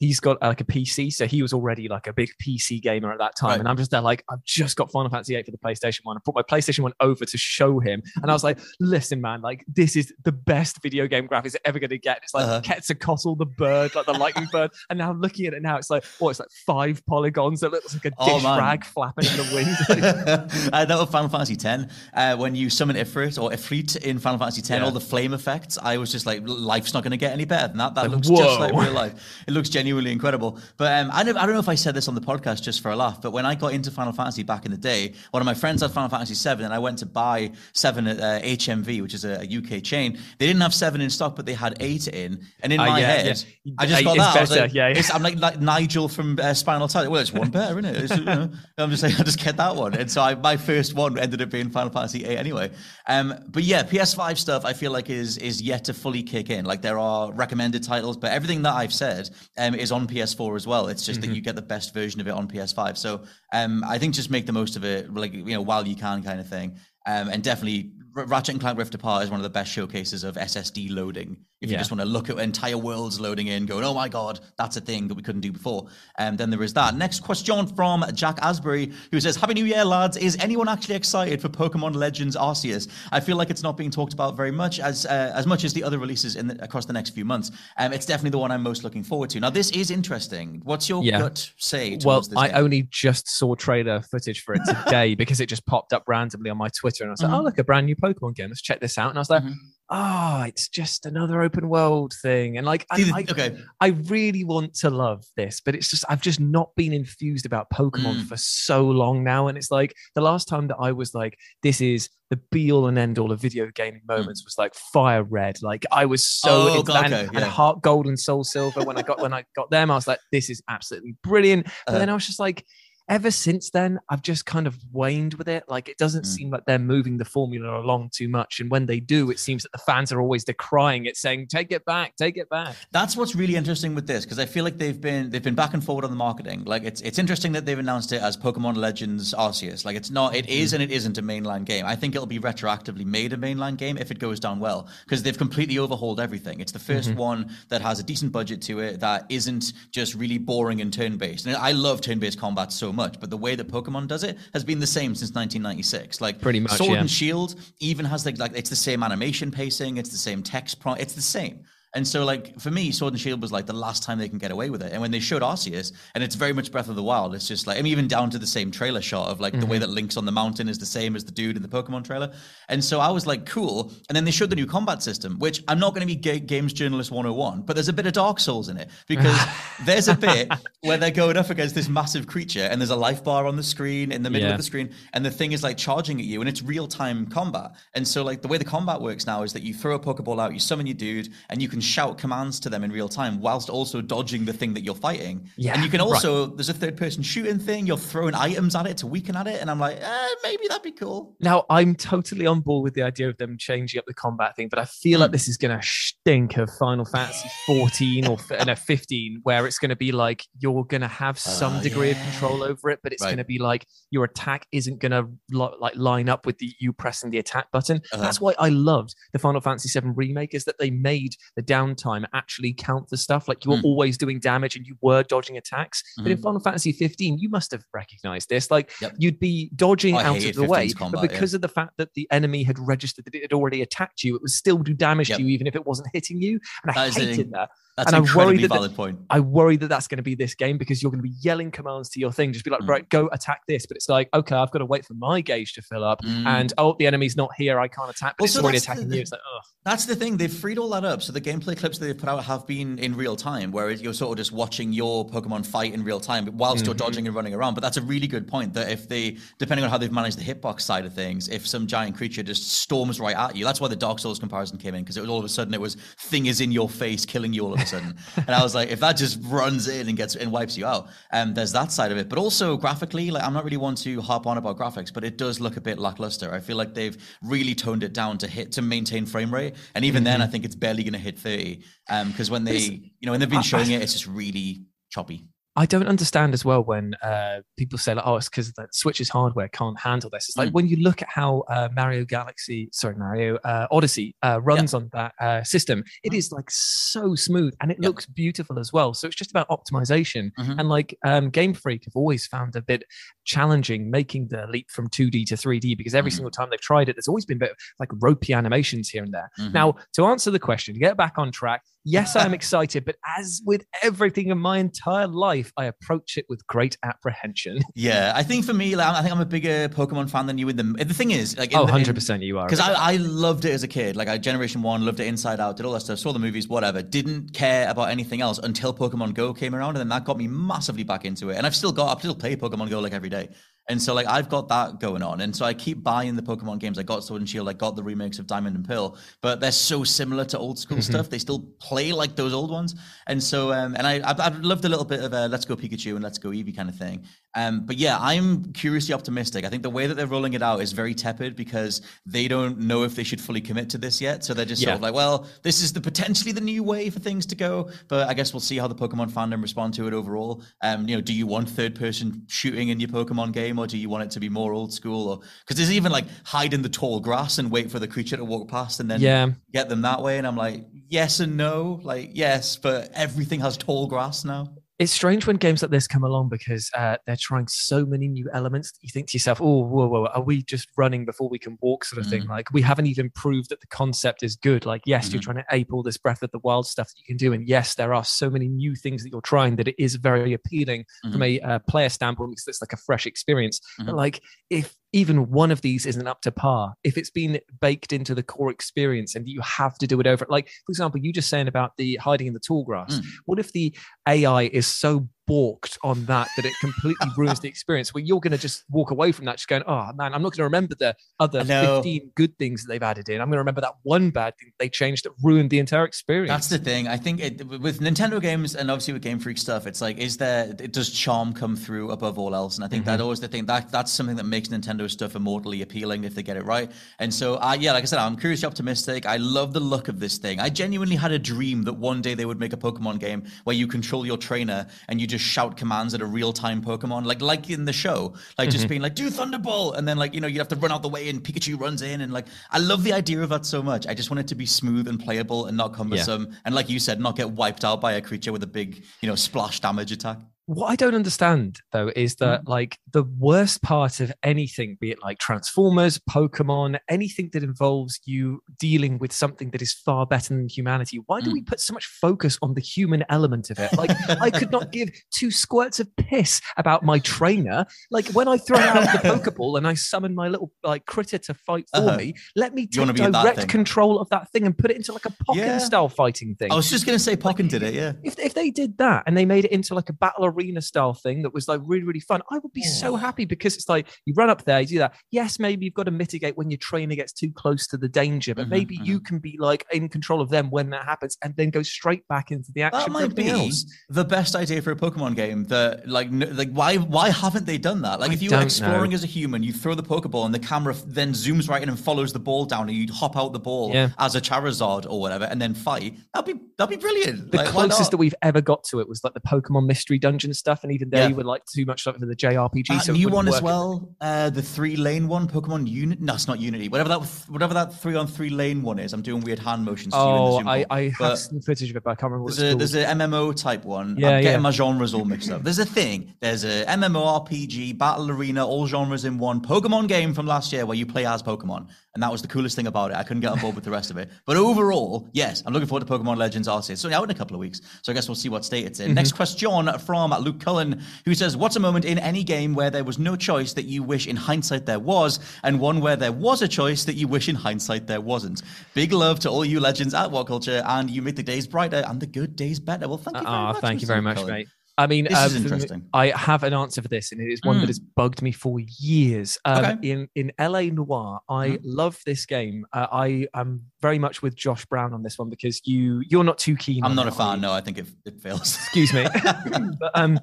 he's 0.00 0.20
got 0.20 0.40
like 0.42 0.60
a 0.60 0.64
PC, 0.64 1.12
so 1.12 1.26
he 1.26 1.40
was 1.40 1.52
already 1.52 1.88
like 1.88 2.06
a 2.06 2.12
big 2.12 2.28
PC 2.42 2.82
gamer 2.82 3.12
at 3.12 3.18
that 3.18 3.36
time. 3.36 3.50
Right. 3.50 3.58
And 3.60 3.68
I'm 3.68 3.76
just 3.76 3.90
there 3.90 4.00
like, 4.00 4.24
I've 4.30 4.42
just 4.44 4.76
got 4.76 4.90
Final 4.90 5.10
Fantasy 5.10 5.36
8 5.36 5.46
for 5.46 5.50
the 5.52 5.58
PlayStation 5.58 6.00
1. 6.02 6.16
I 6.16 6.20
brought 6.24 6.34
my 6.36 6.42
PlayStation 6.42 6.80
1 6.80 6.92
over 7.00 7.24
to 7.24 7.38
show 7.38 7.78
him. 7.78 8.02
And 8.22 8.30
I 8.30 8.34
was 8.34 8.44
like, 8.44 8.58
listen, 8.80 9.20
man, 9.20 9.40
like 9.40 9.64
this 9.68 9.96
is 9.96 10.12
the 10.24 10.32
best 10.32 10.82
video 10.82 11.06
game 11.06 11.28
graphics 11.28 11.54
ever 11.64 11.78
going 11.78 11.90
to 11.90 11.98
get. 11.98 12.18
It's 12.22 12.34
like 12.34 12.44
Uh-huh. 12.44 12.60
Quetzalcoatl, 12.64 13.36
the 13.36 13.46
bird, 13.46 13.94
like 13.94 14.06
the 14.06 14.12
lightning 14.14 14.48
bird. 14.52 14.70
And 14.90 14.98
now 14.98 15.12
looking 15.12 15.46
at 15.46 15.54
it 15.54 15.62
now, 15.62 15.76
it's 15.78 15.90
like, 15.90 16.04
oh, 16.20 16.28
it's 16.28 16.40
like 16.40 16.50
five 16.66 17.00
polygons 17.06 17.60
that 17.60 17.72
looks 17.72 17.94
like 17.94 18.04
a 18.06 18.10
Oh, 18.18 18.34
dish 18.34 18.42
man. 18.42 18.58
rag 18.58 18.84
flapping 18.84 19.24
in 19.26 19.36
the 19.36 19.54
wind. 19.54 20.50
That 20.72 20.88
was 20.98 21.08
Final 21.08 21.28
Fantasy 21.28 21.54
X 21.62 21.84
uh, 22.12 22.36
when 22.36 22.54
you 22.54 22.68
summon 22.70 22.96
Ifrit 22.96 23.40
or 23.42 23.50
Ifrit 23.50 23.96
in 24.04 24.18
Final 24.18 24.38
Fantasy 24.38 24.60
X, 24.60 24.70
Yeah. 24.70 24.84
all 24.84 24.90
the 24.90 25.00
flame 25.00 25.32
effects. 25.34 25.78
I 25.80 25.96
was 25.98 26.10
just 26.12 26.26
like, 26.26 26.40
life's 26.44 26.92
not 26.94 27.02
going 27.02 27.12
to 27.12 27.16
get 27.16 27.32
any 27.32 27.44
better 27.44 27.68
than 27.68 27.78
that. 27.78 27.94
That 27.94 28.02
Like, 28.02 28.10
looks 28.10 28.28
just 28.28 28.60
like 28.60 28.72
real 28.72 28.92
life. 28.92 29.14
It 29.46 29.52
looks 29.52 29.68
genuinely 29.84 30.12
incredible. 30.12 30.58
But 30.78 30.98
um, 30.98 31.10
I, 31.12 31.22
don't, 31.22 31.36
I 31.36 31.44
don't 31.44 31.54
know 31.54 31.60
if 31.60 31.68
I 31.68 31.74
said 31.74 31.94
this 31.94 32.08
on 32.08 32.14
the 32.14 32.20
podcast 32.22 32.62
just 32.62 32.80
for 32.80 32.90
a 32.90 32.96
laugh. 32.96 33.20
But 33.20 33.32
when 33.32 33.44
I 33.44 33.54
got 33.54 33.74
into 33.74 33.90
Final 33.90 34.14
Fantasy 34.14 34.42
back 34.42 34.64
in 34.64 34.70
the 34.70 34.78
day, 34.78 35.12
one 35.30 35.42
of 35.42 35.44
my 35.44 35.52
friends 35.52 35.82
had 35.82 35.90
Final 35.90 36.08
Fantasy 36.08 36.34
7 36.34 36.64
and 36.64 36.72
I 36.72 36.78
went 36.78 36.98
to 36.98 37.06
buy 37.06 37.52
Seven 37.74 38.06
at 38.06 38.18
uh, 38.18 38.44
HMV, 38.44 39.02
which 39.02 39.12
is 39.12 39.26
a, 39.26 39.40
a 39.42 39.58
UK 39.58 39.82
chain. 39.82 40.18
They 40.38 40.46
didn't 40.46 40.62
have 40.62 40.72
Seven 40.72 41.02
in 41.02 41.10
stock, 41.10 41.36
but 41.36 41.44
they 41.44 41.52
had 41.52 41.76
Eight 41.80 42.08
in. 42.08 42.46
And 42.62 42.72
in 42.72 42.80
Ah, 42.80 42.86
my 42.86 43.00
yeah, 43.00 43.06
head, 43.06 43.44
yeah. 43.64 43.74
I 43.78 43.86
just 43.86 44.04
got 44.04 44.16
that. 44.16 44.34
Better, 44.34 44.60
like, 44.62 44.74
yeah, 44.74 44.88
yeah. 44.88 45.02
I'm 45.12 45.22
like, 45.22 45.38
like 45.38 45.60
Nigel 45.60 46.08
from 46.08 46.38
uh, 46.40 46.54
Spinal 46.54 46.88
Tap. 46.88 47.08
Well, 47.08 47.20
it's 47.20 47.32
one 47.32 47.50
better, 47.50 47.78
isn't 47.78 47.94
it? 48.12 48.18
You 48.18 48.24
know, 48.24 48.50
I'm 48.78 48.90
just 48.90 49.02
saying, 49.02 49.14
I 49.18 49.22
just 49.22 49.38
get 49.38 49.58
that 49.58 49.76
one. 49.76 49.94
And 49.94 50.10
so 50.10 50.22
I, 50.22 50.34
my 50.34 50.56
first 50.56 50.94
one 50.94 51.18
ended 51.18 51.42
up 51.42 51.50
being 51.50 51.68
Final 51.68 51.90
Fantasy 51.90 52.24
8 52.24 52.38
anyway. 52.38 52.70
Um, 53.06 53.34
but 53.48 53.64
yeah, 53.64 53.82
PS5 53.82 54.38
stuff 54.38 54.64
I 54.64 54.72
feel 54.72 54.92
like 54.92 55.10
is 55.10 55.36
is 55.38 55.60
yet 55.60 55.84
to 55.84 55.94
fully 55.94 56.22
kick 56.22 56.48
in. 56.48 56.64
Like 56.64 56.80
there 56.80 56.98
are 56.98 57.30
recommended 57.32 57.82
titles, 57.82 58.16
but 58.16 58.32
everything 58.32 58.62
that 58.62 58.72
I've 58.74 58.92
said 58.94 59.28
um, 59.58 59.73
is 59.78 59.92
on 59.92 60.06
PS4 60.06 60.56
as 60.56 60.66
well. 60.66 60.88
It's 60.88 61.04
just 61.04 61.20
Mm-hmm. 61.20 61.30
that 61.30 61.36
you 61.36 61.42
get 61.42 61.56
the 61.56 61.62
best 61.62 61.94
version 61.94 62.20
of 62.20 62.26
it 62.28 62.32
on 62.32 62.48
PS5. 62.48 62.96
So 62.96 63.24
um, 63.52 63.84
I 63.86 63.98
think 63.98 64.14
just 64.14 64.30
make 64.30 64.46
the 64.46 64.52
most 64.52 64.76
of 64.76 64.84
it, 64.84 65.12
like 65.12 65.32
you 65.32 65.44
know, 65.44 65.62
while 65.62 65.86
you 65.86 65.96
can, 65.96 66.22
kind 66.22 66.40
of 66.40 66.48
thing. 66.48 66.76
Um, 67.06 67.28
and 67.28 67.42
definitely, 67.42 67.92
Ratchet 68.14 68.54
and 68.54 68.60
Clank 68.60 68.78
Rift 68.78 68.94
Apart 68.94 69.24
is 69.24 69.30
one 69.30 69.40
of 69.40 69.44
the 69.44 69.50
best 69.50 69.70
showcases 69.70 70.24
of 70.24 70.36
SSD 70.36 70.90
loading. 70.90 71.36
If 71.64 71.70
you 71.70 71.76
just 71.78 71.90
want 71.90 72.00
to 72.00 72.06
look 72.06 72.30
at 72.30 72.38
entire 72.38 72.78
worlds 72.78 73.18
loading 73.20 73.46
in, 73.48 73.66
going, 73.66 73.84
"Oh 73.84 73.94
my 73.94 74.08
god, 74.08 74.40
that's 74.56 74.76
a 74.76 74.80
thing 74.80 75.08
that 75.08 75.14
we 75.14 75.22
couldn't 75.22 75.40
do 75.40 75.50
before," 75.52 75.86
and 76.18 76.36
then 76.38 76.50
there 76.50 76.62
is 76.62 76.72
that. 76.74 76.94
Next 76.96 77.20
question 77.20 77.66
from 77.68 78.04
Jack 78.14 78.38
Asbury, 78.42 78.92
who 79.10 79.20
says, 79.20 79.36
"Happy 79.36 79.54
New 79.54 79.64
Year, 79.64 79.84
lads! 79.84 80.16
Is 80.16 80.36
anyone 80.40 80.68
actually 80.68 80.94
excited 80.96 81.40
for 81.40 81.48
Pokemon 81.48 81.94
Legends 81.94 82.36
Arceus? 82.36 82.88
I 83.12 83.20
feel 83.20 83.36
like 83.36 83.50
it's 83.50 83.62
not 83.62 83.76
being 83.76 83.90
talked 83.90 84.12
about 84.12 84.36
very 84.36 84.50
much, 84.50 84.78
as 84.80 85.06
uh, 85.06 85.32
as 85.34 85.46
much 85.46 85.64
as 85.64 85.72
the 85.72 85.82
other 85.82 85.98
releases 85.98 86.36
in 86.36 86.48
the, 86.48 86.62
across 86.62 86.84
the 86.86 86.92
next 86.92 87.10
few 87.10 87.24
months. 87.24 87.50
Um, 87.78 87.92
it's 87.92 88.06
definitely 88.06 88.30
the 88.30 88.38
one 88.38 88.50
I'm 88.50 88.62
most 88.62 88.84
looking 88.84 89.02
forward 89.02 89.30
to. 89.30 89.40
Now, 89.40 89.50
this 89.50 89.70
is 89.70 89.90
interesting. 89.90 90.60
What's 90.64 90.88
your 90.88 91.02
Yeah. 91.02 91.18
gut 91.20 91.50
say? 91.56 91.90
well, 92.04 92.16
Towards 92.20 92.28
this 92.28 92.38
I 92.38 92.48
game? 92.48 92.56
only 92.58 92.82
just 92.90 93.28
saw 93.28 93.54
trailer 93.54 94.02
footage 94.02 94.42
for 94.42 94.54
it 94.54 94.62
today 94.66 95.14
because 95.22 95.40
it 95.40 95.46
just 95.48 95.64
popped 95.66 95.92
up 95.92 96.04
randomly 96.06 96.50
on 96.50 96.58
my 96.58 96.68
Twitter, 96.68 97.04
and 97.04 97.10
I 97.10 97.12
was 97.12 97.22
like, 97.22 97.30
Mhm. 97.32 97.38
"Oh, 97.38 97.42
look, 97.42 97.58
a 97.58 97.64
brand 97.64 97.86
new 97.86 97.96
Pokemon 97.96 98.34
game. 98.34 98.48
Let's 98.50 98.62
check 98.62 98.80
this 98.80 98.98
out." 98.98 99.10
And 99.10 99.18
I 99.18 99.20
was 99.20 99.30
like, 99.30 99.42
Mhm. 99.42 99.54
"Oh, 99.90 100.42
it's 100.46 100.68
just 100.68 101.06
another 101.06 101.42
open 101.42 101.68
world 101.68 102.14
thing." 102.22 102.56
And 102.56 102.66
like, 102.66 102.86
I, 102.90 102.96
See, 103.02 103.10
I, 103.12 103.20
okay, 103.30 103.56
I 103.80 103.88
really 103.88 104.44
want 104.44 104.74
to 104.76 104.90
love 104.90 105.24
this, 105.36 105.60
but 105.60 105.74
it's 105.74 105.88
just 105.90 106.04
I've 106.08 106.20
just 106.22 106.40
not 106.40 106.70
been 106.76 106.92
infused 106.92 107.46
about 107.46 107.68
Pokemon 107.70 108.20
Mm. 108.20 108.26
for 108.26 108.36
so 108.36 108.84
long 108.84 109.22
now. 109.24 109.48
And 109.48 109.58
it's 109.58 109.70
like 109.70 109.94
the 110.14 110.20
last 110.22 110.48
time 110.48 110.68
that 110.68 110.76
I 110.80 110.92
was 110.92 111.14
like, 111.14 111.38
this 111.62 111.80
is 111.80 112.08
the 112.30 112.36
be 112.50 112.72
all 112.72 112.86
and 112.86 112.96
end 112.98 113.18
all 113.18 113.30
of 113.30 113.40
video 113.40 113.70
gaming 113.74 114.00
moments 114.08 114.44
was 114.44 114.56
like 114.56 114.74
Fire 114.74 115.22
Red. 115.22 115.62
Like 115.62 115.84
I 115.92 116.06
was 116.06 116.26
so 116.26 116.64
Mm. 116.66 116.70
Oh, 116.70 116.78
into 116.78 116.92
okay, 116.92 117.04
and, 117.04 117.14
okay, 117.14 117.36
and. 117.36 117.44
Heart 117.44 117.82
Gold 117.82 118.06
and 118.06 118.18
Soul 118.18 118.42
Silver. 118.44 118.82
When 118.82 118.96
I 118.96 119.02
got 119.02 119.20
when 119.20 119.34
I 119.34 119.44
got 119.54 119.70
them, 119.70 119.90
I 119.90 119.94
was 119.94 120.08
like, 120.08 120.20
this 120.32 120.48
is 120.50 120.62
absolutely 120.68 121.14
brilliant. 121.22 121.64
But 121.66 121.72
Uh-huh. 121.88 121.98
then 121.98 122.08
I 122.10 122.14
was 122.14 122.26
just 122.26 122.40
like. 122.40 122.64
Ever 123.06 123.30
since 123.30 123.68
then, 123.68 124.00
I've 124.08 124.22
just 124.22 124.46
kind 124.46 124.66
of 124.66 124.78
waned 124.90 125.34
with 125.34 125.46
it. 125.46 125.64
Like, 125.68 125.90
it 125.90 125.98
doesn't 125.98 126.24
Mm. 126.24 126.26
seem 126.26 126.50
like 126.50 126.64
they're 126.66 126.78
moving 126.78 127.18
the 127.18 127.24
formula 127.26 127.78
along 127.78 128.10
too 128.14 128.28
much. 128.28 128.60
And 128.60 128.70
when 128.70 128.86
they 128.86 128.98
do, 128.98 129.30
it 129.30 129.38
seems 129.38 129.62
that 129.62 129.72
the 129.72 129.78
fans 129.78 130.10
are 130.10 130.22
always 130.22 130.42
decrying 130.42 131.04
it, 131.04 131.16
saying, 131.18 131.48
"Take 131.48 131.70
it 131.70 131.84
back, 131.84 132.16
take 132.16 132.38
it 132.38 132.48
back." 132.48 132.74
That's 132.92 133.14
what's 133.14 133.34
really 133.34 133.56
interesting 133.56 133.94
with 133.94 134.06
this 134.06 134.24
because 134.24 134.38
I 134.38 134.46
feel 134.46 134.64
like 134.64 134.78
they've 134.78 134.98
been 134.98 135.28
they've 135.28 135.42
been 135.42 135.54
back 135.54 135.74
and 135.74 135.84
forward 135.84 136.04
on 136.06 136.10
the 136.10 136.16
marketing. 136.16 136.64
Like 136.64 136.84
it's 136.84 137.02
it's 137.02 137.18
interesting 137.18 137.52
that 137.52 137.66
they've 137.66 137.78
announced 137.78 138.10
it 138.12 138.22
as 138.22 138.38
Pokemon 138.38 138.76
Legends 138.76 139.34
Arceus. 139.34 139.84
Like 139.84 139.96
it's 139.96 140.10
not 140.10 140.34
it 140.34 140.48
is 140.48 140.72
and 140.72 140.82
it 140.82 140.90
isn't 140.90 141.18
a 141.18 141.22
mainline 141.22 141.66
game. 141.66 141.84
I 141.84 141.96
think 141.96 142.14
it'll 142.14 142.26
be 142.26 142.38
retroactively 142.38 143.04
made 143.04 143.34
a 143.34 143.36
mainline 143.36 143.76
game 143.76 143.98
if 143.98 144.10
it 144.10 144.18
goes 144.18 144.40
down 144.40 144.60
well 144.60 144.88
because 145.04 145.22
they've 145.22 145.36
completely 145.36 145.78
overhauled 145.78 146.20
everything. 146.20 146.60
It's 146.60 146.72
the 146.72 146.78
1st 146.78 147.14
one 147.16 147.50
that 147.68 147.82
has 147.82 147.98
a 148.00 148.02
decent 148.02 148.32
budget 148.32 148.62
to 148.62 148.80
it 148.80 149.00
that 149.00 149.26
isn't 149.28 149.74
just 149.90 150.14
really 150.14 150.38
boring 150.38 150.80
and 150.80 150.90
turn 150.90 151.18
based. 151.18 151.44
And 151.44 151.54
I 151.56 151.72
love 151.72 152.00
turn 152.00 152.18
based 152.18 152.38
combat 152.38 152.72
so 152.72 152.93
much, 152.94 153.20
but 153.20 153.30
the 153.30 153.36
way 153.36 153.54
that 153.54 153.68
Pokemon 153.68 154.08
does 154.08 154.24
it 154.24 154.38
has 154.52 154.64
been 154.64 154.78
the 154.78 154.86
same 154.86 155.14
since 155.14 155.32
1996. 155.32 156.20
Like 156.20 156.40
Pretty 156.40 156.60
much, 156.60 156.72
Sword 156.72 156.92
yeah. 156.92 157.00
and 157.00 157.10
Shield 157.10 157.54
even 157.80 158.06
has 158.06 158.24
like 158.24 158.38
like 158.38 158.52
it's 158.54 158.70
the 158.70 158.76
same 158.76 159.02
animation 159.02 159.50
pacing, 159.50 159.96
it's 159.96 160.10
the 160.10 160.18
same 160.18 160.42
text 160.42 160.80
prompt, 160.80 161.00
it's 161.00 161.14
the 161.14 161.22
same. 161.22 161.64
And 161.94 162.06
so, 162.06 162.24
like 162.24 162.58
for 162.60 162.70
me, 162.70 162.90
Sword 162.90 163.12
and 163.14 163.20
Shield 163.20 163.40
was 163.40 163.52
like 163.52 163.66
the 163.66 163.72
last 163.72 164.02
time 164.02 164.18
they 164.18 164.28
can 164.28 164.38
get 164.38 164.50
away 164.50 164.68
with 164.70 164.82
it. 164.82 164.92
And 164.92 165.00
when 165.00 165.10
they 165.12 165.20
showed 165.20 165.42
Arceus, 165.42 165.92
and 166.14 166.24
it's 166.24 166.34
very 166.34 166.52
much 166.52 166.72
Breath 166.72 166.88
of 166.88 166.96
the 166.96 167.02
Wild, 167.02 167.34
it's 167.34 167.46
just 167.46 167.66
like 167.66 167.78
I 167.78 167.82
mean, 167.82 167.92
even 167.92 168.08
down 168.08 168.30
to 168.30 168.38
the 168.38 168.46
same 168.46 168.70
trailer 168.70 169.00
shot 169.00 169.28
of 169.28 169.40
like 169.40 169.52
the 169.52 169.60
Mm-hmm. 169.60 169.68
way 169.70 169.78
that 169.78 169.90
Link's 169.90 170.16
on 170.16 170.24
the 170.24 170.32
mountain 170.32 170.68
is 170.68 170.78
the 170.78 170.86
same 170.86 171.14
as 171.16 171.24
the 171.24 171.32
dude 171.32 171.56
in 171.56 171.62
the 171.62 171.68
Pokemon 171.68 172.04
trailer. 172.04 172.32
And 172.68 172.82
so 172.84 172.98
I 173.00 173.10
was 173.10 173.26
like, 173.26 173.46
cool. 173.46 173.92
And 174.08 174.16
then 174.16 174.24
they 174.24 174.30
showed 174.30 174.50
the 174.50 174.56
new 174.56 174.66
combat 174.66 175.02
system, 175.02 175.38
which 175.38 175.62
I'm 175.68 175.78
not 175.78 175.94
going 175.94 176.00
to 176.00 176.06
be 176.06 176.16
ga- 176.16 176.40
games 176.40 176.72
journalist 176.72 177.10
101, 177.10 177.62
but 177.62 177.74
there's 177.76 177.88
a 177.88 177.92
bit 177.92 178.06
of 178.06 178.12
Dark 178.12 178.40
Souls 178.40 178.68
in 178.68 178.76
it 178.76 178.88
because 179.06 179.38
there's 179.84 180.08
a 180.08 180.14
bit 180.16 180.50
where 180.82 180.96
they're 180.96 181.10
going 181.10 181.36
up 181.36 181.50
against 181.50 181.74
this 181.74 181.88
massive 181.88 182.26
creature, 182.26 182.62
and 182.70 182.80
there's 182.80 182.90
a 182.90 182.96
life 182.96 183.22
bar 183.22 183.46
on 183.46 183.56
the 183.56 183.62
screen 183.62 184.10
in 184.12 184.22
the 184.22 184.30
middle 184.30 184.48
Yeah. 184.48 184.54
of 184.54 184.58
the 184.58 184.64
screen, 184.64 184.90
and 185.12 185.24
the 185.24 185.30
thing 185.30 185.52
is 185.52 185.62
like 185.62 185.76
charging 185.76 186.18
at 186.18 186.26
you, 186.26 186.40
and 186.40 186.48
it's 186.48 186.62
real 186.62 186.86
time 186.88 187.26
combat. 187.26 187.70
And 187.94 188.06
so, 188.06 188.22
like, 188.24 188.42
the 188.42 188.48
way 188.48 188.58
the 188.58 188.64
combat 188.64 189.00
works 189.00 189.26
now 189.26 189.42
is 189.44 189.52
that 189.52 189.62
you 189.62 189.72
throw 189.74 189.94
a 189.94 190.00
Pokeball 190.00 190.40
out, 190.40 190.52
you 190.52 190.60
summon 190.60 190.86
your 190.86 190.94
dude, 190.94 191.28
and 191.48 191.62
you 191.62 191.68
can 191.68 191.80
shout 191.84 192.18
commands 192.18 192.58
to 192.60 192.68
them 192.70 192.82
in 192.84 192.90
real 192.90 193.08
time 193.08 193.40
whilst 193.40 193.68
also 193.70 194.00
dodging 194.00 194.44
the 194.44 194.52
thing 194.52 194.74
that 194.74 194.82
you're 194.82 194.94
fighting. 194.94 195.48
Yeah, 195.56 195.74
and 195.74 195.84
you 195.84 195.90
can 195.90 196.00
right. 196.00 196.06
also, 196.06 196.46
there's 196.46 196.68
a 196.68 196.74
third 196.74 196.96
person 196.96 197.22
shooting 197.22 197.58
thing, 197.58 197.86
you're 197.86 197.96
throwing 197.96 198.34
items 198.34 198.74
at 198.74 198.86
it 198.86 198.96
to 198.98 199.06
weaken 199.06 199.36
at 199.36 199.46
it, 199.46 199.60
and 199.60 199.70
I'm 199.70 199.78
like, 199.78 199.98
eh, 200.00 200.28
maybe 200.42 200.66
that'd 200.68 200.82
be 200.82 200.92
cool. 200.92 201.36
Now, 201.40 201.64
I'm 201.70 201.94
totally 201.94 202.46
on 202.46 202.60
board 202.60 202.82
with 202.84 202.94
the 202.94 203.02
idea 203.02 203.28
of 203.28 203.36
them 203.38 203.56
changing 203.58 203.98
up 203.98 204.06
the 204.06 204.14
combat 204.14 204.56
thing, 204.56 204.68
but 204.68 204.78
I 204.78 204.84
feel 204.86 205.18
Hmm. 205.18 205.22
like 205.22 205.32
this 205.32 205.48
is 205.48 205.56
going 205.56 205.78
to 205.78 205.86
stink 205.86 206.56
of 206.56 206.70
Final 206.78 207.04
Fantasy 207.04 207.48
14 207.66 208.26
or 208.26 208.38
no, 208.66 208.74
15, 208.74 209.40
where 209.42 209.66
it's 209.66 209.78
going 209.78 209.90
to 209.90 209.96
be 209.96 210.12
like 210.12 210.44
you're 210.60 210.84
going 210.84 211.00
to 211.02 211.08
have 211.08 211.38
some 211.38 211.76
Oh, 211.76 211.82
degree 211.82 212.10
of 212.12 212.16
control 212.18 212.62
over 212.62 212.90
it, 212.90 213.00
but 213.02 213.12
it's 213.12 213.22
Right. 213.22 213.30
going 213.30 213.38
to 213.38 213.44
be 213.44 213.58
like 213.58 213.86
your 214.10 214.24
attack 214.24 214.66
isn't 214.72 215.00
going 215.00 215.12
to 215.12 215.28
lo- 215.50 215.74
like 215.80 215.96
line 215.96 216.28
up 216.28 216.46
with 216.46 216.58
the 216.58 216.72
you 216.78 216.92
pressing 216.92 217.30
the 217.30 217.38
attack 217.38 217.70
button. 217.72 217.98
Uh-huh. 218.12 218.22
That's 218.22 218.40
why 218.40 218.54
I 218.58 218.68
loved 218.68 219.14
the 219.32 219.38
Final 219.38 219.60
Fantasy 219.60 219.88
7 219.88 220.14
remake 220.14 220.54
is 220.54 220.64
that 220.64 220.78
they 220.78 220.90
made 220.90 221.34
the 221.56 221.62
downtime 221.74 222.24
actually 222.32 222.72
count 222.72 223.08
the 223.08 223.16
stuff. 223.16 223.48
Like 223.48 223.64
you 223.64 223.70
were 223.72 223.76
Hmm. 223.78 223.84
always 223.86 224.16
doing 224.18 224.38
damage 224.40 224.76
and 224.76 224.86
you 224.86 224.96
were 225.00 225.22
dodging 225.22 225.56
attacks. 225.56 226.02
But 226.18 226.30
in 226.32 226.38
Final 226.38 226.60
Fantasy 226.60 226.92
15, 226.92 227.38
you 227.38 227.48
must 227.48 227.70
have 227.72 227.84
recognized 227.92 228.48
this. 228.48 228.70
Like. 228.70 228.92
Yep. 229.00 229.14
you'd 229.18 229.38
be 229.40 229.70
dodging 229.76 230.16
I 230.16 230.22
out 230.24 230.44
of 230.44 230.54
the 230.54 230.64
way, 230.64 230.88
combat, 230.90 231.20
but 231.20 231.30
yeah. 231.30 231.34
because 231.36 231.52
of 231.54 231.60
the 231.60 231.68
fact 231.68 231.92
that 231.98 232.12
the 232.14 232.26
enemy 232.30 232.62
had 232.62 232.78
registered 232.78 233.24
that 233.26 233.34
it 233.34 233.42
had 233.42 233.52
already 233.52 233.82
attacked 233.82 234.22
you, 234.24 234.34
it 234.36 234.42
would 234.42 234.50
still 234.50 234.78
do 234.78 234.92
damage 234.94 235.28
Yep. 235.30 235.38
to 235.38 235.42
you 235.44 235.48
even 235.50 235.66
if 235.66 235.74
it 235.74 235.84
wasn't 235.86 236.08
hitting 236.12 236.40
you. 236.40 236.58
And 236.82 236.90
I 236.90 236.94
That 236.94 237.08
is 237.08 237.16
an 237.16 237.28
hated 237.28 237.50
that. 237.52 237.70
That's 237.96 238.12
And 238.12 238.24
an 238.26 238.30
I 238.32 238.36
worry 238.36 238.56
that 238.58 238.68
valid 238.68 238.94
point. 238.96 239.18
I 239.30 239.38
worry 239.38 239.76
that 239.76 239.86
that's 239.86 240.08
going 240.08 240.16
to 240.16 240.22
be 240.22 240.34
this 240.34 240.54
game 240.56 240.78
because 240.78 241.00
you're 241.00 241.12
going 241.12 241.22
to 241.22 241.28
be 241.28 241.34
yelling 241.40 241.70
commands 241.70 242.08
to 242.10 242.18
your 242.20 242.32
thing. 242.32 242.52
Just 242.52 242.64
be 242.64 242.70
like, 242.72 242.80
Mm. 242.80 242.88
right, 242.88 243.08
go 243.08 243.28
attack 243.32 243.60
this. 243.68 243.86
But 243.86 243.96
it's 243.96 244.08
like, 244.08 244.28
okay, 244.34 244.56
I've 244.56 244.72
got 244.72 244.80
to 244.80 244.84
wait 244.86 245.06
for 245.06 245.14
my 245.14 245.40
gauge 245.40 245.74
to 245.74 245.82
fill 245.82 246.02
up. 246.02 246.20
Mm. 246.22 246.44
And 246.46 246.72
oh, 246.76 246.96
the 246.98 247.06
enemy's 247.06 247.36
not 247.36 247.50
here. 247.56 247.78
I 247.78 247.86
can't 247.86 248.10
attack, 248.10 248.34
but 248.36 248.42
Well, 248.42 248.46
it's 248.46 248.54
so 248.54 248.62
already 248.62 248.78
that's 248.78 248.86
the- 248.86 248.92
attacking 248.94 249.12
you. 249.12 249.20
It's 249.20 249.30
like, 249.30 249.40
oh, 249.46 249.58
That's 249.84 250.06
the 250.06 250.16
thing. 250.16 250.36
They've 250.36 250.52
freed 250.52 250.78
all 250.78 250.88
that 250.90 251.04
up. 251.04 251.22
So 251.22 251.32
the 251.32 251.40
gameplay 251.40 251.76
clips 251.76 251.98
that 251.98 252.06
they've 252.06 252.18
put 252.18 252.28
out 252.28 252.42
have 252.44 252.66
been 252.66 252.98
in 252.98 253.14
real 253.14 253.36
time, 253.36 253.70
where 253.70 253.90
you're 253.92 254.12
sort 254.14 254.32
of 254.32 254.38
just 254.38 254.50
watching 254.50 254.92
your 254.92 255.24
Pokemon 255.28 255.64
fight 255.64 255.94
in 255.94 256.02
real 256.02 256.18
time 256.18 256.48
whilst 256.56 256.86
you're 256.86 256.94
Mhm. 256.96 256.98
dodging 256.98 257.26
and 257.28 257.36
running 257.36 257.54
around. 257.54 257.74
But 257.74 257.82
that's 257.82 257.96
a 257.98 258.02
really 258.02 258.26
good 258.26 258.48
point 258.48 258.72
that 258.74 258.90
if 258.90 259.08
they, 259.08 259.36
depending 259.60 259.84
on 259.84 259.90
how 259.90 259.98
they've 259.98 260.10
managed 260.10 260.38
the 260.38 260.42
hitbox 260.44 260.80
side 260.80 261.04
of 261.06 261.12
things, 261.14 261.48
if 261.48 261.64
some 261.66 261.86
giant 261.86 262.16
creature 262.16 262.42
just 262.42 262.72
storms 262.72 263.20
right 263.20 263.36
at 263.36 263.54
you, 263.54 263.64
that's 263.64 263.80
why 263.80 263.86
the 263.88 263.94
Dark 263.96 264.18
Souls 264.18 264.38
comparison 264.40 264.78
came 264.78 264.94
in, 264.96 265.02
because 265.04 265.16
it 265.16 265.20
was 265.20 265.30
all 265.30 265.38
of 265.38 265.44
a 265.44 265.48
sudden 265.48 265.72
it 265.74 265.80
was 265.80 265.96
thing 266.18 266.46
is 266.46 266.60
in 266.60 266.72
your 266.72 266.88
face 266.88 267.24
killing 267.24 267.52
you 267.52 267.64
all 267.66 267.74
a 267.84 267.86
sudden. 267.86 268.16
and 268.36 268.50
I 268.50 268.62
was 268.62 268.74
like, 268.74 268.90
if 268.90 269.00
that 269.00 269.16
just 269.16 269.38
runs 269.42 269.88
in 269.88 270.08
and 270.08 270.16
gets 270.16 270.36
and 270.36 270.50
wipes 270.50 270.76
you 270.76 270.86
out, 270.86 271.08
um, 271.32 271.54
there's 271.54 271.72
that 271.72 271.92
side 271.92 272.12
of 272.12 272.18
it. 272.18 272.28
But 272.28 272.38
also 272.38 272.76
graphically, 272.76 273.30
like 273.30 273.42
I'm 273.42 273.52
not 273.52 273.64
really 273.64 273.76
one 273.76 273.94
to 273.96 274.20
harp 274.20 274.46
on 274.46 274.58
about 274.58 274.78
graphics, 274.78 275.12
but 275.12 275.24
it 275.24 275.38
does 275.38 275.60
look 275.60 275.76
a 275.76 275.80
bit 275.80 275.98
lackluster. 275.98 276.52
I 276.52 276.60
feel 276.60 276.76
like 276.76 276.94
they've 276.94 277.16
really 277.42 277.74
toned 277.74 278.02
it 278.02 278.12
down 278.12 278.38
to 278.38 278.46
hit 278.46 278.72
to 278.72 278.82
maintain 278.82 279.26
frame 279.26 279.52
rate, 279.52 279.74
and 279.94 280.04
even 280.04 280.24
then, 280.24 280.42
I 280.42 280.46
think 280.46 280.64
it's 280.64 280.74
barely 280.74 281.02
going 281.02 281.12
to 281.14 281.18
hit 281.18 281.38
30. 281.38 281.82
Um, 282.10 282.30
because 282.30 282.50
when 282.50 282.64
they, 282.64 282.78
you 282.78 283.26
know, 283.26 283.32
when 283.32 283.40
they've 283.40 283.48
been 283.48 283.62
showing 283.62 283.90
it, 283.90 284.02
it's 284.02 284.12
just 284.12 284.26
really 284.26 284.84
choppy. 285.10 285.46
I 285.76 285.86
don't 285.86 286.06
understand 286.06 286.54
as 286.54 286.64
well 286.64 286.84
when 286.84 287.14
uh, 287.22 287.60
people 287.76 287.98
say 287.98 288.14
like, 288.14 288.24
"Oh, 288.26 288.36
it's 288.36 288.48
because 288.48 288.72
the 288.74 288.86
Switch's 288.92 289.28
hardware 289.28 289.68
can't 289.68 289.98
handle 289.98 290.30
this." 290.30 290.48
It's 290.48 290.56
like 290.56 290.68
Mm. 290.68 290.72
when 290.72 290.88
you 290.88 290.96
look 291.02 291.20
at 291.20 291.28
how 291.28 291.64
uh, 291.68 291.88
Mario 291.94 292.24
Galaxy, 292.24 292.88
sorry, 292.92 293.16
Mario 293.16 293.56
uh, 293.64 293.88
Odyssey 293.90 294.36
uh, 294.42 294.60
runs 294.62 294.94
on 294.94 295.08
that 295.12 295.32
uh, 295.40 295.64
system, 295.64 296.04
it 296.22 296.32
is 296.32 296.52
like 296.52 296.70
so 296.70 297.34
smooth 297.34 297.74
and 297.80 297.90
it 297.90 297.98
Yeah. 298.00 298.08
looks 298.08 298.24
beautiful 298.26 298.78
as 298.78 298.92
well. 298.92 299.14
So 299.14 299.26
it's 299.26 299.34
just 299.36 299.50
about 299.50 299.68
optimization. 299.68 300.50
Mhm. 300.58 300.78
And 300.78 300.88
like 300.88 301.16
um, 301.26 301.50
Game 301.50 301.74
Freak 301.74 302.04
have 302.04 302.14
always 302.14 302.46
found 302.46 302.76
a 302.76 302.82
bit 302.82 303.02
challenging 303.44 304.10
making 304.10 304.48
the 304.48 304.66
leap 304.68 304.90
from 304.90 305.08
2D 305.08 305.44
to 305.46 305.56
3D 305.56 305.96
because 305.96 306.14
every 306.14 306.30
Mhm. 306.30 306.34
single 306.36 306.50
time 306.50 306.68
they've 306.70 306.80
tried 306.80 307.08
it, 307.08 307.16
there's 307.16 307.28
always 307.28 307.44
been 307.44 307.56
a 307.56 307.60
bit 307.60 307.70
of, 307.72 307.76
like 307.98 308.10
ropey 308.20 308.52
animations 308.52 309.08
here 309.08 309.22
and 309.24 309.34
there. 309.34 309.50
Mhm. 309.58 309.72
Now, 309.72 309.96
to 310.14 310.24
answer 310.26 310.50
the 310.50 310.58
question, 310.60 310.94
to 310.94 311.00
get 311.00 311.16
back 311.16 311.34
on 311.36 311.50
track, 311.52 311.82
yes, 312.04 312.36
I'm 312.36 312.54
excited, 312.60 313.04
but 313.04 313.16
as 313.38 313.60
with 313.66 313.84
everything 314.02 314.48
in 314.48 314.58
my 314.58 314.78
entire 314.78 315.26
life, 315.26 315.63
I 315.76 315.86
approach 315.86 316.36
it 316.36 316.46
with 316.48 316.66
great 316.66 316.96
apprehension. 317.02 317.80
Yeah, 317.96 318.32
I 318.34 318.42
think 318.42 318.64
for 318.64 318.74
me, 318.74 318.96
like, 318.96 319.06
I 319.06 319.22
think 319.22 319.32
I'm 319.32 319.40
a 319.40 319.46
bigger 319.46 319.88
Pokemon 319.88 320.28
fan 320.28 320.46
than 320.46 320.58
you. 320.58 320.68
In 320.68 320.76
the 320.76 321.04
the 321.04 321.14
thing 321.14 321.30
is, 321.30 321.56
like, 321.56 321.72
in 321.72 321.78
Oh, 321.78 321.86
100% 321.86 322.42
you 322.44 322.58
are. 322.58 322.66
Because 322.66 322.80
I, 322.80 323.12
I 323.12 323.16
loved 323.16 323.64
it 323.64 323.70
as 323.70 323.82
a 323.82 323.88
kid. 323.88 324.16
Like 324.16 324.28
I 324.28 324.36
Generation 324.36 324.82
One, 324.82 325.04
loved 325.06 325.20
it 325.20 325.26
inside 325.26 325.60
out, 325.60 325.76
did 325.76 325.86
all 325.86 325.92
that 325.92 326.00
stuff, 326.00 326.18
saw 326.18 326.32
the 326.32 326.38
movies, 326.38 326.68
whatever. 326.68 327.02
Didn't 327.02 327.52
care 327.52 327.88
about 327.88 328.10
anything 328.10 328.40
else 328.40 328.58
until 328.58 328.92
Pokemon 328.92 329.34
Go 329.34 329.54
came 329.54 329.74
around, 329.74 329.90
and 329.90 329.98
then 329.98 330.08
that 330.08 330.24
got 330.24 330.36
me 330.36 330.48
massively 330.48 331.04
back 331.04 331.24
into 331.24 331.50
it. 331.50 331.56
And 331.56 331.66
I've 331.66 331.76
still 331.76 331.92
got, 331.92 332.16
I 332.16 332.18
still 332.18 332.34
play 332.34 332.56
Pokemon 332.56 332.90
Go 332.90 333.00
like 333.00 333.12
every 333.12 333.28
day. 333.28 333.50
And 333.88 334.00
so 334.00 334.14
like 334.14 334.26
I've 334.26 334.48
got 334.48 334.68
that 334.68 334.98
going 334.98 335.22
on, 335.22 335.42
and 335.42 335.54
so 335.54 335.64
I 335.64 335.74
keep 335.74 336.02
buying 336.02 336.36
the 336.36 336.42
Pokemon 336.42 336.78
games. 336.78 336.98
I 336.98 337.02
got 337.02 337.22
Sword 337.22 337.42
and 337.42 337.48
Shield, 337.48 337.68
I 337.68 337.74
got 337.74 337.96
the 337.96 338.02
remakes 338.02 338.38
of 338.38 338.46
Diamond 338.46 338.76
and 338.76 338.84
Pearl, 338.86 339.18
but 339.42 339.60
they're 339.60 339.72
so 339.72 340.04
similar 340.04 340.44
to 340.46 340.58
old 340.58 340.78
school 340.78 341.02
stuff. 341.02 341.28
They 341.28 341.38
still 341.38 341.60
play 341.80 342.12
like 342.12 342.34
those 342.34 342.54
old 342.54 342.70
ones, 342.70 342.94
and 343.26 343.42
so 343.42 343.72
um, 343.72 343.94
and 343.94 344.06
I 344.06 344.22
I've, 344.28 344.40
I've 344.40 344.60
loved 344.60 344.84
a 344.86 344.88
little 344.88 345.04
bit 345.04 345.20
of 345.20 345.32
a 345.32 345.48
Let's 345.48 345.66
Go 345.66 345.76
Pikachu 345.76 346.14
and 346.14 346.22
Let's 346.22 346.38
Go 346.38 346.50
Eevee 346.50 346.74
kind 346.74 346.88
of 346.88 346.96
thing. 346.96 347.24
Um, 347.56 347.86
but 347.86 347.96
yeah, 347.96 348.18
I'm 348.20 348.72
curiously 348.72 349.14
optimistic. 349.14 349.64
I 349.64 349.68
think 349.68 349.82
the 349.82 349.90
way 349.90 350.06
that 350.06 350.14
they're 350.16 350.26
rolling 350.26 350.54
it 350.54 350.62
out 350.62 350.80
is 350.82 350.92
very 350.92 351.14
tepid 351.14 351.54
because 351.54 352.02
they 352.26 352.48
don't 352.48 352.78
know 352.80 353.04
if 353.04 353.14
they 353.14 353.22
should 353.22 353.40
fully 353.40 353.60
commit 353.60 353.90
to 353.90 353.98
this 353.98 354.20
yet. 354.20 354.44
So 354.44 354.54
they're 354.54 354.64
just 354.64 354.82
Yeah. 354.82 354.86
sort 354.88 354.96
of 354.96 355.02
like, 355.02 355.14
well, 355.14 355.46
this 355.62 355.80
is 355.82 355.92
the 355.92 356.00
potentially 356.00 356.52
the 356.52 356.60
new 356.60 356.82
way 356.82 357.10
for 357.10 357.20
things 357.20 357.46
to 357.46 357.54
go. 357.54 357.90
But 358.08 358.28
I 358.28 358.34
guess 358.34 358.52
we'll 358.52 358.60
see 358.60 358.76
how 358.78 358.88
the 358.88 358.94
Pokemon 358.94 359.30
fandom 359.30 359.62
respond 359.62 359.94
to 359.94 360.06
it 360.08 360.12
overall. 360.14 360.62
Um, 360.82 361.08
you 361.08 361.14
know, 361.14 361.20
do 361.20 361.32
you 361.32 361.46
want 361.46 361.68
third 361.70 361.94
person 361.94 362.42
shooting 362.48 362.88
in 362.88 362.98
your 362.98 363.08
Pokemon 363.10 363.52
game, 363.52 363.78
or 363.78 363.86
do 363.86 363.98
you 363.98 364.08
want 364.08 364.24
it 364.24 364.30
to 364.32 364.40
be 364.40 364.48
more 364.48 364.72
old 364.72 364.92
school? 364.92 365.28
Or 365.28 365.40
because 365.60 365.76
there's 365.76 365.92
even 365.92 366.10
like 366.10 366.24
hide 366.44 366.74
in 366.74 366.82
the 366.82 366.88
tall 366.88 367.20
grass 367.20 367.58
and 367.58 367.70
wait 367.70 367.90
for 367.90 367.98
the 367.98 368.08
creature 368.08 368.36
to 368.36 368.44
walk 368.44 368.68
past 368.68 368.98
and 369.00 369.10
then 369.10 369.20
Yeah. 369.20 369.50
get 369.72 369.88
them 369.88 370.02
that 370.02 370.22
way. 370.22 370.38
And 370.38 370.46
I'm 370.46 370.56
like, 370.56 370.86
yes 371.08 371.38
and 371.40 371.56
no. 371.56 372.00
Like 372.02 372.30
yes, 372.34 372.76
but 372.76 373.10
everything 373.14 373.60
has 373.60 373.76
tall 373.76 374.06
grass 374.08 374.44
now. 374.44 374.74
It's 374.98 375.10
strange 375.10 375.46
when 375.46 375.56
games 375.56 375.82
like 375.82 375.90
this 375.90 376.06
come 376.06 376.22
along 376.22 376.48
because 376.48 376.88
uh, 376.96 377.16
they're 377.26 377.36
trying 377.38 377.66
so 377.66 378.06
many 378.06 378.28
new 378.28 378.48
elements. 378.52 378.92
that 378.92 378.98
You 379.02 379.10
think 379.10 379.28
to 379.28 379.36
yourself, 379.36 379.60
"Oh, 379.60 379.84
whoa, 379.84 380.06
whoa, 380.06 380.26
are 380.26 380.42
we 380.42 380.62
just 380.62 380.88
running 380.96 381.24
before 381.24 381.48
we 381.48 381.58
can 381.58 381.76
walk?" 381.80 382.04
Sort 382.04 382.24
of 382.24 382.30
thing. 382.30 382.46
Like 382.46 382.72
we 382.72 382.80
haven't 382.82 383.06
even 383.06 383.30
proved 383.30 383.70
that 383.70 383.80
the 383.80 383.88
concept 383.88 384.42
is 384.42 384.54
good. 384.54 384.86
Like, 384.86 385.02
yes, 385.04 385.32
you're 385.32 385.42
trying 385.42 385.56
to 385.56 385.64
ape 385.72 385.92
all 385.92 386.02
this 386.04 386.16
Breath 386.16 386.42
of 386.42 386.50
the 386.52 386.60
Wild 386.60 386.86
stuff 386.86 387.08
that 387.08 387.18
you 387.18 387.24
can 387.24 387.36
do, 387.36 387.52
and 387.52 387.66
yes, 387.66 387.96
there 387.96 388.14
are 388.14 388.24
so 388.24 388.48
many 388.48 388.68
new 388.68 388.94
things 388.94 389.24
that 389.24 389.30
you're 389.30 389.40
trying 389.40 389.76
that 389.76 389.88
it 389.88 389.96
is 389.98 390.14
very 390.14 390.52
appealing 390.52 391.04
from 391.32 391.42
a 391.42 391.60
uh, 391.60 391.78
player 391.88 392.08
standpoint 392.08 392.50
because 392.50 392.68
it's 392.68 392.80
like 392.80 392.92
a 392.92 392.96
fresh 392.98 393.26
experience. 393.26 393.80
But 394.06 394.14
like, 394.14 394.40
if 394.70 394.94
even 395.14 395.48
one 395.48 395.70
of 395.70 395.80
these 395.80 396.06
isn't 396.06 396.26
up 396.26 396.40
to 396.40 396.50
par, 396.50 396.94
if 397.04 397.16
it's 397.16 397.30
been 397.30 397.60
baked 397.80 398.12
into 398.12 398.34
the 398.34 398.42
core 398.42 398.70
experience 398.70 399.36
and 399.36 399.48
you 399.48 399.60
have 399.60 399.96
to 399.96 400.08
do 400.08 400.18
it 400.18 400.26
over, 400.26 400.44
like 400.48 400.66
for 400.84 400.90
example, 400.90 401.20
you 401.20 401.32
just 401.32 401.48
saying 401.48 401.68
about 401.68 401.96
the 401.96 402.16
hiding 402.16 402.48
in 402.48 402.52
the 402.52 402.58
tall 402.58 402.84
grass. 402.84 403.14
Hmm. 403.14 403.20
What 403.44 403.60
if 403.60 403.72
the 403.72 403.96
AI 404.26 404.62
is 404.64 404.88
so 404.88 405.28
balked 405.46 405.98
on 406.02 406.24
that 406.26 406.48
that 406.56 406.64
it 406.64 406.72
completely 406.80 407.28
ruins 407.36 407.60
the 407.60 407.68
experience 407.68 408.14
where 408.14 408.22
you're 408.22 408.40
going 408.40 408.52
to 408.52 408.58
just 408.58 408.84
walk 408.90 409.10
away 409.10 409.32
from 409.32 409.44
that 409.44 409.56
just 409.56 409.68
going 409.68 409.82
oh 409.86 410.10
man 410.14 410.32
i'm 410.34 410.42
not 410.42 410.52
going 410.52 410.58
to 410.58 410.64
remember 410.64 410.94
the 410.98 411.14
other 411.40 411.64
15 411.64 412.30
good 412.34 412.56
things 412.58 412.82
that 412.82 412.88
they've 412.88 413.02
added 413.02 413.28
in 413.28 413.40
i'm 413.40 413.48
going 413.48 413.56
to 413.56 413.58
remember 413.58 413.80
that 413.80 413.94
one 414.02 414.30
bad 414.30 414.56
thing 414.58 414.72
they 414.78 414.88
changed 414.88 415.24
that 415.24 415.32
ruined 415.42 415.70
the 415.70 415.78
entire 415.78 416.04
experience 416.04 416.48
That's 416.48 416.68
the 416.68 416.78
thing. 416.78 417.08
I 417.08 417.16
think 417.16 417.40
it, 417.40 417.66
with 417.66 418.00
Nintendo 418.00 418.40
games 418.40 418.74
and 418.76 418.90
obviously 418.90 419.12
with 419.14 419.22
Game 419.22 419.38
Freak 419.38 419.58
stuff, 419.58 419.86
it's 419.86 420.00
like, 420.00 420.18
is 420.18 420.36
there 420.36 420.72
does 420.72 421.10
charm 421.10 421.52
come 421.52 421.76
through 421.76 422.10
above 422.10 422.38
all 422.38 422.54
else? 422.54 422.76
And 422.76 422.84
I 422.84 422.88
think 422.88 423.04
that 423.06 423.20
always 423.20 423.40
the 423.40 423.48
thing 423.48 423.66
that 423.66 423.90
that's 423.90 424.12
something 424.12 424.36
that 424.36 424.44
makes 424.44 424.68
Nintendo 424.68 425.10
stuff 425.10 425.34
immortally 425.34 425.82
appealing 425.82 426.24
if 426.24 426.34
they 426.34 426.42
get 426.42 426.56
it 426.56 426.64
right. 426.64 426.90
And 427.18 427.32
so, 427.32 427.56
uh, 427.56 427.76
yeah, 427.78 427.92
like 427.92 428.02
I 428.02 428.06
said, 428.06 428.18
I'm 428.18 428.36
curiously 428.36 428.66
optimistic. 428.66 429.26
I 429.26 429.36
love 429.36 429.72
the 429.72 429.80
look 429.80 430.08
of 430.08 430.20
this 430.20 430.38
thing. 430.38 430.60
I 430.60 430.68
genuinely 430.68 431.16
had 431.16 431.32
a 431.32 431.38
dream 431.38 431.82
that 431.84 431.94
one 431.94 432.22
day 432.22 432.34
they 432.34 432.44
would 432.44 432.60
make 432.60 432.72
a 432.72 432.76
Pokemon 432.76 433.18
game 433.20 433.44
where 433.64 433.74
you 433.74 433.86
control 433.86 434.24
your 434.24 434.36
trainer 434.36 434.86
and 435.08 435.20
you 435.20 435.26
just 435.36 435.44
shout 435.44 435.76
commands 435.76 436.14
at 436.14 436.20
a 436.20 436.26
real 436.26 436.52
time 436.52 436.80
Pokemon, 436.80 437.24
like 437.24 437.42
like 437.42 437.68
in 437.68 437.84
the 437.84 437.92
show, 437.92 438.34
like 438.56 438.70
just 438.70 438.84
mm-hmm. 438.84 438.88
being 438.88 439.02
like, 439.02 439.14
"Do 439.14 439.28
Thunderbolt," 439.30 439.96
and 439.96 440.06
then 440.06 440.16
like 440.16 440.32
you 440.32 440.40
know 440.40 440.46
you 440.46 440.58
have 440.58 440.68
to 440.68 440.76
run 440.76 440.92
out 440.92 441.02
the 441.02 441.08
way 441.08 441.28
and 441.28 441.42
Pikachu 441.42 441.78
runs 441.78 442.02
in, 442.02 442.20
and 442.20 442.32
like 442.32 442.46
I 442.70 442.78
love 442.78 443.02
the 443.02 443.12
idea 443.12 443.42
of 443.42 443.48
that 443.48 443.66
so 443.66 443.82
much. 443.82 444.06
I 444.06 444.14
just 444.14 444.30
want 444.30 444.40
it 444.40 444.48
to 444.48 444.54
be 444.54 444.66
smooth 444.66 445.08
and 445.08 445.18
playable 445.18 445.66
and 445.66 445.76
not 445.76 445.92
cumbersome, 445.94 446.56
and 446.64 446.74
like 446.74 446.88
you 446.88 447.00
said, 447.00 447.20
not 447.20 447.36
get 447.36 447.50
wiped 447.50 447.84
out 447.84 448.00
by 448.00 448.12
a 448.12 448.20
creature 448.20 448.52
with 448.52 448.62
a 448.62 448.68
big 448.68 449.04
you 449.20 449.28
know 449.28 449.34
splash 449.34 449.80
damage 449.80 450.12
attack. 450.12 450.38
What 450.66 450.88
I 450.90 450.96
don't 450.96 451.14
understand 451.14 451.80
though 451.92 452.10
is 452.16 452.36
that 452.36 452.64
Mm. 452.64 452.68
like 452.68 452.98
the 453.12 453.22
worst 453.38 453.82
part 453.82 454.20
of 454.20 454.32
anything, 454.42 454.96
be 455.00 455.10
it 455.10 455.18
like 455.22 455.38
Transformers, 455.38 456.18
Pokemon, 456.30 456.98
anything 457.08 457.50
that 457.52 457.62
involves 457.62 458.20
you 458.24 458.62
dealing 458.78 459.18
with 459.18 459.32
something 459.32 459.70
that 459.72 459.82
is 459.82 459.92
far 459.92 460.26
better 460.26 460.54
than 460.54 460.68
humanity, 460.68 461.20
why 461.26 461.40
do 461.40 461.50
we 461.52 461.60
Mm. 461.62 461.66
put 461.66 461.80
so 461.80 461.92
much 461.92 462.06
focus 462.06 462.58
on 462.62 462.74
the 462.74 462.80
human 462.80 463.24
element 463.28 463.70
of 463.70 463.78
it? 463.78 463.92
Like 463.96 464.10
I 464.40 464.50
could 464.50 464.70
not 464.72 464.90
give 464.92 465.10
two 465.30 465.50
squirts 465.50 466.00
of 466.00 466.08
piss 466.16 466.60
about 466.76 467.02
my 467.04 467.18
trainer. 467.18 467.84
Like 468.10 468.28
when 468.28 468.48
I 468.48 468.56
throw 468.56 468.78
out 468.78 469.02
the 469.12 469.18
Pokeball 469.28 469.76
and 469.76 469.86
I 469.86 469.94
summon 469.94 470.34
my 470.34 470.48
little 470.48 470.72
like 470.82 471.04
critter 471.06 471.38
to 471.38 471.54
fight 471.54 471.86
for 471.94 472.00
Uh-huh. 472.00 472.16
me, 472.16 472.34
let 472.56 472.74
me 472.74 472.86
take 472.86 473.14
be 473.14 473.22
in 473.22 473.32
that 473.32 473.42
direct 473.42 473.68
control 473.68 474.18
of 474.18 474.28
that 474.30 474.50
thing 474.50 474.64
and 474.64 474.76
put 474.76 474.90
it 474.90 474.96
into 474.96 475.12
like 475.12 475.26
a 475.26 475.30
pocket 475.44 475.60
Yeah. 475.60 475.78
style 475.78 476.08
fighting 476.08 476.54
thing 476.54 476.72
I 476.72 476.74
was 476.74 476.88
just 476.90 477.04
gonna 477.06 477.18
say 477.18 477.36
Pokken 477.36 477.68
did 477.68 477.82
it, 477.82 477.94
yeah. 477.94 478.12
if, 478.22 478.38
if 478.38 478.54
they 478.54 478.70
did 478.70 478.96
that 478.98 479.24
and 479.26 479.36
they 479.36 479.44
made 479.44 479.64
it 479.66 479.70
into 479.72 479.94
like 479.94 480.08
a 480.08 480.12
battle 480.14 480.44
arena 480.54 480.80
style 480.82 481.14
thing 481.14 481.42
that 481.42 481.52
was 481.52 481.68
like 481.68 481.80
really 481.84 482.04
really 482.04 482.20
fun 482.20 482.40
i 482.50 482.58
would 482.58 482.72
be 482.72 482.82
so 482.82 483.16
happy 483.16 483.44
because 483.44 483.74
it's 483.74 483.88
like 483.88 484.06
you 484.26 484.34
run 484.36 484.50
up 484.50 484.64
there 484.64 484.80
you 484.80 484.86
do 484.86 484.98
that 484.98 485.14
yes 485.30 485.58
maybe 485.58 485.84
you've 485.84 485.94
got 485.94 486.04
to 486.04 486.10
mitigate 486.10 486.56
when 486.56 486.70
your 486.70 486.78
trainer 486.78 487.14
gets 487.14 487.32
too 487.32 487.50
close 487.52 487.86
to 487.86 487.96
the 487.96 488.08
danger 488.08 488.54
but 488.54 488.66
Mhm, 488.66 488.70
maybe 488.70 488.98
you 489.02 489.20
can 489.20 489.38
be 489.38 489.56
like 489.58 489.84
in 489.92 490.08
control 490.08 490.40
of 490.40 490.48
them 490.50 490.70
when 490.70 490.90
that 490.90 491.04
happens 491.04 491.36
and 491.42 491.54
then 491.56 491.70
go 491.70 491.82
straight 491.82 492.26
back 492.28 492.50
into 492.50 492.70
the 492.74 492.82
action 492.82 493.00
That 493.00 493.10
might 493.10 493.34
be 493.34 493.48
else 493.48 493.84
the 494.08 494.24
best 494.24 494.54
idea 494.56 494.80
for 494.82 494.90
a 494.92 494.96
Pokemon 494.96 495.34
game. 495.36 495.64
That 495.64 496.08
like 496.08 496.28
like 496.32 496.70
why 496.70 496.96
why 496.96 497.30
haven't 497.30 497.66
they 497.66 497.78
done 497.78 498.02
that? 498.02 498.20
Like 498.20 498.30
I 498.30 498.34
if 498.34 498.42
you're 498.42 498.60
exploring 498.60 499.10
know. 499.10 499.14
as 499.14 499.24
a 499.24 499.26
human, 499.26 499.62
you 499.62 499.72
throw 499.72 499.94
the 499.94 500.02
Pokeball 500.02 500.44
and 500.46 500.54
the 500.54 500.58
camera 500.58 500.94
then 501.06 501.32
zooms 501.32 501.68
right 501.68 501.82
in 501.82 501.88
and 501.88 501.98
follows 501.98 502.32
the 502.32 502.38
ball 502.38 502.64
down, 502.64 502.88
and 502.88 502.96
you 502.96 503.12
hop 503.12 503.36
out 503.36 503.52
the 503.52 503.58
ball 503.58 503.90
Yeah. 503.92 504.10
as 504.18 504.34
a 504.34 504.40
Charizard 504.40 505.06
or 505.08 505.20
whatever, 505.20 505.44
and 505.44 505.60
then 505.60 505.74
fight. 505.74 506.16
That'd 506.34 506.54
be 506.54 506.60
that'd 506.78 506.90
be 506.98 507.00
brilliant. 507.00 507.50
the 507.50 507.58
Like, 507.58 507.68
closest 507.68 508.10
that 508.10 508.16
we've 508.16 508.34
ever 508.42 508.60
got 508.60 508.84
to 508.84 509.00
it 509.00 509.08
was 509.08 509.22
like 509.24 509.34
the 509.34 509.40
Pokemon 509.40 509.86
Mystery 509.86 510.18
Dungeon 510.18 510.52
stuff, 510.54 510.82
and 510.82 510.92
even 510.92 511.10
there 511.10 511.22
Yeah. 511.22 511.28
you 511.28 511.34
were 511.34 511.44
like 511.44 511.64
too 511.66 511.84
much 511.84 512.06
like 512.06 512.18
for 512.18 512.26
the 512.26 512.36
JRPG. 512.36 512.88
That 512.88 513.04
so 513.04 513.12
new 513.12 513.28
one 513.28 513.48
as 513.48 513.60
well, 513.62 514.10
uh, 514.20 514.50
the 514.50 514.62
three 514.62 514.96
lane 514.96 515.28
one, 515.28 515.48
Pokemon 515.48 515.88
Unity. 515.88 516.22
No, 516.22 516.34
it's 516.34 516.48
not 516.48 516.60
Unity. 516.60 516.88
Whatever 516.88 517.08
that, 517.10 517.20
whatever 517.48 517.74
that 517.74 517.94
three 517.94 518.14
on 518.16 518.26
three 518.26 518.50
lane 518.50 518.82
one 518.82 518.98
is. 518.98 519.12
I'm 519.12 519.22
doing 519.22 519.42
weird 519.42 519.58
hand 519.58 519.84
motions. 519.84 520.12
To 520.14 520.18
you 520.20 520.24
in 520.26 520.34
the 520.34 520.40
Oh, 520.42 520.58
Zoom 520.58 520.68
I. 520.68 520.86
I 520.90 521.12
have 521.20 521.38
some 521.38 521.60
footage 521.60 521.90
of 521.90 521.96
it, 521.96 522.02
but 522.04 522.10
I 522.10 522.14
can't 522.14 522.32
remember 522.32 522.44
what 522.44 522.56
There's 522.56 522.58
it's 522.58 522.94
a, 522.94 523.04
called. 523.04 523.08
there's 523.10 523.20
a 523.20 523.26
MMO 523.26 523.52
type 523.60 523.84
one. 523.84 524.16
Yeah, 524.18 524.28
I'm 524.30 524.42
getting 524.42 524.52
yeah. 524.52 524.58
my 524.58 524.70
genres 524.70 525.14
all 525.14 525.24
mixed 525.24 525.50
up. 525.50 525.62
There's 525.62 525.78
a 525.78 525.86
thing. 525.86 526.34
There's 526.40 526.64
a 526.64 526.84
MMORPG, 526.86 527.96
battle 527.98 528.30
arena, 528.30 528.66
all 528.66 528.86
genres 528.86 529.24
in 529.24 529.38
one 529.38 529.60
Pokemon 529.60 530.08
game 530.08 530.34
from 530.34 530.46
last 530.46 530.72
year 530.72 530.86
where 530.86 530.96
you 530.96 531.06
play 531.06 531.26
as 531.26 531.42
Pokemon. 531.42 531.88
And 532.14 532.22
that 532.22 532.30
was 532.30 532.42
the 532.42 532.48
coolest 532.48 532.76
thing 532.76 532.86
about 532.86 533.10
it. 533.10 533.16
I 533.16 533.22
couldn't 533.24 533.40
get 533.40 533.50
on 533.52 533.58
board 533.58 533.74
with 533.74 533.84
the 533.84 533.90
rest 533.90 534.10
of 534.10 534.16
it. 534.18 534.30
But 534.46 534.56
overall, 534.56 535.28
yes, 535.32 535.62
I'm 535.66 535.72
looking 535.72 535.88
forward 535.88 536.06
to 536.06 536.12
Pokemon 536.12 536.36
Legends 536.36 536.63
Arceus. 536.68 536.90
It's 536.90 537.04
only 537.04 537.14
out 537.14 537.24
in 537.24 537.30
a 537.30 537.34
couple 537.34 537.54
of 537.54 537.60
weeks. 537.60 537.80
So 538.02 538.12
I 538.12 538.14
guess 538.14 538.28
we'll 538.28 538.34
see 538.34 538.48
what 538.48 538.64
state 538.64 538.84
it's 538.86 539.00
in. 539.00 539.06
Mm-hmm. 539.08 539.14
Next 539.14 539.32
question 539.32 539.90
from 539.98 540.30
Luke 540.40 540.60
Cullen, 540.60 541.02
who 541.24 541.34
says, 541.34 541.56
What's 541.56 541.76
a 541.76 541.80
moment 541.80 542.04
in 542.04 542.18
any 542.18 542.44
game 542.44 542.74
where 542.74 542.90
there 542.90 543.04
was 543.04 543.18
no 543.18 543.36
choice 543.36 543.72
that 543.74 543.84
you 543.84 544.02
wish 544.02 544.26
in 544.26 544.36
hindsight 544.36 544.86
there 544.86 544.98
was, 545.00 545.40
and 545.62 545.80
one 545.80 546.00
where 546.00 546.16
there 546.16 546.32
was 546.32 546.62
a 546.62 546.68
choice 546.68 547.04
that 547.04 547.14
you 547.14 547.28
wish 547.28 547.48
in 547.48 547.54
hindsight 547.56 548.06
there 548.06 548.20
wasn't? 548.20 548.62
Big 548.94 549.12
love 549.12 549.40
to 549.40 549.50
all 549.50 549.64
you 549.64 549.80
legends 549.80 550.14
at 550.14 550.30
What 550.30 550.46
Culture, 550.46 550.82
and 550.86 551.10
you 551.10 551.22
make 551.22 551.36
the 551.36 551.42
days 551.42 551.66
brighter 551.66 552.02
and 552.06 552.20
the 552.20 552.26
good 552.26 552.56
days 552.56 552.80
better. 552.80 553.08
Well, 553.08 553.18
thank 553.18 553.36
you 553.36 553.42
very 553.42 553.54
Ah, 553.54 553.72
much. 553.72 553.80
thank 553.80 554.00
you 554.00 554.06
very 554.06 554.20
much, 554.22 554.36
Cullen. 554.36 554.52
mate. 554.52 554.68
I 554.96 555.08
mean, 555.08 555.24
This 555.24 555.34
um, 555.36 555.56
is 555.56 555.66
for 555.68 555.76
me- 555.94 556.00
Hmm. 556.02 556.06
I 556.12 556.26
have 556.28 556.62
an 556.62 556.72
answer 556.72 557.02
for 557.02 557.08
this, 557.08 557.32
and 557.32 557.40
it 557.40 557.52
is 557.52 557.60
one 557.64 557.80
that 557.80 557.88
has 557.88 557.98
bugged 557.98 558.42
me 558.42 558.52
for 558.52 558.78
years. 558.78 559.58
Um, 559.64 559.84
Okay. 559.84 560.10
In 560.10 560.28
in 560.36 560.52
L.A. 560.58 560.88
Noire, 560.90 561.40
I 561.48 561.68
Mhm. 561.70 561.80
love 561.82 562.18
this 562.24 562.46
game. 562.46 562.86
Uh, 562.92 563.08
I 563.10 563.48
am 563.54 563.86
very 564.00 564.18
much 564.20 564.40
with 564.42 564.54
Josh 564.54 564.84
Brown 564.86 565.12
on 565.12 565.22
this 565.24 565.36
one 565.38 565.50
because 565.50 565.80
you 565.84 566.22
you're 566.28 566.44
not 566.44 566.58
too 566.58 566.76
keen. 566.76 567.02
I'm 567.04 567.10
on 567.10 567.16
not 567.16 567.26
it, 567.26 567.32
a 567.32 567.36
fan. 567.36 567.56
you? 567.56 567.62
No, 567.62 567.72
I 567.72 567.80
think 567.80 567.98
it, 567.98 568.06
it 568.24 568.40
fails. 568.40 568.76
Excuse 568.76 569.12
me, 569.12 569.26
but 569.98 570.10
um. 570.14 570.38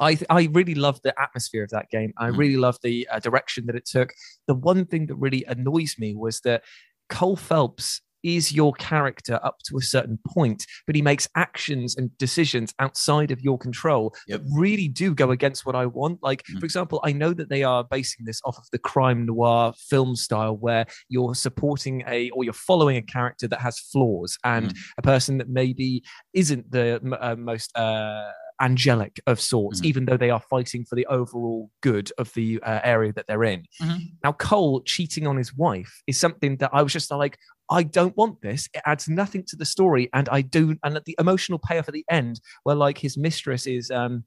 I, 0.00 0.18
I 0.30 0.48
really 0.52 0.74
love 0.74 1.00
the 1.02 1.14
atmosphere 1.20 1.62
of 1.62 1.70
that 1.70 1.88
game. 1.90 2.12
I 2.16 2.30
Mhm. 2.30 2.36
really 2.38 2.56
love 2.56 2.76
the 2.82 3.06
uh, 3.08 3.20
direction 3.20 3.66
that 3.66 3.76
it 3.76 3.84
took. 3.84 4.12
The 4.48 4.54
one 4.54 4.84
thing 4.86 5.06
that 5.06 5.14
really 5.16 5.44
annoys 5.46 5.96
me 5.96 6.14
was 6.16 6.40
that 6.40 6.64
Cole 7.08 7.36
Phelps 7.36 8.00
is 8.22 8.52
your 8.52 8.72
character 8.74 9.38
up 9.42 9.58
to 9.66 9.76
a 9.76 9.82
certain 9.82 10.18
point, 10.26 10.64
but 10.86 10.94
he 10.96 11.02
makes 11.02 11.28
actions 11.36 11.96
and 11.96 12.16
decisions 12.18 12.72
outside 12.78 13.30
of 13.30 13.40
your 13.40 13.58
control 13.58 14.14
Yep. 14.28 14.40
that 14.42 14.48
really 14.56 14.88
do 14.88 15.14
go 15.14 15.30
against 15.30 15.64
what 15.66 15.74
I 15.74 15.86
want. 15.86 16.22
Like, 16.22 16.44
Mhm. 16.44 16.60
for 16.60 16.64
example, 16.66 17.00
I 17.04 17.12
know 17.12 17.32
that 17.34 17.48
they 17.48 17.62
are 17.62 17.84
basing 17.84 18.24
this 18.24 18.40
off 18.44 18.56
of 18.58 18.64
the 18.72 18.78
crime 18.78 19.26
noir 19.26 19.72
film 19.88 20.14
style 20.16 20.56
where 20.56 20.86
you're 21.08 21.34
supporting 21.34 22.02
a 22.06 22.30
or 22.30 22.44
you're 22.44 22.52
following 22.52 22.96
a 22.96 23.02
character 23.02 23.48
that 23.48 23.60
has 23.60 23.78
flaws 23.78 24.38
and 24.44 24.74
a 24.98 25.02
person 25.02 25.38
that 25.38 25.48
maybe 25.48 26.02
isn't 26.32 26.70
the 26.70 27.00
uh, 27.20 27.36
most 27.36 27.76
uh, 27.76 28.30
angelic 28.62 29.20
of 29.26 29.40
sorts, 29.40 29.80
Mhm. 29.80 29.84
even 29.84 30.04
though 30.06 30.16
they 30.16 30.30
are 30.30 30.40
fighting 30.48 30.84
for 30.84 30.94
the 30.96 31.06
overall 31.06 31.70
good 31.82 32.10
of 32.18 32.32
the 32.34 32.60
uh, 32.62 32.80
area 32.84 33.12
that 33.12 33.26
they're 33.26 33.44
in. 33.44 33.66
Mhm. 33.82 33.98
Now, 34.24 34.32
Cole 34.32 34.80
cheating 34.82 35.26
on 35.26 35.36
his 35.36 35.54
wife 35.54 36.02
is 36.06 36.18
something 36.18 36.56
that 36.58 36.70
I 36.72 36.80
was 36.82 36.92
just 36.92 37.10
like, 37.10 37.36
I 37.70 37.82
don't 37.82 38.16
want 38.16 38.40
this. 38.42 38.68
It 38.74 38.82
adds 38.86 39.08
nothing 39.08 39.44
to 39.48 39.56
the 39.56 39.64
story, 39.64 40.08
and 40.14 40.28
I 40.30 40.40
do. 40.42 40.76
And 40.84 40.96
at 40.96 41.04
the 41.04 41.16
emotional 41.18 41.58
payoff 41.58 41.88
at 41.88 41.94
the 41.94 42.04
end, 42.10 42.40
where 42.64 42.76
like 42.76 42.98
his 42.98 43.16
mistress 43.16 43.66
is 43.66 43.90
um 43.90 44.24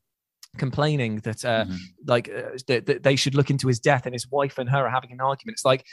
complaining 0.57 1.17
that 1.21 1.43
uh 1.43 1.65
Mhm. 1.65 1.77
like 2.07 2.29
uh, 2.29 2.57
that, 2.67 2.85
that 2.85 3.03
they 3.03 3.15
should 3.15 3.35
look 3.35 3.49
into 3.49 3.67
his 3.67 3.79
death, 3.79 4.05
and 4.05 4.13
his 4.13 4.27
wife 4.29 4.57
and 4.57 4.69
her 4.69 4.85
are 4.85 4.89
having 4.89 5.11
an 5.11 5.21
argument. 5.21 5.55
It's 5.55 5.65
like 5.65 5.85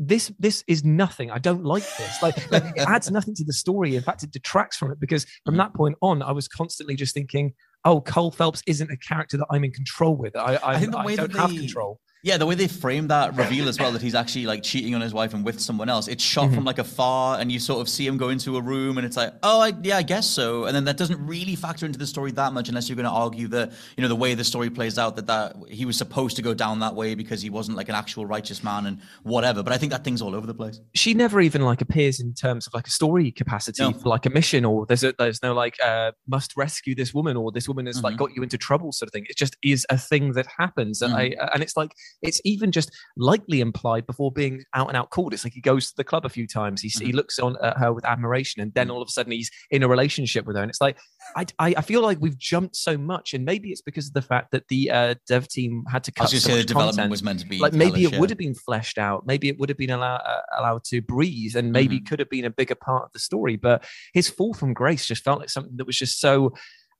this 0.00 0.30
this 0.38 0.62
is 0.68 0.84
nothing 0.84 1.28
i 1.32 1.38
don't 1.38 1.64
like 1.64 1.82
this 1.98 2.22
like, 2.22 2.36
like, 2.52 2.62
it 2.76 2.86
adds 2.88 3.10
nothing 3.10 3.34
to 3.34 3.42
the 3.44 3.52
story 3.52 3.96
in 3.96 4.02
fact 4.08 4.22
it 4.22 4.30
detracts 4.30 4.76
from 4.76 4.92
it 4.92 5.00
because 5.00 5.26
from 5.44 5.54
Mhm. 5.56 5.58
that 5.58 5.74
point 5.74 5.96
on 6.02 6.22
i 6.22 6.30
was 6.30 6.46
constantly 6.46 6.94
just 6.94 7.12
thinking 7.12 7.52
oh 7.84 8.00
cole 8.00 8.30
phelps 8.30 8.62
isn't 8.66 8.90
a 8.90 8.96
character 8.96 9.36
that 9.36 9.46
i'm 9.50 9.64
in 9.64 9.72
control 9.72 10.16
with. 10.16 10.36
I 10.36 10.54
i, 10.56 10.74
I 10.74 10.78
think 10.80 10.92
the 10.92 10.98
I 10.98 11.04
way 11.06 11.16
don't 11.16 11.32
that 11.32 11.38
have 11.38 11.50
they- 11.50 11.58
control 11.58 12.00
Yeah, 12.24 12.36
the 12.36 12.46
way 12.46 12.56
they 12.56 12.66
frame 12.66 13.06
that 13.08 13.36
reveal 13.36 13.68
as 13.68 13.78
well 13.78 13.92
that 13.92 14.02
he's 14.02 14.14
actually 14.16 14.44
like 14.46 14.62
cheating 14.64 14.94
on 14.94 15.00
his 15.00 15.14
wife 15.14 15.34
and 15.34 15.44
with 15.44 15.60
someone 15.60 15.88
else. 15.88 16.08
It's 16.08 16.22
shot 16.24 16.46
Mm-hmm. 16.46 16.54
from 16.56 16.64
like 16.64 16.78
afar, 16.78 17.38
and 17.38 17.50
you 17.52 17.58
sort 17.60 17.80
of 17.80 17.88
see 17.88 18.06
him 18.06 18.16
go 18.16 18.28
into 18.30 18.56
a 18.56 18.60
room, 18.62 18.96
and 18.98 19.06
it's 19.06 19.16
like, 19.16 19.34
oh, 19.42 19.60
I, 19.60 19.72
yeah, 19.82 19.98
I 19.98 20.02
guess 20.02 20.26
so. 20.26 20.64
And 20.64 20.74
then 20.74 20.84
that 20.84 20.96
doesn't 20.96 21.24
really 21.26 21.54
factor 21.54 21.84
into 21.86 21.98
the 21.98 22.06
story 22.06 22.32
that 22.32 22.52
much, 22.52 22.68
unless 22.68 22.88
you're 22.88 22.96
going 22.96 23.04
to 23.04 23.10
argue 23.10 23.46
that 23.48 23.72
you 23.96 24.02
know 24.02 24.08
the 24.08 24.16
way 24.16 24.34
the 24.34 24.44
story 24.44 24.70
plays 24.70 24.98
out 24.98 25.14
that 25.16 25.26
that 25.26 25.56
he 25.68 25.84
was 25.84 25.96
supposed 25.96 26.36
to 26.36 26.42
go 26.42 26.54
down 26.54 26.80
that 26.80 26.94
way 26.94 27.14
because 27.14 27.40
he 27.42 27.50
wasn't 27.50 27.76
like 27.76 27.88
an 27.88 27.94
actual 27.94 28.24
righteous 28.26 28.64
man 28.64 28.86
and 28.86 29.00
whatever. 29.22 29.62
But 29.62 29.72
I 29.72 29.78
think 29.78 29.92
that 29.92 30.02
thing's 30.04 30.22
all 30.22 30.34
over 30.34 30.46
the 30.46 30.54
place. 30.54 30.80
she 30.94 31.14
never 31.14 31.40
even 31.40 31.62
like 31.62 31.80
appears 31.82 32.18
in 32.20 32.34
terms 32.34 32.66
of 32.66 32.74
like 32.74 32.86
a 32.86 32.90
story 32.90 33.30
capacity 33.30 33.82
No. 33.82 33.92
for 33.92 34.08
like 34.08 34.26
a 34.26 34.30
mission 34.30 34.64
or 34.64 34.86
there's 34.86 35.04
a 35.04 35.12
there's 35.18 35.42
no 35.42 35.54
like 35.54 35.76
uh 35.84 36.12
must 36.26 36.56
rescue 36.56 36.94
this 36.94 37.12
woman 37.14 37.36
or 37.36 37.52
this 37.52 37.68
woman 37.68 37.86
has 37.86 38.02
like 38.02 38.14
Mhm. 38.14 38.18
got 38.18 38.30
you 38.36 38.42
into 38.42 38.58
trouble 38.58 38.90
sort 38.92 39.08
of 39.08 39.12
thing 39.12 39.26
it 39.28 39.36
just 39.36 39.56
is 39.62 39.86
a 39.90 39.98
thing 39.98 40.32
that 40.32 40.46
happens 40.58 41.02
and 41.02 41.12
Mm-hmm. 41.14 41.40
i 41.40 41.50
and 41.54 41.62
it's 41.62 41.76
like 41.76 41.92
it's 42.22 42.40
even 42.44 42.72
just 42.72 42.90
lightly 43.16 43.60
implied 43.60 44.06
before 44.06 44.32
being 44.32 44.62
out 44.74 44.88
and 44.88 44.96
out 44.96 45.10
called. 45.10 45.34
It's 45.34 45.44
like 45.44 45.52
he 45.52 45.60
goes 45.60 45.88
to 45.88 45.94
the 45.96 46.04
club 46.04 46.24
a 46.24 46.28
few 46.28 46.46
times. 46.46 46.80
He, 46.82 46.88
he 46.88 47.12
Mhm. 47.12 47.14
looks 47.14 47.38
on 47.38 47.56
at 47.62 47.76
her 47.78 47.92
with 47.92 48.04
admiration 48.04 48.60
and 48.62 48.72
then 48.74 48.88
Mhm. 48.88 48.92
all 48.94 49.02
of 49.02 49.08
a 49.08 49.10
sudden 49.10 49.32
he's 49.32 49.50
in 49.70 49.82
a 49.82 49.88
relationship 49.88 50.46
with 50.46 50.56
her. 50.56 50.62
And 50.62 50.70
it's 50.70 50.80
like 50.80 50.98
I, 51.36 51.44
I 51.58 51.74
I 51.78 51.82
feel 51.82 52.00
like 52.02 52.18
we've 52.20 52.38
jumped 52.38 52.76
so 52.76 52.96
much 52.96 53.34
and 53.34 53.44
maybe 53.44 53.68
it's 53.70 53.82
because 53.82 54.06
of 54.08 54.14
the 54.14 54.22
fact 54.22 54.50
that 54.52 54.64
the 54.68 54.90
uh 54.90 55.14
dev 55.28 55.48
team 55.48 55.84
had 55.90 56.02
to 56.04 56.12
I 56.18 56.22
was 56.22 56.30
cut 56.30 56.34
going 56.34 56.40
so 56.40 56.48
say 56.50 56.56
the 56.58 56.64
development 56.64 56.96
content. 56.96 57.10
was 57.10 57.22
meant 57.22 57.40
to 57.40 57.46
be 57.46 57.58
like 57.58 57.72
maybe 57.74 58.04
it 58.04 58.18
would 58.18 58.30
have 58.30 58.38
been 58.38 58.54
fleshed 58.54 58.98
out. 58.98 59.26
Maybe 59.26 59.48
it 59.48 59.58
would 59.58 59.68
have 59.68 59.78
been 59.78 59.90
allow, 59.90 60.16
uh, 60.16 60.40
allowed 60.58 60.84
to 60.84 61.02
breathe 61.02 61.54
and 61.56 61.72
maybe 61.72 61.96
Mm-hmm. 61.96 62.06
could 62.06 62.18
have 62.18 62.30
been 62.30 62.44
a 62.44 62.50
bigger 62.50 62.74
part 62.74 63.04
of 63.04 63.12
the 63.12 63.18
story. 63.18 63.56
But 63.56 63.84
his 64.14 64.28
fall 64.28 64.54
from 64.54 64.72
grace 64.74 65.06
just 65.06 65.22
felt 65.24 65.40
like 65.40 65.50
something 65.50 65.76
that 65.76 65.86
was 65.86 65.96
just 65.96 66.20
so 66.20 66.52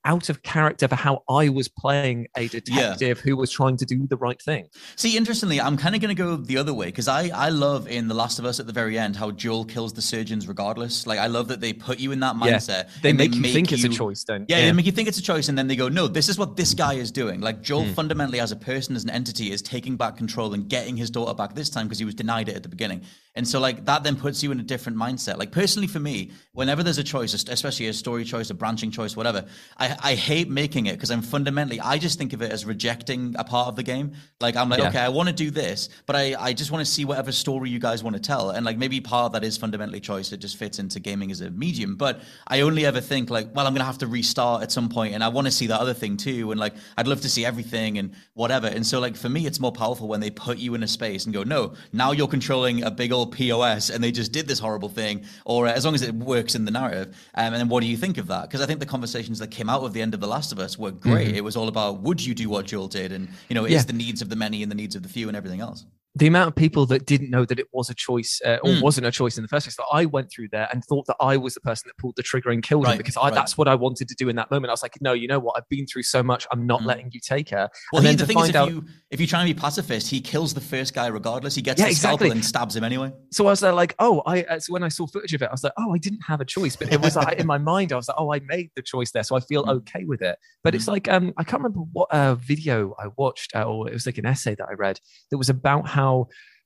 out 0.05 0.28
of 0.28 0.43
character 0.43 0.87
for 0.88 0.95
how 0.97 1.23
i 1.28 1.49
was 1.49 1.69
playing 1.69 2.26
a 2.37 2.49
detective 2.49 3.19
who 3.21 3.37
was 3.37 3.50
trying 3.50 3.76
to 3.76 3.85
do 3.85 4.07
the 4.09 4.17
right 4.17 4.40
thing 4.40 4.67
See, 4.97 5.17
interestingly, 5.17 5.61
I'm 5.61 5.76
kind 5.76 5.95
of 5.95 6.00
going 6.00 6.14
to 6.14 6.21
go 6.21 6.37
the 6.37 6.57
other 6.57 6.75
way 6.75 6.87
because 6.87 7.09
I, 7.09 7.31
I 7.35 7.49
love 7.50 7.87
in 7.88 8.09
The 8.09 8.14
Last 8.14 8.38
of 8.38 8.45
Us 8.45 8.59
at 8.59 8.67
the 8.67 8.73
very 8.73 8.99
end 8.99 9.14
how 9.17 9.31
Joel 9.31 9.64
kills 9.64 9.93
the 9.93 10.02
surgeons 10.02 10.49
regardless. 10.49 11.07
Like, 11.07 11.19
I 11.21 11.26
love 11.28 11.49
that 11.49 11.61
they 11.61 11.73
put 11.73 11.99
you 12.00 12.11
in 12.12 12.21
that 12.21 12.35
Yeah. 12.43 12.57
mindset. 12.57 12.88
they 13.02 13.11
and 13.11 13.19
make 13.19 13.35
you 13.37 13.43
think 13.45 13.71
it's 13.73 13.85
a 13.85 13.88
choice 13.88 14.25
don't 14.25 14.45
Yeah, 14.49 14.61
they 14.62 14.73
make 14.73 14.87
you 14.87 14.93
think 14.93 15.07
it's 15.09 15.19
a 15.19 15.23
choice, 15.23 15.49
and 15.49 15.57
then 15.57 15.67
they 15.69 15.76
go, 15.76 15.88
no, 15.88 16.09
this 16.09 16.28
is 16.28 16.37
what 16.38 16.57
this 16.57 16.75
guy 16.75 16.95
is 16.95 17.11
doing. 17.12 17.40
Like, 17.40 17.62
Joel 17.62 17.85
Hmm. 17.87 17.93
fundamentally, 17.93 18.40
as 18.40 18.50
a 18.50 18.57
person, 18.57 18.97
as 18.97 19.05
an 19.05 19.11
entity, 19.11 19.52
is 19.52 19.62
taking 19.62 19.97
back 19.97 20.17
control 20.17 20.52
and 20.55 20.69
getting 20.69 20.97
his 20.97 21.11
daughter 21.11 21.35
back 21.35 21.55
this 21.55 21.71
time 21.71 21.87
because 21.87 21.99
he 22.00 22.05
was 22.05 22.14
denied 22.14 22.49
it 22.49 22.57
at 22.57 22.62
the 22.64 22.69
beginning. 22.69 23.02
And 23.38 23.47
so, 23.47 23.61
like, 23.61 23.85
that 23.85 24.02
then 24.02 24.16
puts 24.16 24.42
you 24.42 24.50
in 24.50 24.59
a 24.59 24.64
different 24.64 24.99
mindset. 24.99 25.38
Like, 25.38 25.52
personally, 25.52 25.87
for 25.87 26.00
me, 26.00 26.33
whenever 26.54 26.83
there's 26.83 26.99
a 26.99 27.04
choice, 27.04 27.35
especially 27.35 27.87
a 27.87 27.92
story 27.92 28.25
choice, 28.25 28.50
a 28.50 28.54
branching 28.54 28.90
choice, 28.90 29.16
whatever, 29.16 29.45
I, 29.76 29.97
I 30.02 30.14
hate 30.16 30.50
making 30.50 30.87
it 30.87 30.95
because 30.95 31.12
I'm 31.12 31.23
fundamentally, 31.23 31.78
I 31.80 31.99
just 31.99 32.18
think 32.18 32.33
of 32.33 32.42
it 32.42 32.50
as 32.50 32.64
rejecting 32.64 33.37
a 33.38 33.45
part 33.45 33.68
of 33.68 33.76
the 33.76 33.85
game. 33.85 34.11
Like, 34.40 34.57
I'm 34.57 34.68
like, 34.68 34.80
Yeah. 34.80 34.88
okay, 34.88 34.99
I 34.99 35.09
want 35.11 35.28
to 35.28 35.33
do 35.33 35.52
this, 35.52 35.88
but 36.07 36.16
I, 36.16 36.35
I 36.37 36.52
just 36.52 36.73
want 36.73 36.85
to 36.85 36.90
see 36.90 37.04
whatever 37.04 37.30
story 37.30 37.71
you 37.71 37.78
guys 37.78 38.02
want 38.02 38.16
to 38.16 38.21
tell. 38.21 38.50
And, 38.50 38.66
like, 38.66 38.76
maybe 38.76 39.00
part 39.00 39.26
of 39.26 39.33
that 39.35 39.45
is 39.45 39.57
fundamentally 39.57 40.00
choice. 40.00 40.33
It 40.33 40.38
just 40.38 40.57
fits 40.57 40.80
into 40.80 40.99
gaming 40.99 41.30
as 41.30 41.40
a 41.40 41.49
medium. 41.50 41.95
But 41.95 42.23
I 42.49 42.62
only 42.62 42.87
ever 42.87 43.00
think, 43.00 43.30
like, 43.30 43.54
well, 43.54 43.68
I'm 43.68 43.73
going 43.73 43.83
to 43.83 43.87
have 43.87 43.99
to 43.99 44.09
restart 44.09 44.64
at 44.64 44.73
some 44.73 44.88
point 44.88 45.14
and 45.14 45.23
I 45.23 45.28
want 45.28 45.47
to 45.47 45.52
see 45.52 45.68
that 45.68 45.78
other 45.78 45.95
thing 45.95 46.16
too. 46.16 46.50
And, 46.50 46.59
like, 46.59 46.75
I'd 46.97 47.07
love 47.07 47.21
to 47.21 47.28
see 47.28 47.45
everything 47.45 47.99
and 47.99 48.16
whatever. 48.35 48.66
And 48.66 48.85
so, 48.85 48.99
like, 48.99 49.16
for 49.16 49.28
me, 49.28 49.47
it's 49.47 49.61
more 49.61 49.71
powerful 49.71 50.09
when 50.09 50.18
they 50.18 50.30
put 50.30 50.59
you 50.59 50.75
in 50.75 50.83
a 50.83 50.88
space 50.88 51.25
and 51.25 51.33
go, 51.33 51.45
no, 51.45 51.75
now 51.92 52.11
you're 52.11 52.26
controlling 52.26 52.83
a 52.83 52.90
big 52.90 53.12
old 53.12 53.27
POS 53.28 53.90
and 53.90 54.02
they 54.02 54.11
just 54.12 54.32
did 54.32 54.49
this 54.49 54.58
horrible 54.58 54.88
thing. 54.88 55.25
Or 55.44 55.66
uh, 55.66 55.73
as 55.73 55.85
long 55.85 55.94
as 55.94 56.02
it 56.02 56.14
works 56.14 56.54
in 56.54 56.64
the 56.64 56.70
narrative. 56.70 57.08
Um, 57.35 57.52
and 57.52 57.56
then 57.56 57.68
what 57.68 57.80
do 57.80 57.87
you 57.87 57.97
think 57.97 58.18
of 58.18 58.26
that? 58.28 58.42
Because 58.42 58.61
I 58.61 58.66
think 58.66 58.80
the 58.80 58.87
conversations 58.87 59.38
that 59.38 59.49
came 59.50 59.69
out 59.69 59.82
of 59.82 59.93
the 59.93 60.02
end 60.02 60.14
of 60.14 60.21
The 60.21 60.26
Last 60.26 60.52
of 60.52 60.58
Us 60.58 60.78
were 60.78 60.91
great. 60.91 61.36
It 61.36 61.43
was 61.45 61.56
all 61.56 61.69
about 61.69 62.00
would 62.00 62.25
you 62.25 62.34
do 62.34 62.49
what 62.49 62.67
Joel 62.67 62.88
did? 62.88 63.12
And, 63.12 63.28
you 63.49 63.54
know, 63.54 63.62
Mm-hmm. 63.62 63.73
Yeah. 63.73 63.78
is 63.78 63.86
the 63.86 63.93
needs 63.93 64.23
of 64.23 64.28
the 64.28 64.36
many 64.36 64.62
and 64.62 64.71
the 64.73 64.76
needs 64.76 64.97
of 64.97 65.02
the 65.02 65.08
few 65.08 65.28
and 65.28 65.36
everything 65.36 65.60
else. 65.60 65.84
The 66.19 66.26
amount 66.26 66.49
of 66.49 66.54
people 66.54 66.85
that 66.87 67.07
didn't 67.07 67.31
know 67.31 67.45
that 67.45 67.59
it 67.59 67.67
was 67.73 67.89
a 67.91 67.95
choice 67.95 68.41
uh, 68.45 68.59
or 68.63 68.71
Mm. 68.73 68.83
wasn't 68.83 69.07
a 69.07 69.11
choice 69.11 69.37
in 69.39 69.43
the 69.43 69.49
first 69.49 69.65
place 69.67 69.76
that 69.76 69.87
i 69.93 70.04
went 70.04 70.31
through 70.33 70.49
there 70.50 70.69
and 70.73 70.85
thought 70.85 71.07
that 71.07 71.17
i 71.21 71.37
was 71.37 71.54
the 71.54 71.61
person 71.61 71.85
that 71.89 71.97
pulled 72.02 72.17
the 72.17 72.23
trigger 72.23 72.50
and 72.50 72.63
killed 72.63 72.87
him 72.87 72.97
because 72.99 73.17
I, 73.17 73.25
right. 73.26 73.35
that's 73.35 73.57
what 73.59 73.69
i 73.69 73.75
wanted 73.75 74.09
to 74.09 74.15
do 74.15 74.28
in 74.28 74.37
that 74.37 74.50
moment 74.50 74.71
i 74.71 74.73
was 74.73 74.83
like 74.83 74.97
no 75.00 75.13
you 75.13 75.28
know 75.28 75.39
what 75.39 75.54
i've 75.57 75.69
been 75.69 75.87
through 75.87 76.02
so 76.02 76.23
much 76.23 76.47
i'm 76.52 76.67
not 76.67 76.81
Mm. 76.83 76.87
letting 76.87 77.11
you 77.13 77.21
take 77.21 77.50
her 77.50 77.69
Well, 77.93 78.00
and 78.00 78.07
he, 78.07 78.09
then 78.09 78.17
the 78.17 78.26
to 78.26 78.26
thing 78.33 78.43
is, 78.43 78.49
if 78.50 78.57
out 78.57 78.69
you 78.71 78.85
if 79.11 79.21
you 79.21 79.26
try 79.26 79.41
and 79.43 79.49
be 79.54 79.59
pacifist, 79.59 80.11
he 80.11 80.21
kills 80.21 80.52
the 80.52 80.61
first 80.61 80.93
guy 80.93 81.07
regardless. 81.07 81.54
He 81.54 81.63
gets 81.63 81.78
Yeah, 81.81 81.87
the 81.87 81.93
exactly. 81.93 82.26
scalpel 82.26 82.33
and 82.33 82.45
stabs 82.45 82.76
him 82.76 82.85
anyway. 82.85 83.11
so 83.33 83.47
I 83.47 83.50
was 83.50 83.61
there 83.61 83.73
like, 83.73 83.95
oh, 83.99 84.21
I. 84.26 84.43
uh, 84.43 84.61
So 84.61 84.75
when 84.75 84.83
I 84.83 84.89
saw 84.89 85.07
footage 85.07 85.33
of 85.33 85.41
it, 85.41 85.47
I 85.49 85.52
was 85.52 85.65
like, 85.65 85.73
oh, 85.78 85.95
I 85.95 85.99
didn't 85.99 86.21
have 86.31 86.41
a 86.43 86.45
choice, 86.45 86.76
but 86.76 86.93
it 86.93 87.00
was 87.00 87.17
like 87.17 87.39
in 87.39 87.47
my 87.47 87.57
mind, 87.57 87.91
I 87.95 87.97
was 87.97 88.07
like, 88.09 88.19
oh, 88.21 88.31
I 88.35 88.41
made 88.41 88.69
the 88.76 88.83
choice 88.83 89.11
there, 89.13 89.23
so 89.28 89.35
I 89.35 89.41
feel 89.41 89.65
Mm. 89.65 89.76
okay 89.78 90.04
with 90.04 90.21
it. 90.21 90.37
But 90.63 90.75
it's 90.75 90.89
like, 90.89 91.09
um, 91.09 91.33
I 91.39 91.43
can't 91.45 91.63
remember 91.63 91.81
what 91.97 92.09
uh, 92.13 92.35
video 92.35 92.95
I 93.02 93.07
watched, 93.17 93.57
uh, 93.57 93.63
or 93.71 93.89
it 93.89 93.95
was 93.95 94.04
like 94.04 94.19
an 94.19 94.26
essay 94.26 94.54
that 94.57 94.69
I 94.71 94.75
read 94.75 95.00
that 95.31 95.39
was 95.39 95.49
about 95.49 95.89
how 95.89 96.07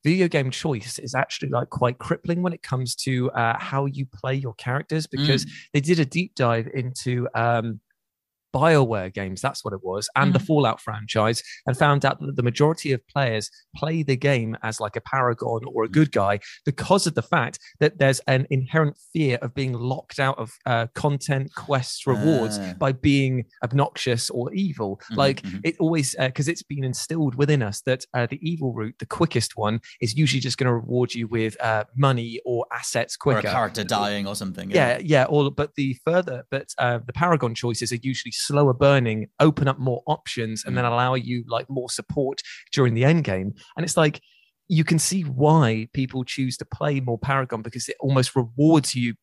video 0.03 0.27
game 0.27 0.51
choice 0.51 0.99
is 0.99 1.15
actually 1.15 1.49
like 1.49 1.69
quite 1.69 1.97
crippling 1.97 2.41
when 2.43 2.53
it 2.53 2.61
comes 2.61 2.95
to 2.95 3.31
uh, 3.31 3.57
how 3.57 3.85
you 3.85 4.05
play 4.05 4.35
your 4.35 4.53
characters 4.55 5.07
because 5.07 5.45
they 5.73 5.79
did 5.79 5.99
a 5.99 6.05
deep 6.05 6.35
dive 6.35 6.67
into 6.73 7.27
um, 7.35 7.79
BioWare 8.53 9.13
games, 9.13 9.41
that's 9.41 9.63
what 9.63 9.73
it 9.73 9.79
was, 9.83 10.09
and 10.15 10.33
the 10.33 10.39
Fallout 10.39 10.79
franchise, 10.79 11.41
and 11.65 11.77
found 11.77 12.05
out 12.05 12.19
that 12.19 12.35
the 12.35 12.43
majority 12.43 12.91
of 12.91 13.05
players 13.07 13.49
play 13.75 14.03
the 14.03 14.15
game 14.15 14.55
as 14.63 14.79
like 14.79 14.95
a 14.95 15.01
paragon 15.01 15.61
or 15.73 15.83
a 15.83 15.89
good 15.89 16.11
guy 16.11 16.39
because 16.65 17.07
of 17.07 17.15
the 17.15 17.21
fact 17.21 17.59
that 17.79 17.97
there's 17.99 18.19
an 18.27 18.45
inherent 18.49 18.97
fear 19.11 19.37
of 19.41 19.53
being 19.53 19.73
locked 19.73 20.19
out 20.19 20.37
of 20.37 20.51
uh, 20.65 20.87
content, 20.93 21.53
quests, 21.55 22.05
rewards 22.05 22.59
Ah. 22.59 22.73
by 22.77 22.91
being 22.91 23.45
obnoxious 23.63 24.29
or 24.29 24.53
evil. 24.53 24.99
Mhm, 25.11 25.17
like 25.17 25.41
mhm. 25.41 25.61
it 25.63 25.75
always, 25.79 26.15
because 26.19 26.47
it's 26.47 26.63
been 26.63 26.83
instilled 26.83 27.35
within 27.35 27.61
us 27.63 27.81
that 27.81 28.05
uh, 28.13 28.27
the 28.27 28.39
evil 28.47 28.73
route, 28.73 28.95
the 28.99 29.05
quickest 29.05 29.57
one, 29.57 29.79
is 30.01 30.15
usually 30.15 30.39
just 30.39 30.57
going 30.57 30.67
to 30.67 30.73
reward 30.73 31.13
you 31.13 31.27
with 31.27 31.59
uh, 31.61 31.85
money 31.95 32.39
or 32.45 32.65
assets 32.71 33.15
quicker. 33.17 33.39
Or 33.47 33.49
a 33.49 33.53
character 33.53 33.83
dying 33.83 34.27
or 34.27 34.35
something. 34.35 34.69
yeah 34.71 34.99
yeah 35.01 35.25
all 35.25 35.49
but 35.49 35.75
the 35.75 35.97
further 36.05 36.43
but 36.51 36.67
uh, 36.77 36.99
the 37.05 37.13
paragon 37.13 37.55
choices 37.55 37.91
are 37.91 37.99
usually 38.01 38.31
slower 38.47 38.73
burning 38.73 39.27
open 39.39 39.67
up 39.67 39.79
more 39.79 40.01
options 40.07 40.63
and 40.65 40.77
then 40.77 40.85
allow 40.85 41.13
you 41.15 41.43
like 41.47 41.65
more 41.69 41.89
support 41.89 42.41
during 42.71 42.93
the 42.93 43.03
end 43.05 43.23
game 43.23 43.53
and 43.77 43.83
it's 43.83 43.97
like 43.97 44.21
you 44.69 44.83
can 44.83 44.97
see 44.99 45.21
why 45.23 45.87
people 45.93 46.23
choose 46.23 46.55
to 46.57 46.65
play 46.65 46.99
more 46.99 47.17
paragon 47.19 47.61
because 47.61 47.87
it 47.89 47.95
almost 47.99 48.35
rewards 48.35 48.95
you 48.95 49.13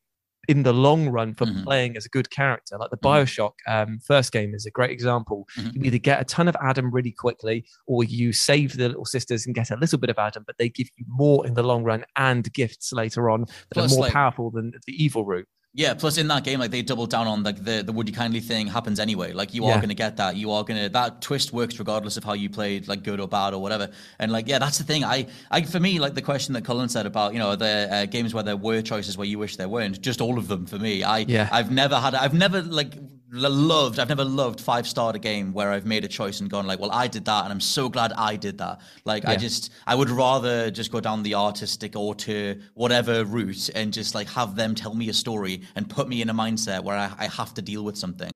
in 0.49 0.63
the 0.63 0.73
long 0.73 1.09
run 1.11 1.35
for 1.35 1.45
Mhm. 1.47 1.65
playing 1.65 1.97
as 1.97 2.07
a 2.07 2.09
good 2.09 2.31
character 2.31 2.77
like 2.79 2.91
the 2.91 2.97
Mhm. 2.97 3.03
bioshock 3.11 3.53
um, 3.69 3.99
first 4.07 4.33
game 4.33 4.55
is 4.55 4.65
a 4.67 4.71
great 4.71 4.91
example 4.91 5.47
Mhm. 5.57 5.75
you 5.75 5.81
either 5.85 5.99
get 5.99 6.21
a 6.21 6.25
ton 6.25 6.49
of 6.49 6.57
adam 6.63 6.91
really 6.91 7.13
quickly 7.13 7.65
or 7.87 8.05
you 8.05 8.33
save 8.33 8.77
the 8.77 8.89
little 8.89 9.05
sisters 9.05 9.45
and 9.47 9.55
get 9.55 9.71
a 9.71 9.77
little 9.77 9.99
bit 9.99 10.09
of 10.11 10.19
adam 10.19 10.43
but 10.47 10.57
they 10.59 10.69
give 10.69 10.89
you 10.97 11.05
more 11.09 11.47
in 11.47 11.55
the 11.55 11.63
long 11.63 11.85
run 11.85 12.05
and 12.17 12.53
gifts 12.55 12.91
later 12.93 13.29
on 13.31 13.41
that 13.43 13.75
Plus, 13.75 13.93
are 13.93 13.97
more 13.97 14.05
like- 14.05 14.13
powerful 14.13 14.51
than 14.51 14.73
the 14.87 14.93
evil 15.05 15.25
route 15.25 15.47
Yeah, 15.73 15.95
plus 15.95 16.19
in 16.19 16.27
that 16.29 16.43
game, 16.43 16.59
like 16.59 16.73
they 16.73 16.83
doubled 16.83 17.11
down 17.11 17.29
on 17.29 17.45
like 17.45 17.63
the 17.63 17.83
the 17.85 17.93
would 17.93 18.09
you 18.09 18.15
kindly 18.15 18.41
thing 18.41 18.67
happens 18.67 18.99
anyway. 18.99 19.33
Like 19.33 19.55
you 19.55 19.67
are 19.67 19.81
gonna 19.81 19.95
get 19.95 20.17
that. 20.17 20.35
You 20.35 20.51
are 20.51 20.65
gonna 20.65 20.89
that 20.89 21.23
twist 21.23 21.53
works 21.53 21.79
regardless 21.79 22.17
of 22.17 22.25
how 22.25 22.33
you 22.33 22.51
played, 22.51 22.89
like 22.89 23.05
good 23.05 23.21
or 23.21 23.29
bad 23.29 23.55
or 23.55 23.63
whatever. 23.63 23.89
And 24.19 24.33
like 24.33 24.49
yeah, 24.49 24.59
that's 24.59 24.79
the 24.79 24.85
thing. 24.85 25.05
I 25.05 25.29
I 25.49 25.63
for 25.63 25.79
me 25.79 26.01
like 26.01 26.15
the 26.15 26.23
question 26.23 26.55
that 26.55 26.65
Colin 26.65 26.89
said 26.89 27.07
about 27.07 27.35
you 27.35 27.39
know 27.39 27.55
the 27.55 27.89
uh, 27.89 28.07
games 28.07 28.35
where 28.35 28.43
there 28.43 28.57
were 28.57 28.83
choices 28.83 29.17
where 29.17 29.29
you 29.29 29.39
wish 29.39 29.57
there 29.57 29.69
weren't. 29.69 30.01
Just 30.01 30.21
all 30.21 30.39
of 30.39 30.49
them 30.49 30.67
for 30.67 30.77
me. 30.77 31.05
I 31.05 31.19
Yeah. 31.21 31.49
I've 31.53 31.71
never 31.71 32.01
had 32.01 32.17
I've 32.17 32.35
never 32.35 32.63
like 32.63 32.95
loved 33.33 33.99
i've 33.99 34.09
never 34.09 34.25
loved 34.25 34.61
five 34.61 34.87
star 34.87 35.15
a 35.15 35.19
game 35.19 35.53
where 35.53 35.71
i've 35.71 35.87
made 35.87 36.05
a 36.05 36.09
choice 36.09 36.41
and 36.41 36.51
gone 36.51 36.67
like 36.67 36.81
well 36.81 36.91
i 36.91 37.07
did 37.07 37.25
that 37.25 37.45
and 37.45 37.53
i'm 37.53 37.61
so 37.61 37.89
glad 37.89 38.13
i 38.15 38.37
did 38.37 38.59
that. 38.59 38.81
Like 39.05 39.23
yeah. 39.23 39.31
i 39.31 39.37
just 39.37 39.73
i 39.87 39.95
would 39.95 40.11
rather 40.11 40.71
just 40.71 40.91
go 40.91 41.01
down 41.01 41.23
the 41.23 41.35
artistic 41.35 41.95
or 41.95 42.15
to 42.17 42.61
whatever 42.75 43.25
route 43.25 43.71
and 43.75 43.93
just 43.93 44.15
like 44.15 44.29
have 44.31 44.57
them 44.57 44.75
tell 44.75 44.95
me 44.95 45.09
a 45.09 45.15
story 45.15 45.63
and 45.77 45.89
put 45.89 46.09
me 46.09 46.23
in 46.23 46.29
a 46.29 46.35
mindset 46.35 46.83
where 46.83 46.97
i, 46.97 47.13
I 47.19 47.27
have 47.29 47.55
to 47.55 47.63
deal 47.63 47.85
with 47.85 47.97
something. 47.97 48.31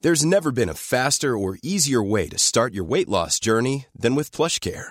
There's 0.00 0.24
never 0.24 0.52
been 0.52 0.68
a 0.68 0.74
faster 0.74 1.36
or 1.36 1.56
easier 1.62 2.02
way 2.02 2.28
to 2.28 2.38
start 2.38 2.74
your 2.74 2.84
weight 2.84 3.08
loss 3.08 3.40
journey 3.40 3.86
than 3.94 4.14
with 4.14 4.32
PlushCare 4.32 4.90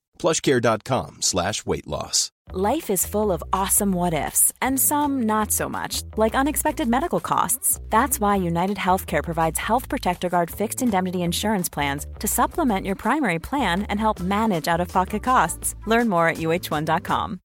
plushcare.com 0.21 1.21
slash 1.21 1.65
weight 1.65 1.87
loss. 1.87 2.31
Life 2.53 2.89
is 2.89 3.05
full 3.05 3.31
of 3.31 3.41
awesome 3.53 3.93
what 3.93 4.13
ifs, 4.13 4.51
and 4.61 4.77
some 4.77 5.23
not 5.23 5.51
so 5.51 5.69
much, 5.69 6.03
like 6.17 6.35
unexpected 6.35 6.87
medical 6.87 7.21
costs. 7.21 7.79
That's 7.89 8.19
why 8.19 8.35
United 8.35 8.75
Healthcare 8.75 9.23
provides 9.23 9.57
Health 9.57 9.87
Protector 9.87 10.27
Guard 10.27 10.51
fixed 10.51 10.81
indemnity 10.81 11.21
insurance 11.21 11.69
plans 11.69 12.05
to 12.19 12.27
supplement 12.27 12.85
your 12.85 12.95
primary 12.95 13.39
plan 13.39 13.83
and 13.83 13.99
help 13.99 14.19
manage 14.19 14.67
out 14.67 14.81
of 14.81 14.89
pocket 14.89 15.23
costs. 15.23 15.75
Learn 15.87 16.09
more 16.09 16.27
at 16.27 16.37
uh1.com. 16.37 17.39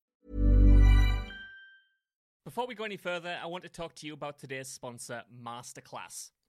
Before 2.45 2.67
we 2.67 2.75
go 2.75 2.85
any 2.85 2.97
further, 2.97 3.37
I 3.43 3.47
want 3.47 3.63
to 3.63 3.71
talk 3.71 3.95
to 3.97 4.07
you 4.07 4.13
about 4.13 4.39
today's 4.39 4.69
sponsor, 4.69 5.23
Masterclass. 5.45 6.31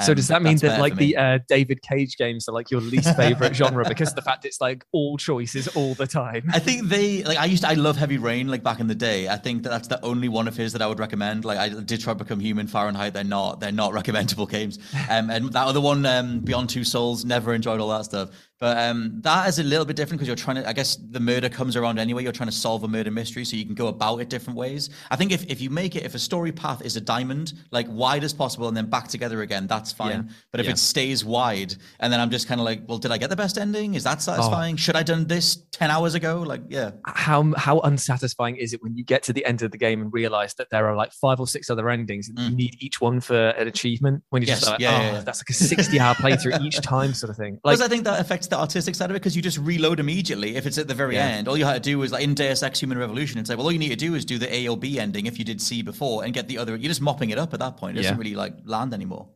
So 0.00 0.12
um, 0.12 0.16
does 0.16 0.28
that 0.28 0.42
mean 0.42 0.56
that 0.58 0.80
like 0.80 0.96
the 0.96 1.16
uh, 1.16 1.38
David 1.48 1.82
Cage 1.82 2.16
games 2.16 2.48
are 2.48 2.52
like 2.52 2.70
your 2.70 2.80
least 2.80 3.14
favorite 3.16 3.54
genre 3.54 3.86
because 3.88 4.10
of 4.10 4.16
the 4.16 4.22
fact 4.22 4.44
it's 4.44 4.60
like 4.60 4.84
all 4.92 5.16
choices 5.16 5.68
all 5.68 5.94
the 5.94 6.06
time? 6.06 6.50
I 6.52 6.58
think 6.58 6.88
they 6.88 7.22
like 7.24 7.38
I 7.38 7.44
used 7.46 7.62
to 7.62 7.68
I 7.68 7.74
love 7.74 7.96
Heavy 7.96 8.18
Rain 8.18 8.48
like 8.48 8.62
back 8.62 8.80
in 8.80 8.86
the 8.86 8.94
day. 8.94 9.28
I 9.28 9.36
think 9.36 9.62
that 9.62 9.70
that's 9.70 9.88
the 9.88 10.02
only 10.04 10.28
one 10.28 10.48
of 10.48 10.56
his 10.56 10.72
that 10.72 10.82
I 10.82 10.86
would 10.86 10.98
recommend. 10.98 11.44
Like 11.44 11.58
I 11.58 11.68
did 11.68 12.00
try 12.00 12.12
to 12.12 12.18
become 12.18 12.40
human 12.40 12.66
Fahrenheit. 12.66 13.14
They're 13.14 13.24
not 13.24 13.60
they're 13.60 13.72
not 13.72 13.92
recommendable 14.00 14.46
games. 14.46 14.78
Um, 15.08 15.30
and 15.30 15.52
that 15.52 15.66
other 15.66 15.80
one 15.80 16.04
um, 16.06 16.40
Beyond 16.40 16.70
Two 16.70 16.84
Souls 16.84 17.24
never 17.24 17.54
enjoyed 17.54 17.80
all 17.80 17.88
that 17.90 18.04
stuff. 18.04 18.30
But 18.64 18.78
um, 18.78 19.20
that 19.20 19.46
is 19.46 19.58
a 19.58 19.62
little 19.62 19.84
bit 19.84 19.94
different 19.94 20.20
because 20.20 20.26
you're 20.26 20.36
trying 20.36 20.56
to, 20.56 20.66
I 20.66 20.72
guess 20.72 20.96
the 20.96 21.20
murder 21.20 21.50
comes 21.50 21.76
around 21.76 21.98
anyway. 21.98 22.22
You're 22.22 22.32
trying 22.32 22.48
to 22.48 22.54
solve 22.54 22.82
a 22.82 22.88
murder 22.88 23.10
mystery, 23.10 23.44
so 23.44 23.56
you 23.56 23.66
can 23.66 23.74
go 23.74 23.88
about 23.88 24.22
it 24.22 24.30
different 24.30 24.58
ways. 24.58 24.88
I 25.10 25.16
think 25.16 25.32
if, 25.32 25.44
if 25.50 25.60
you 25.60 25.68
make 25.68 25.96
it, 25.96 26.04
if 26.04 26.14
a 26.14 26.18
story 26.18 26.50
path 26.50 26.82
is 26.82 26.96
a 26.96 27.00
diamond, 27.02 27.52
like 27.72 27.86
wide 27.90 28.24
as 28.24 28.32
possible 28.32 28.66
and 28.66 28.74
then 28.74 28.88
back 28.88 29.08
together 29.08 29.42
again, 29.42 29.66
that's 29.66 29.92
fine. 29.92 30.24
Yeah. 30.28 30.34
But 30.50 30.60
if 30.60 30.66
yeah. 30.66 30.72
it 30.72 30.78
stays 30.78 31.26
wide 31.26 31.74
and 32.00 32.10
then 32.10 32.20
I'm 32.20 32.30
just 32.30 32.48
kind 32.48 32.58
of 32.58 32.64
like, 32.64 32.88
well, 32.88 32.96
did 32.96 33.10
I 33.10 33.18
get 33.18 33.28
the 33.28 33.36
best 33.36 33.58
ending? 33.58 33.96
Is 33.96 34.04
that 34.04 34.22
satisfying? 34.22 34.76
Oh. 34.76 34.78
Should 34.78 34.96
I 34.96 35.02
done 35.02 35.26
this 35.26 35.56
10 35.72 35.90
hours 35.90 36.14
ago? 36.14 36.40
Like, 36.40 36.62
yeah. 36.70 36.92
How, 37.04 37.52
how 37.58 37.80
unsatisfying 37.80 38.56
is 38.56 38.72
it 38.72 38.82
when 38.82 38.96
you 38.96 39.04
get 39.04 39.22
to 39.24 39.34
the 39.34 39.44
end 39.44 39.60
of 39.60 39.72
the 39.72 39.78
game 39.78 40.00
and 40.00 40.10
realize 40.10 40.54
that 40.54 40.70
there 40.70 40.86
are 40.88 40.96
like 40.96 41.12
five 41.12 41.38
or 41.38 41.46
six 41.46 41.68
other 41.68 41.90
endings 41.90 42.30
and 42.30 42.38
mm. 42.38 42.48
you 42.48 42.56
need 42.56 42.76
each 42.80 43.02
one 43.02 43.20
for 43.20 43.48
an 43.50 43.68
achievement? 43.68 44.22
When 44.30 44.40
you're 44.40 44.48
yes. 44.48 44.60
just 44.60 44.70
like, 44.70 44.80
yeah, 44.80 45.18
oh, 45.18 45.20
that's 45.20 45.40
like 45.40 45.50
a 45.50 45.52
60 45.52 46.00
hour 46.00 46.14
playthrough 46.14 46.62
each 46.62 46.80
time 46.80 47.12
sort 47.12 47.28
of 47.28 47.36
thing. 47.36 47.60
Like, 47.62 47.74
because 47.74 47.82
I 47.82 47.88
think 47.88 48.04
that 48.04 48.18
affects 48.18 48.46
the 48.54 48.60
artistic 48.60 48.94
side 48.94 49.10
of 49.10 49.16
it 49.16 49.20
because 49.20 49.36
you 49.36 49.42
just 49.42 49.58
reload 49.58 50.00
immediately 50.00 50.56
if 50.56 50.66
it's 50.66 50.78
at 50.78 50.88
the 50.88 50.94
very 50.94 51.16
yeah. 51.16 51.26
end. 51.26 51.48
All 51.48 51.56
you 51.56 51.64
had 51.64 51.74
to 51.74 51.80
do 51.80 51.98
was 51.98 52.12
like 52.12 52.22
in 52.22 52.34
Deus 52.34 52.62
Ex 52.62 52.80
Human 52.80 52.98
Revolution 52.98 53.38
and 53.38 53.46
say, 53.46 53.54
well, 53.54 53.66
all 53.66 53.72
you 53.72 53.78
need 53.78 53.90
to 53.90 53.96
do 53.96 54.14
is 54.14 54.24
do 54.24 54.38
the 54.38 54.52
A 54.54 54.68
or 54.68 54.76
B 54.76 54.98
ending 54.98 55.26
if 55.26 55.38
you 55.38 55.44
did 55.44 55.60
C 55.60 55.82
before 55.82 56.24
and 56.24 56.32
get 56.32 56.48
the 56.48 56.58
other. 56.58 56.76
You're 56.76 56.88
just 56.88 57.00
mopping 57.00 57.30
it 57.30 57.38
up 57.38 57.52
at 57.52 57.60
that 57.60 57.76
point. 57.76 57.98
It 57.98 58.02
doesn't 58.02 58.18
really 58.18 58.34
like 58.34 58.54
land 58.64 58.94
anymore 58.94 59.28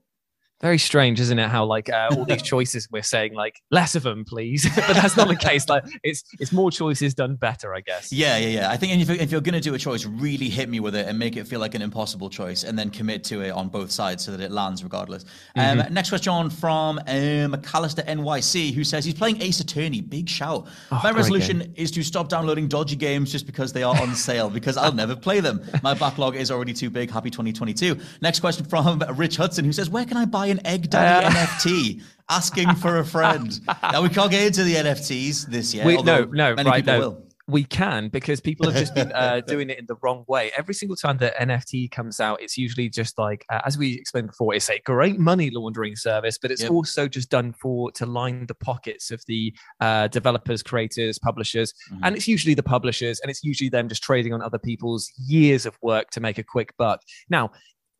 very 0.60 0.78
strange 0.78 1.20
isn't 1.20 1.38
it 1.38 1.48
how 1.48 1.64
like 1.64 1.88
uh, 1.88 2.08
all 2.16 2.24
these 2.24 2.42
choices 2.54 2.88
we're 2.90 3.02
saying 3.02 3.34
like 3.34 3.62
less 3.70 3.94
of 3.94 4.02
them 4.02 4.24
please. 4.24 4.66
But 4.88 4.94
that's 4.94 5.16
not 5.16 5.28
the 5.28 5.36
case. 5.36 5.68
Like 5.68 5.84
it's 6.02 6.24
it's 6.40 6.52
more 6.52 6.70
choices 6.70 7.14
done 7.14 7.36
better 7.36 7.74
i 7.74 7.80
guess. 7.80 8.12
Yeah 8.12 8.38
yeah 8.38 8.48
yeah. 8.48 8.70
I 8.70 8.76
think 8.76 9.00
if, 9.00 9.10
if 9.10 9.30
you're 9.30 9.40
going 9.40 9.54
to 9.54 9.60
do 9.60 9.74
a 9.74 9.78
choice 9.78 10.04
really 10.04 10.48
hit 10.48 10.68
me 10.68 10.80
with 10.80 10.94
it 10.94 11.06
and 11.06 11.18
make 11.18 11.36
it 11.36 11.46
feel 11.46 11.60
like 11.60 11.74
an 11.74 11.82
impossible 11.82 12.30
choice 12.30 12.64
and 12.64 12.78
then 12.78 12.90
commit 12.90 13.24
to 13.24 13.42
it 13.42 13.50
on 13.50 13.68
both 13.68 13.90
sides 13.90 14.24
so 14.24 14.32
that 14.32 14.40
it 14.40 14.50
lands 14.50 14.82
regardless. 14.82 15.24
Um, 15.56 15.78
mm-hmm. 15.78 15.94
next 15.94 16.08
question 16.08 16.50
from 16.50 16.98
um, 16.98 17.04
mcallister 17.06 18.04
nyc 18.06 18.74
who 18.74 18.84
says 18.84 19.04
he's 19.04 19.14
playing 19.14 19.40
ace 19.42 19.60
attorney. 19.60 20.00
Big 20.00 20.28
shout. 20.28 20.66
Oh, 20.90 21.00
my 21.02 21.10
resolution 21.10 21.58
game. 21.60 21.74
is 21.76 21.90
to 21.92 22.02
stop 22.02 22.28
downloading 22.28 22.68
dodgy 22.68 22.96
games 22.96 23.30
just 23.30 23.46
because 23.46 23.72
they 23.72 23.82
are 23.82 24.00
on 24.00 24.14
sale 24.14 24.50
because 24.50 24.76
i'll 24.76 24.92
never 24.92 25.14
play 25.14 25.40
them. 25.40 25.62
My 25.82 25.94
backlog 25.94 26.36
is 26.36 26.50
already 26.50 26.72
too 26.72 26.90
big. 26.90 27.10
Happy 27.10 27.30
2022 27.30 27.98
next 28.20 28.40
question 28.40 28.64
from 28.64 29.02
rich 29.14 29.36
hudson 29.36 29.64
who 29.64 29.72
says 29.72 29.90
where 29.90 30.04
can 30.04 30.16
i 30.16 30.24
buy 30.24 30.47
an 30.50 30.66
Egg 30.66 30.90
Daddy 30.90 31.26
uh, 31.26 31.30
NFT 31.30 32.02
asking 32.30 32.74
for 32.76 32.98
a 32.98 33.04
friend. 33.04 33.61
now 33.82 34.02
we 34.02 34.08
can't 34.08 34.30
get 34.30 34.46
into 34.46 34.64
the 34.64 34.74
NFTs 34.74 35.46
this 35.46 35.74
year. 35.74 35.84
We, 35.84 36.02
no, 36.02 36.24
no, 36.24 36.54
right, 36.54 36.84
no. 36.84 36.98
Will. 36.98 37.24
We 37.46 37.64
can 37.64 38.11
because 38.11 38.42
people 38.42 38.70
have 38.70 38.78
just 38.78 38.94
been 38.94 39.11
uh, 39.12 39.40
doing 39.46 39.70
it 39.70 39.78
in 39.78 39.87
the 39.87 39.94
wrong 40.02 40.26
way. 40.28 40.50
Every 40.54 40.74
single 40.74 40.96
time 40.96 41.16
that 41.18 41.34
NFT 41.37 41.90
comes 41.90 42.20
out, 42.20 42.42
it's 42.42 42.58
usually 42.58 42.90
just 42.90 43.16
like, 43.16 43.46
uh, 43.48 43.62
as 43.64 43.78
we 43.78 43.94
explained 43.94 44.26
before, 44.26 44.52
it's 44.54 44.68
a 44.68 44.78
great 44.80 45.18
money 45.18 45.48
laundering 45.48 45.96
service, 45.96 46.37
but 46.37 46.50
it's 46.50 46.61
yep. 46.61 46.70
also 46.70 47.08
just 47.08 47.30
done 47.30 47.54
for 47.54 47.90
to 47.92 48.04
line 48.04 48.44
the 48.48 48.54
pockets 48.54 49.11
of 49.11 49.24
the 49.28 49.54
uh, 49.80 50.08
developers, 50.08 50.62
creators, 50.62 51.18
publishers, 51.18 51.72
mm-hmm. 51.90 52.04
and 52.04 52.16
it's 52.16 52.28
usually 52.28 52.52
the 52.52 52.62
publishers, 52.62 53.18
and 53.20 53.30
it's 53.30 53.42
usually 53.42 53.70
them 53.70 53.88
just 53.88 54.02
trading 54.02 54.34
on 54.34 54.42
other 54.42 54.58
people's 54.58 55.11
years 55.16 55.64
of 55.64 55.78
work 55.80 56.11
to 56.11 56.20
make 56.20 56.37
a 56.37 56.44
quick 56.44 56.76
buck. 56.76 57.00
Now, 57.30 57.50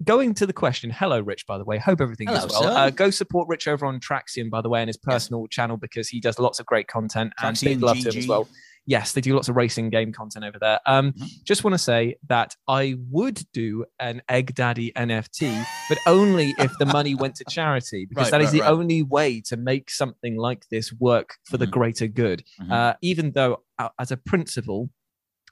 going 0.05 0.35
to 0.35 0.47
the 0.47 0.53
question, 0.53 0.91
hello, 0.91 1.21
Rich, 1.21 1.47
by 1.47 1.59
the 1.59 1.65
way. 1.65 1.79
Hope 1.79 2.01
everything 2.01 2.29
Hello, 2.29 2.45
is 2.45 2.53
well. 2.53 2.77
Uh, 2.77 2.91
go 2.91 3.11
support 3.11 3.49
Rich 3.49 3.67
over 3.69 3.87
on 3.87 4.01
Traxion, 4.01 4.49
by 4.51 4.61
the 4.61 4.69
way, 4.69 4.81
and 4.81 4.89
his 4.89 4.97
personal 4.97 5.47
channel 5.49 5.77
because 5.77 6.09
he 6.09 6.21
does 6.21 6.39
lots 6.39 6.61
of 6.61 6.67
great 6.67 6.87
content 6.89 7.33
and 7.43 7.59
big 7.63 7.83
love 7.83 7.99
to 8.01 8.11
him 8.11 8.17
as 8.19 8.29
well. 8.29 8.49
Yes, 8.87 9.13
they 9.13 9.21
do 9.21 9.35
lots 9.35 9.51
of 9.51 9.57
racing 9.57 9.91
game 9.91 10.13
content 10.15 10.47
over 10.47 10.59
there. 10.59 10.81
Um, 10.87 11.13
Mm-hmm. 11.13 11.27
Just 11.45 11.63
want 11.63 11.75
to 11.75 11.79
say 11.79 12.17
that 12.29 12.55
I 12.69 12.97
would 13.11 13.43
do 13.53 13.85
an 13.99 14.23
Egg 14.31 14.55
Daddy 14.55 14.93
NFT, 14.97 15.65
but 15.91 15.99
only 16.07 16.55
if 16.59 16.73
the 16.79 16.87
money 16.87 17.15
went 17.15 17.35
to 17.37 17.45
charity, 17.51 18.07
because 18.09 18.27
Right, 18.27 18.31
that 18.31 18.41
is 18.41 18.47
right, 18.47 18.53
the 18.55 18.61
right. 18.63 18.71
only 18.71 19.03
way 19.03 19.43
to 19.47 19.59
make 19.59 19.91
something 19.91 20.37
like 20.39 20.65
this 20.71 20.91
work 20.93 21.35
for 21.45 21.59
the 21.59 21.67
Mhm. 21.67 21.71
greater 21.73 22.07
good. 22.07 22.45
Mhm. 22.63 22.73
Uh, 22.73 22.95
even 23.03 23.33
though, 23.33 23.63
uh, 23.79 23.89
as 23.99 24.11
a 24.11 24.17
principle, 24.17 24.89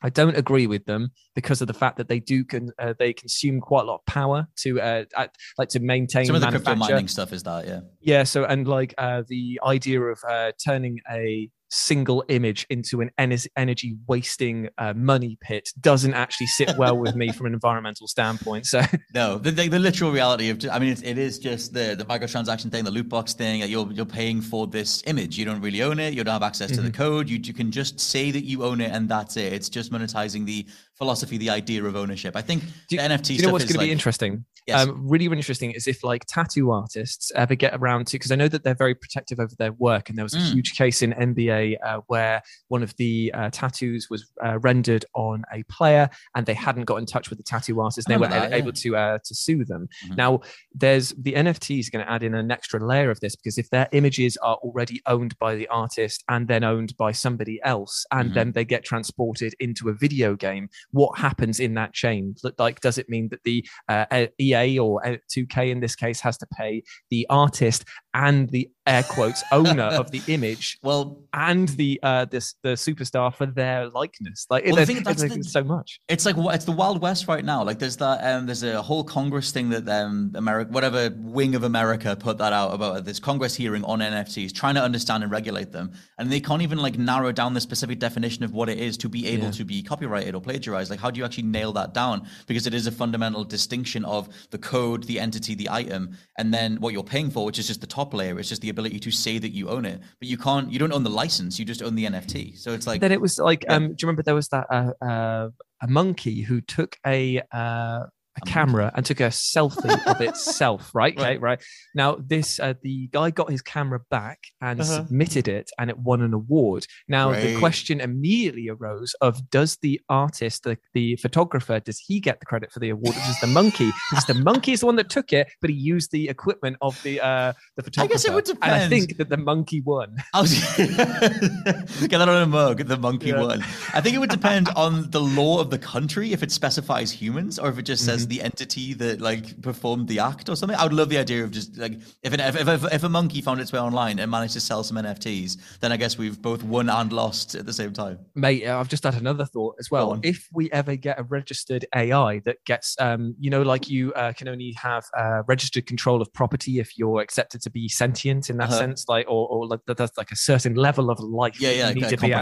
I 0.03 0.11
don't 0.11 0.37
agree 0.37 0.67
with 0.67 0.85
them 0.85 1.11
because 1.35 1.61
of 1.61 1.69
the 1.69 1.75
fact 1.75 1.97
that 1.97 2.09
they 2.09 2.21
do 2.21 2.45
con- 2.45 2.71
uh, 2.79 2.95
they 2.99 3.13
consume 3.13 3.61
quite 3.61 3.83
a 3.83 3.85
lot 3.85 3.97
of 3.97 4.07
power 4.07 4.47
to 4.57 4.81
uh, 4.81 5.05
uh, 5.17 5.27
like 5.59 5.69
to 5.71 5.81
maintain 5.81 6.27
Some 6.27 6.37
of 6.37 6.43
the 6.43 6.51
crypto 6.51 6.75
mining 6.75 7.09
stuff 7.09 7.33
is 7.33 7.43
that, 7.45 7.67
yeah. 7.67 7.81
Yeah, 8.01 8.25
so 8.25 8.45
and 8.45 8.67
like 8.67 8.95
uh, 8.99 9.23
the 9.27 9.61
idea 9.65 10.01
of 10.01 10.19
uh, 10.29 10.53
turning 10.63 11.01
a 11.11 11.51
single 11.77 12.25
image 12.29 12.67
into 12.71 13.01
an 13.01 13.11
ener- 13.19 13.47
energy 13.57 13.97
wasting 14.07 14.69
uh, 14.79 14.93
money 14.95 15.37
pit 15.41 15.69
doesn't 15.81 16.15
actually 16.15 16.47
sit 16.47 16.77
well 16.79 16.97
with 16.97 17.15
me 17.15 17.31
from 17.33 17.47
an 17.47 17.53
environmental 17.61 18.09
standpoint. 18.09 18.67
So 18.67 18.83
No, 19.15 19.39
the, 19.39 19.51
the, 19.51 19.69
the 19.69 19.79
literal 19.79 20.11
reality 20.11 20.49
of, 20.51 20.65
I 20.73 20.79
mean, 20.79 20.91
it, 20.93 21.05
it 21.05 21.19
is 21.19 21.39
just 21.39 21.75
the, 21.75 21.95
the 21.97 22.05
microtransaction 22.05 22.71
thing, 22.71 22.85
the 22.85 22.91
loot 22.91 23.09
box 23.09 23.35
thing. 23.35 23.61
that 23.61 23.69
You're, 23.69 23.91
you're 23.93 24.07
paying 24.07 24.41
for 24.41 24.67
this 24.67 25.03
image. 25.07 25.37
You 25.39 25.45
don't 25.45 25.61
really 25.61 25.83
own 25.83 25.99
it. 25.99 26.15
You 26.15 26.25
don't 26.25 26.33
have 26.33 26.43
access 26.43 26.71
to 26.71 26.81
the 26.81 26.87
Mm-hmm. 26.87 27.03
code. 27.03 27.29
You, 27.29 27.39
you 27.43 27.53
can 27.53 27.71
just 27.71 27.99
say 28.01 28.31
that 28.31 28.45
you 28.45 28.63
own 28.65 28.81
it, 28.81 28.91
and 28.93 29.09
that's 29.09 29.37
it. 29.37 29.53
It's 29.53 29.69
just 29.69 29.93
monetizing 29.93 30.47
the 30.47 30.65
philosophy, 30.99 31.37
the 31.37 31.51
idea 31.51 31.85
of 31.85 31.95
ownership. 31.97 32.35
I 32.37 32.43
think 32.43 32.63
Do- 32.89 32.97
the 32.97 33.03
NFT 33.03 33.31
you 33.31 33.39
stuff 33.39 33.49
know 33.49 33.53
what's 33.53 33.65
going 33.65 33.75
to 33.75 33.79
like, 33.79 33.87
be 33.89 33.93
interesting? 33.93 34.45
Yes. 34.67 34.89
Um, 34.89 35.07
really, 35.09 35.29
really 35.29 35.39
interesting 35.39 35.71
is 35.71 35.87
if 35.87 36.03
like 36.03 36.25
tattoo 36.27 36.73
artists 36.73 37.31
ever 37.37 37.55
get 37.55 37.73
around 37.75 38.09
to, 38.09 38.17
because 38.17 38.33
I 38.33 38.35
know 38.35 38.49
that 38.49 38.65
they're 38.65 38.75
very 38.75 38.95
protective 38.97 39.39
over 39.39 39.55
their 39.59 39.73
work, 39.75 40.09
and 40.09 40.19
there 40.19 40.25
was 40.25 40.35
a 40.35 40.39
Mm. 40.39 40.53
huge 40.55 40.75
case 40.77 41.03
in 41.03 41.13
NBA 41.13 41.77
uh, 41.85 42.01
where 42.09 42.43
one 42.69 42.83
of 42.83 42.93
the 42.97 43.31
uh, 43.35 43.51
tattoos 43.53 44.09
was 44.11 44.29
uh, 44.45 44.59
rendered 44.59 45.05
on 45.15 45.45
a 45.53 45.63
player, 45.65 46.11
and 46.35 46.47
they 46.47 46.55
hadn't 46.55 46.85
got 46.85 46.97
in 46.97 47.07
touch 47.07 47.31
with 47.31 47.39
the 47.39 47.45
tattoo 47.45 47.81
artist. 47.81 48.09
They 48.09 48.17
weren't 48.17 48.33
that, 48.33 48.53
able 48.53 48.69
yeah. 48.69 48.73
to 48.83 48.97
uh, 48.97 49.19
to 49.25 49.35
sue 49.35 49.65
them. 49.65 49.89
Mhm. 50.09 50.17
Now, 50.17 50.41
there's 50.75 51.11
the 51.11 51.35
NFT 51.35 51.79
is 51.79 51.89
going 51.91 52.05
to 52.05 52.11
add 52.11 52.23
in 52.25 52.35
an 52.35 52.51
extra 52.51 52.85
layer 52.85 53.11
of 53.11 53.21
this 53.21 53.37
because 53.37 53.59
if 53.59 53.71
their 53.71 53.89
images 53.93 54.37
are 54.39 54.57
already 54.57 55.01
owned 55.07 55.39
by 55.39 55.55
the 55.55 55.69
artist 55.69 56.25
and 56.29 56.49
then 56.49 56.65
owned 56.65 56.97
by 56.97 57.13
somebody 57.13 57.61
else, 57.63 58.05
and 58.11 58.31
Mhm. 58.31 58.35
then 58.35 58.53
they 58.53 58.65
get 58.65 58.85
transported 58.85 59.55
into 59.61 59.89
a 59.89 59.95
video 59.95 60.35
game, 60.35 60.69
what 60.93 61.19
happens 61.19 61.61
in 61.61 61.75
that 61.75 61.93
chain? 61.93 62.35
Like, 62.59 62.81
does 62.81 62.99
it 62.99 63.09
mean 63.09 63.29
that 63.31 63.43
the 63.45 63.67
uh, 63.89 64.07
uh, 64.11 64.27
EA 64.41 64.79
or 64.79 65.07
uh, 65.07 65.17
2K 65.35 65.71
in 65.71 65.81
this 65.81 65.95
case 65.95 66.21
has 66.21 66.39
to 66.39 66.47
pay 66.57 66.83
the 67.11 67.27
artist 67.31 67.85
and 68.25 68.49
the 68.51 68.69
air 68.87 69.03
quotes 69.03 69.43
owner 69.53 69.83
of 69.83 70.11
the 70.13 70.23
image 70.29 70.79
well, 70.83 71.21
and 71.35 71.69
the 71.81 71.99
uh, 72.03 72.25
this 72.25 72.55
the 72.63 72.71
superstar 72.71 73.35
for 73.35 73.45
their 73.47 73.89
likeness? 73.91 74.47
Like, 74.49 74.65
Well, 74.65 74.77
the 74.77 74.87
thing- 74.87 75.03
that's 75.03 75.23
the- 75.23 75.43
so 75.43 75.63
much. 75.63 76.01
It's 76.09 76.25
like 76.25 76.37
it's 76.57 76.65
the 76.65 76.73
Wild 76.73 77.03
West 77.03 77.29
right 77.29 77.45
now. 77.45 77.63
Like 77.63 77.79
there's 77.79 77.99
that 77.99 78.19
um, 78.25 78.47
there's 78.47 78.63
a 78.63 78.81
whole 78.81 79.05
Congress 79.05 79.51
thing 79.53 79.69
that 79.71 79.87
um, 79.89 80.33
America, 80.35 80.71
whatever 80.73 81.11
wing 81.17 81.55
of 81.55 81.63
America 81.65 82.17
put 82.17 82.39
that 82.39 82.53
out 82.53 82.73
about 82.75 83.05
this 83.05 83.19
Congress 83.21 83.55
hearing 83.55 83.85
on 83.85 83.99
NFTs, 83.99 84.53
trying 84.55 84.77
to 84.77 84.83
understand 84.83 85.23
and 85.25 85.31
regulate 85.31 85.71
them, 85.73 85.93
and 86.19 86.33
they 86.33 86.41
can't 86.41 86.63
even 86.63 86.79
like 86.79 86.97
narrow 86.99 87.33
down 87.33 87.53
the 87.55 87.61
specific 87.61 87.99
definition 87.99 88.45
of 88.45 88.53
what 88.53 88.69
it 88.69 88.79
is 88.79 88.97
to 88.99 89.09
be 89.09 89.27
able 89.29 89.45
Yeah. 89.47 89.51
to 89.61 89.65
be 89.65 89.83
copyrighted 89.83 90.35
or 90.35 90.41
plagiarized. 90.41 90.91
Like 90.91 91.01
how 91.01 91.11
do 91.11 91.19
you 91.19 91.25
actually 91.27 91.49
nail 91.59 91.73
that 91.75 91.93
down? 91.93 92.27
Because 92.47 92.67
it 92.67 92.73
is 92.75 92.87
a 92.87 92.93
fundamental 92.93 93.45
distinction 93.45 94.05
of 94.07 94.29
the 94.51 94.59
code, 94.59 95.05
the 95.05 95.21
entity, 95.21 95.55
the 95.55 95.69
item, 95.71 96.17
and 96.39 96.55
then 96.55 96.77
what 96.81 96.93
you're 96.95 97.03
paying 97.17 97.31
for, 97.31 97.45
which 97.45 97.59
is 97.59 97.67
just 97.67 97.81
the 97.81 97.87
top 97.87 98.06
layer. 98.15 98.39
It's 98.39 98.49
just 98.49 98.63
the 98.63 98.69
ability 98.71 98.99
to 99.01 99.11
say 99.11 99.39
that 99.39 99.51
you 99.51 99.69
own 99.69 99.85
it, 99.85 100.01
but 100.21 100.29
you 100.29 100.37
can't. 100.39 100.71
You 100.73 100.79
don't 100.79 100.93
own 100.93 101.03
the 101.05 101.11
license. 101.11 101.59
You 101.59 101.65
just 101.65 101.83
own 101.83 101.95
the 101.95 102.05
NFT. 102.07 102.59
So 102.59 102.73
it's 102.73 102.87
like 102.87 103.01
then 103.01 103.13
it 103.13 103.21
was 103.21 103.39
like, 103.39 103.65
Yeah. 103.65 103.75
um, 103.77 103.89
do 103.89 103.97
you 104.01 104.07
remember 104.07 104.23
there 104.23 104.35
was 104.35 104.49
that 104.49 104.67
uh, 104.71 104.93
uh, 105.05 105.49
a 105.83 105.89
monkey 105.89 106.43
who 106.43 106.61
took 106.61 106.97
a 107.07 107.41
uh, 107.53 108.05
a 108.37 108.41
camera 108.47 108.93
and 108.95 109.05
took 109.07 109.21
a 109.21 109.29
selfie 109.29 109.99
of 110.07 110.21
itself, 110.21 110.91
right? 110.95 111.17
Right. 111.17 111.41
right. 111.41 111.63
Now 111.95 112.17
this 112.21 112.61
uh, 112.61 112.75
the 112.83 113.09
guy 113.13 113.31
got 113.31 113.51
his 113.51 113.63
camera 113.63 114.01
back 114.11 114.41
and 114.61 114.81
Uh-huh. 114.81 115.07
submitted 115.07 115.49
it, 115.49 115.71
and 115.79 115.89
it 115.91 115.99
won 115.99 116.21
an 116.23 116.35
award. 116.35 116.87
Now 117.09 117.33
the 117.33 117.59
question 117.59 118.01
immediately 118.01 118.69
arose 118.69 119.15
of 119.21 119.49
does 119.51 119.79
the 119.83 120.01
artist, 120.09 120.65
the, 120.65 120.77
the 120.95 121.17
photographer, 121.17 121.81
does 121.81 121.99
he 121.99 122.21
get 122.21 122.41
the 122.41 122.47
credit 122.47 122.73
for 122.73 122.79
the 122.81 122.91
award, 122.91 123.17
or 123.17 123.21
does 123.21 123.41
the 123.41 123.47
monkey? 123.47 123.91
Because 124.11 124.27
the 124.27 124.35
monkey 124.35 124.73
is 124.73 124.81
the 124.81 124.87
one 124.87 124.97
that 124.97 125.09
took 125.11 125.33
it, 125.33 125.49
but 125.61 125.71
he 125.71 125.77
used 125.77 126.11
the 126.13 126.29
equipment 126.29 126.77
of 126.83 127.01
the 127.03 127.21
uh, 127.21 127.53
the 127.77 127.83
photographer. 127.83 128.11
I 128.11 128.13
guess 128.13 128.25
it 128.25 128.35
would 128.35 128.49
And 128.63 128.73
I 128.75 128.89
think 128.89 129.17
that 129.19 129.29
the 129.29 129.37
monkey 129.37 129.81
won. 129.81 130.17
Get 130.35 132.19
that 132.19 132.29
on 132.29 132.43
a 132.43 132.47
mug, 132.47 132.79
the 132.87 132.97
monkey 132.97 133.29
Yeah. 133.31 133.41
one. 133.43 133.63
I 133.95 134.01
think 134.01 134.15
it 134.15 134.19
would 134.19 134.31
depend 134.31 134.69
on 134.71 135.11
the 135.11 135.21
law 135.21 135.61
of 135.61 135.71
the 135.71 135.79
country 135.79 136.33
if 136.33 136.43
it 136.43 136.51
specifies 136.53 137.11
humans 137.11 137.59
or 137.59 137.69
if 137.69 137.79
it 137.79 137.83
just 137.83 138.03
Mm-hmm. 138.07 138.11
The 138.29 138.43
entity 138.43 138.95
that 138.95 139.21
like 139.21 139.61
performed 139.63 140.09
the 140.09 140.19
act 140.19 140.49
or 140.49 140.57
something. 140.57 140.77
I 140.79 140.85
would 140.85 140.93
love 140.93 141.09
the 141.09 141.19
idea 141.19 141.45
of 141.45 141.51
just 141.51 141.77
like 141.77 141.95
if 142.23 142.33
an, 142.33 142.41
if, 142.41 142.57
if, 142.69 142.85
if 142.93 143.03
a 143.05 143.09
monkey 143.09 143.41
found 143.41 143.61
its 143.61 143.73
way 143.73 143.79
online 143.81 144.19
and 144.19 144.31
managed 144.31 144.55
to 144.55 144.61
sell 144.61 144.83
some 144.85 144.97
NFTs, 144.97 145.79
then 145.81 145.93
I 145.93 145.97
guess 145.97 146.19
we've 146.19 146.41
both 146.41 146.63
won 146.63 146.89
and 146.89 147.13
lost 147.13 147.55
at 147.55 147.67
the 147.67 147.73
same 147.73 147.93
time. 147.93 148.19
Mate, 148.35 148.67
uh, 148.67 148.79
I've 148.79 148.89
just 148.89 149.05
had 149.05 149.15
another 149.15 149.45
thought 149.45 149.77
as 149.79 149.91
well. 149.91 150.19
If 150.23 150.49
we 150.53 150.71
ever 150.73 150.97
get 150.97 151.19
a 151.19 151.23
registered 151.23 151.87
AI 151.95 152.41
that 152.45 152.57
gets, 152.65 152.97
um, 153.01 153.35
you 153.39 153.51
know, 153.51 153.63
like 153.63 153.89
you 153.89 154.13
uh, 154.15 154.33
can 154.33 154.49
only 154.49 154.73
have 154.81 155.05
uh, 155.17 155.43
registered 155.47 155.87
control 155.87 156.21
of 156.23 156.33
property 156.33 156.79
if 156.79 156.97
you're 156.99 157.21
accepted 157.21 157.63
to 157.63 157.71
be 157.71 157.89
sentient 157.89 158.51
in 158.51 158.57
that 158.59 158.69
Uh-huh. 158.69 158.79
sense, 158.79 159.05
like, 159.09 159.27
or, 159.29 159.49
or 159.49 159.67
like 159.67 159.81
that- 159.87 159.97
that's 159.97 160.17
like 160.19 160.31
a 160.31 160.37
certain 160.37 160.75
level 160.75 161.11
of 161.11 161.19
life. 161.21 161.61
Yeah, 161.61 161.71
yeah, 161.71 161.89
you 161.89 161.95
need 161.97 162.09
to 162.09 162.17
be 162.17 162.33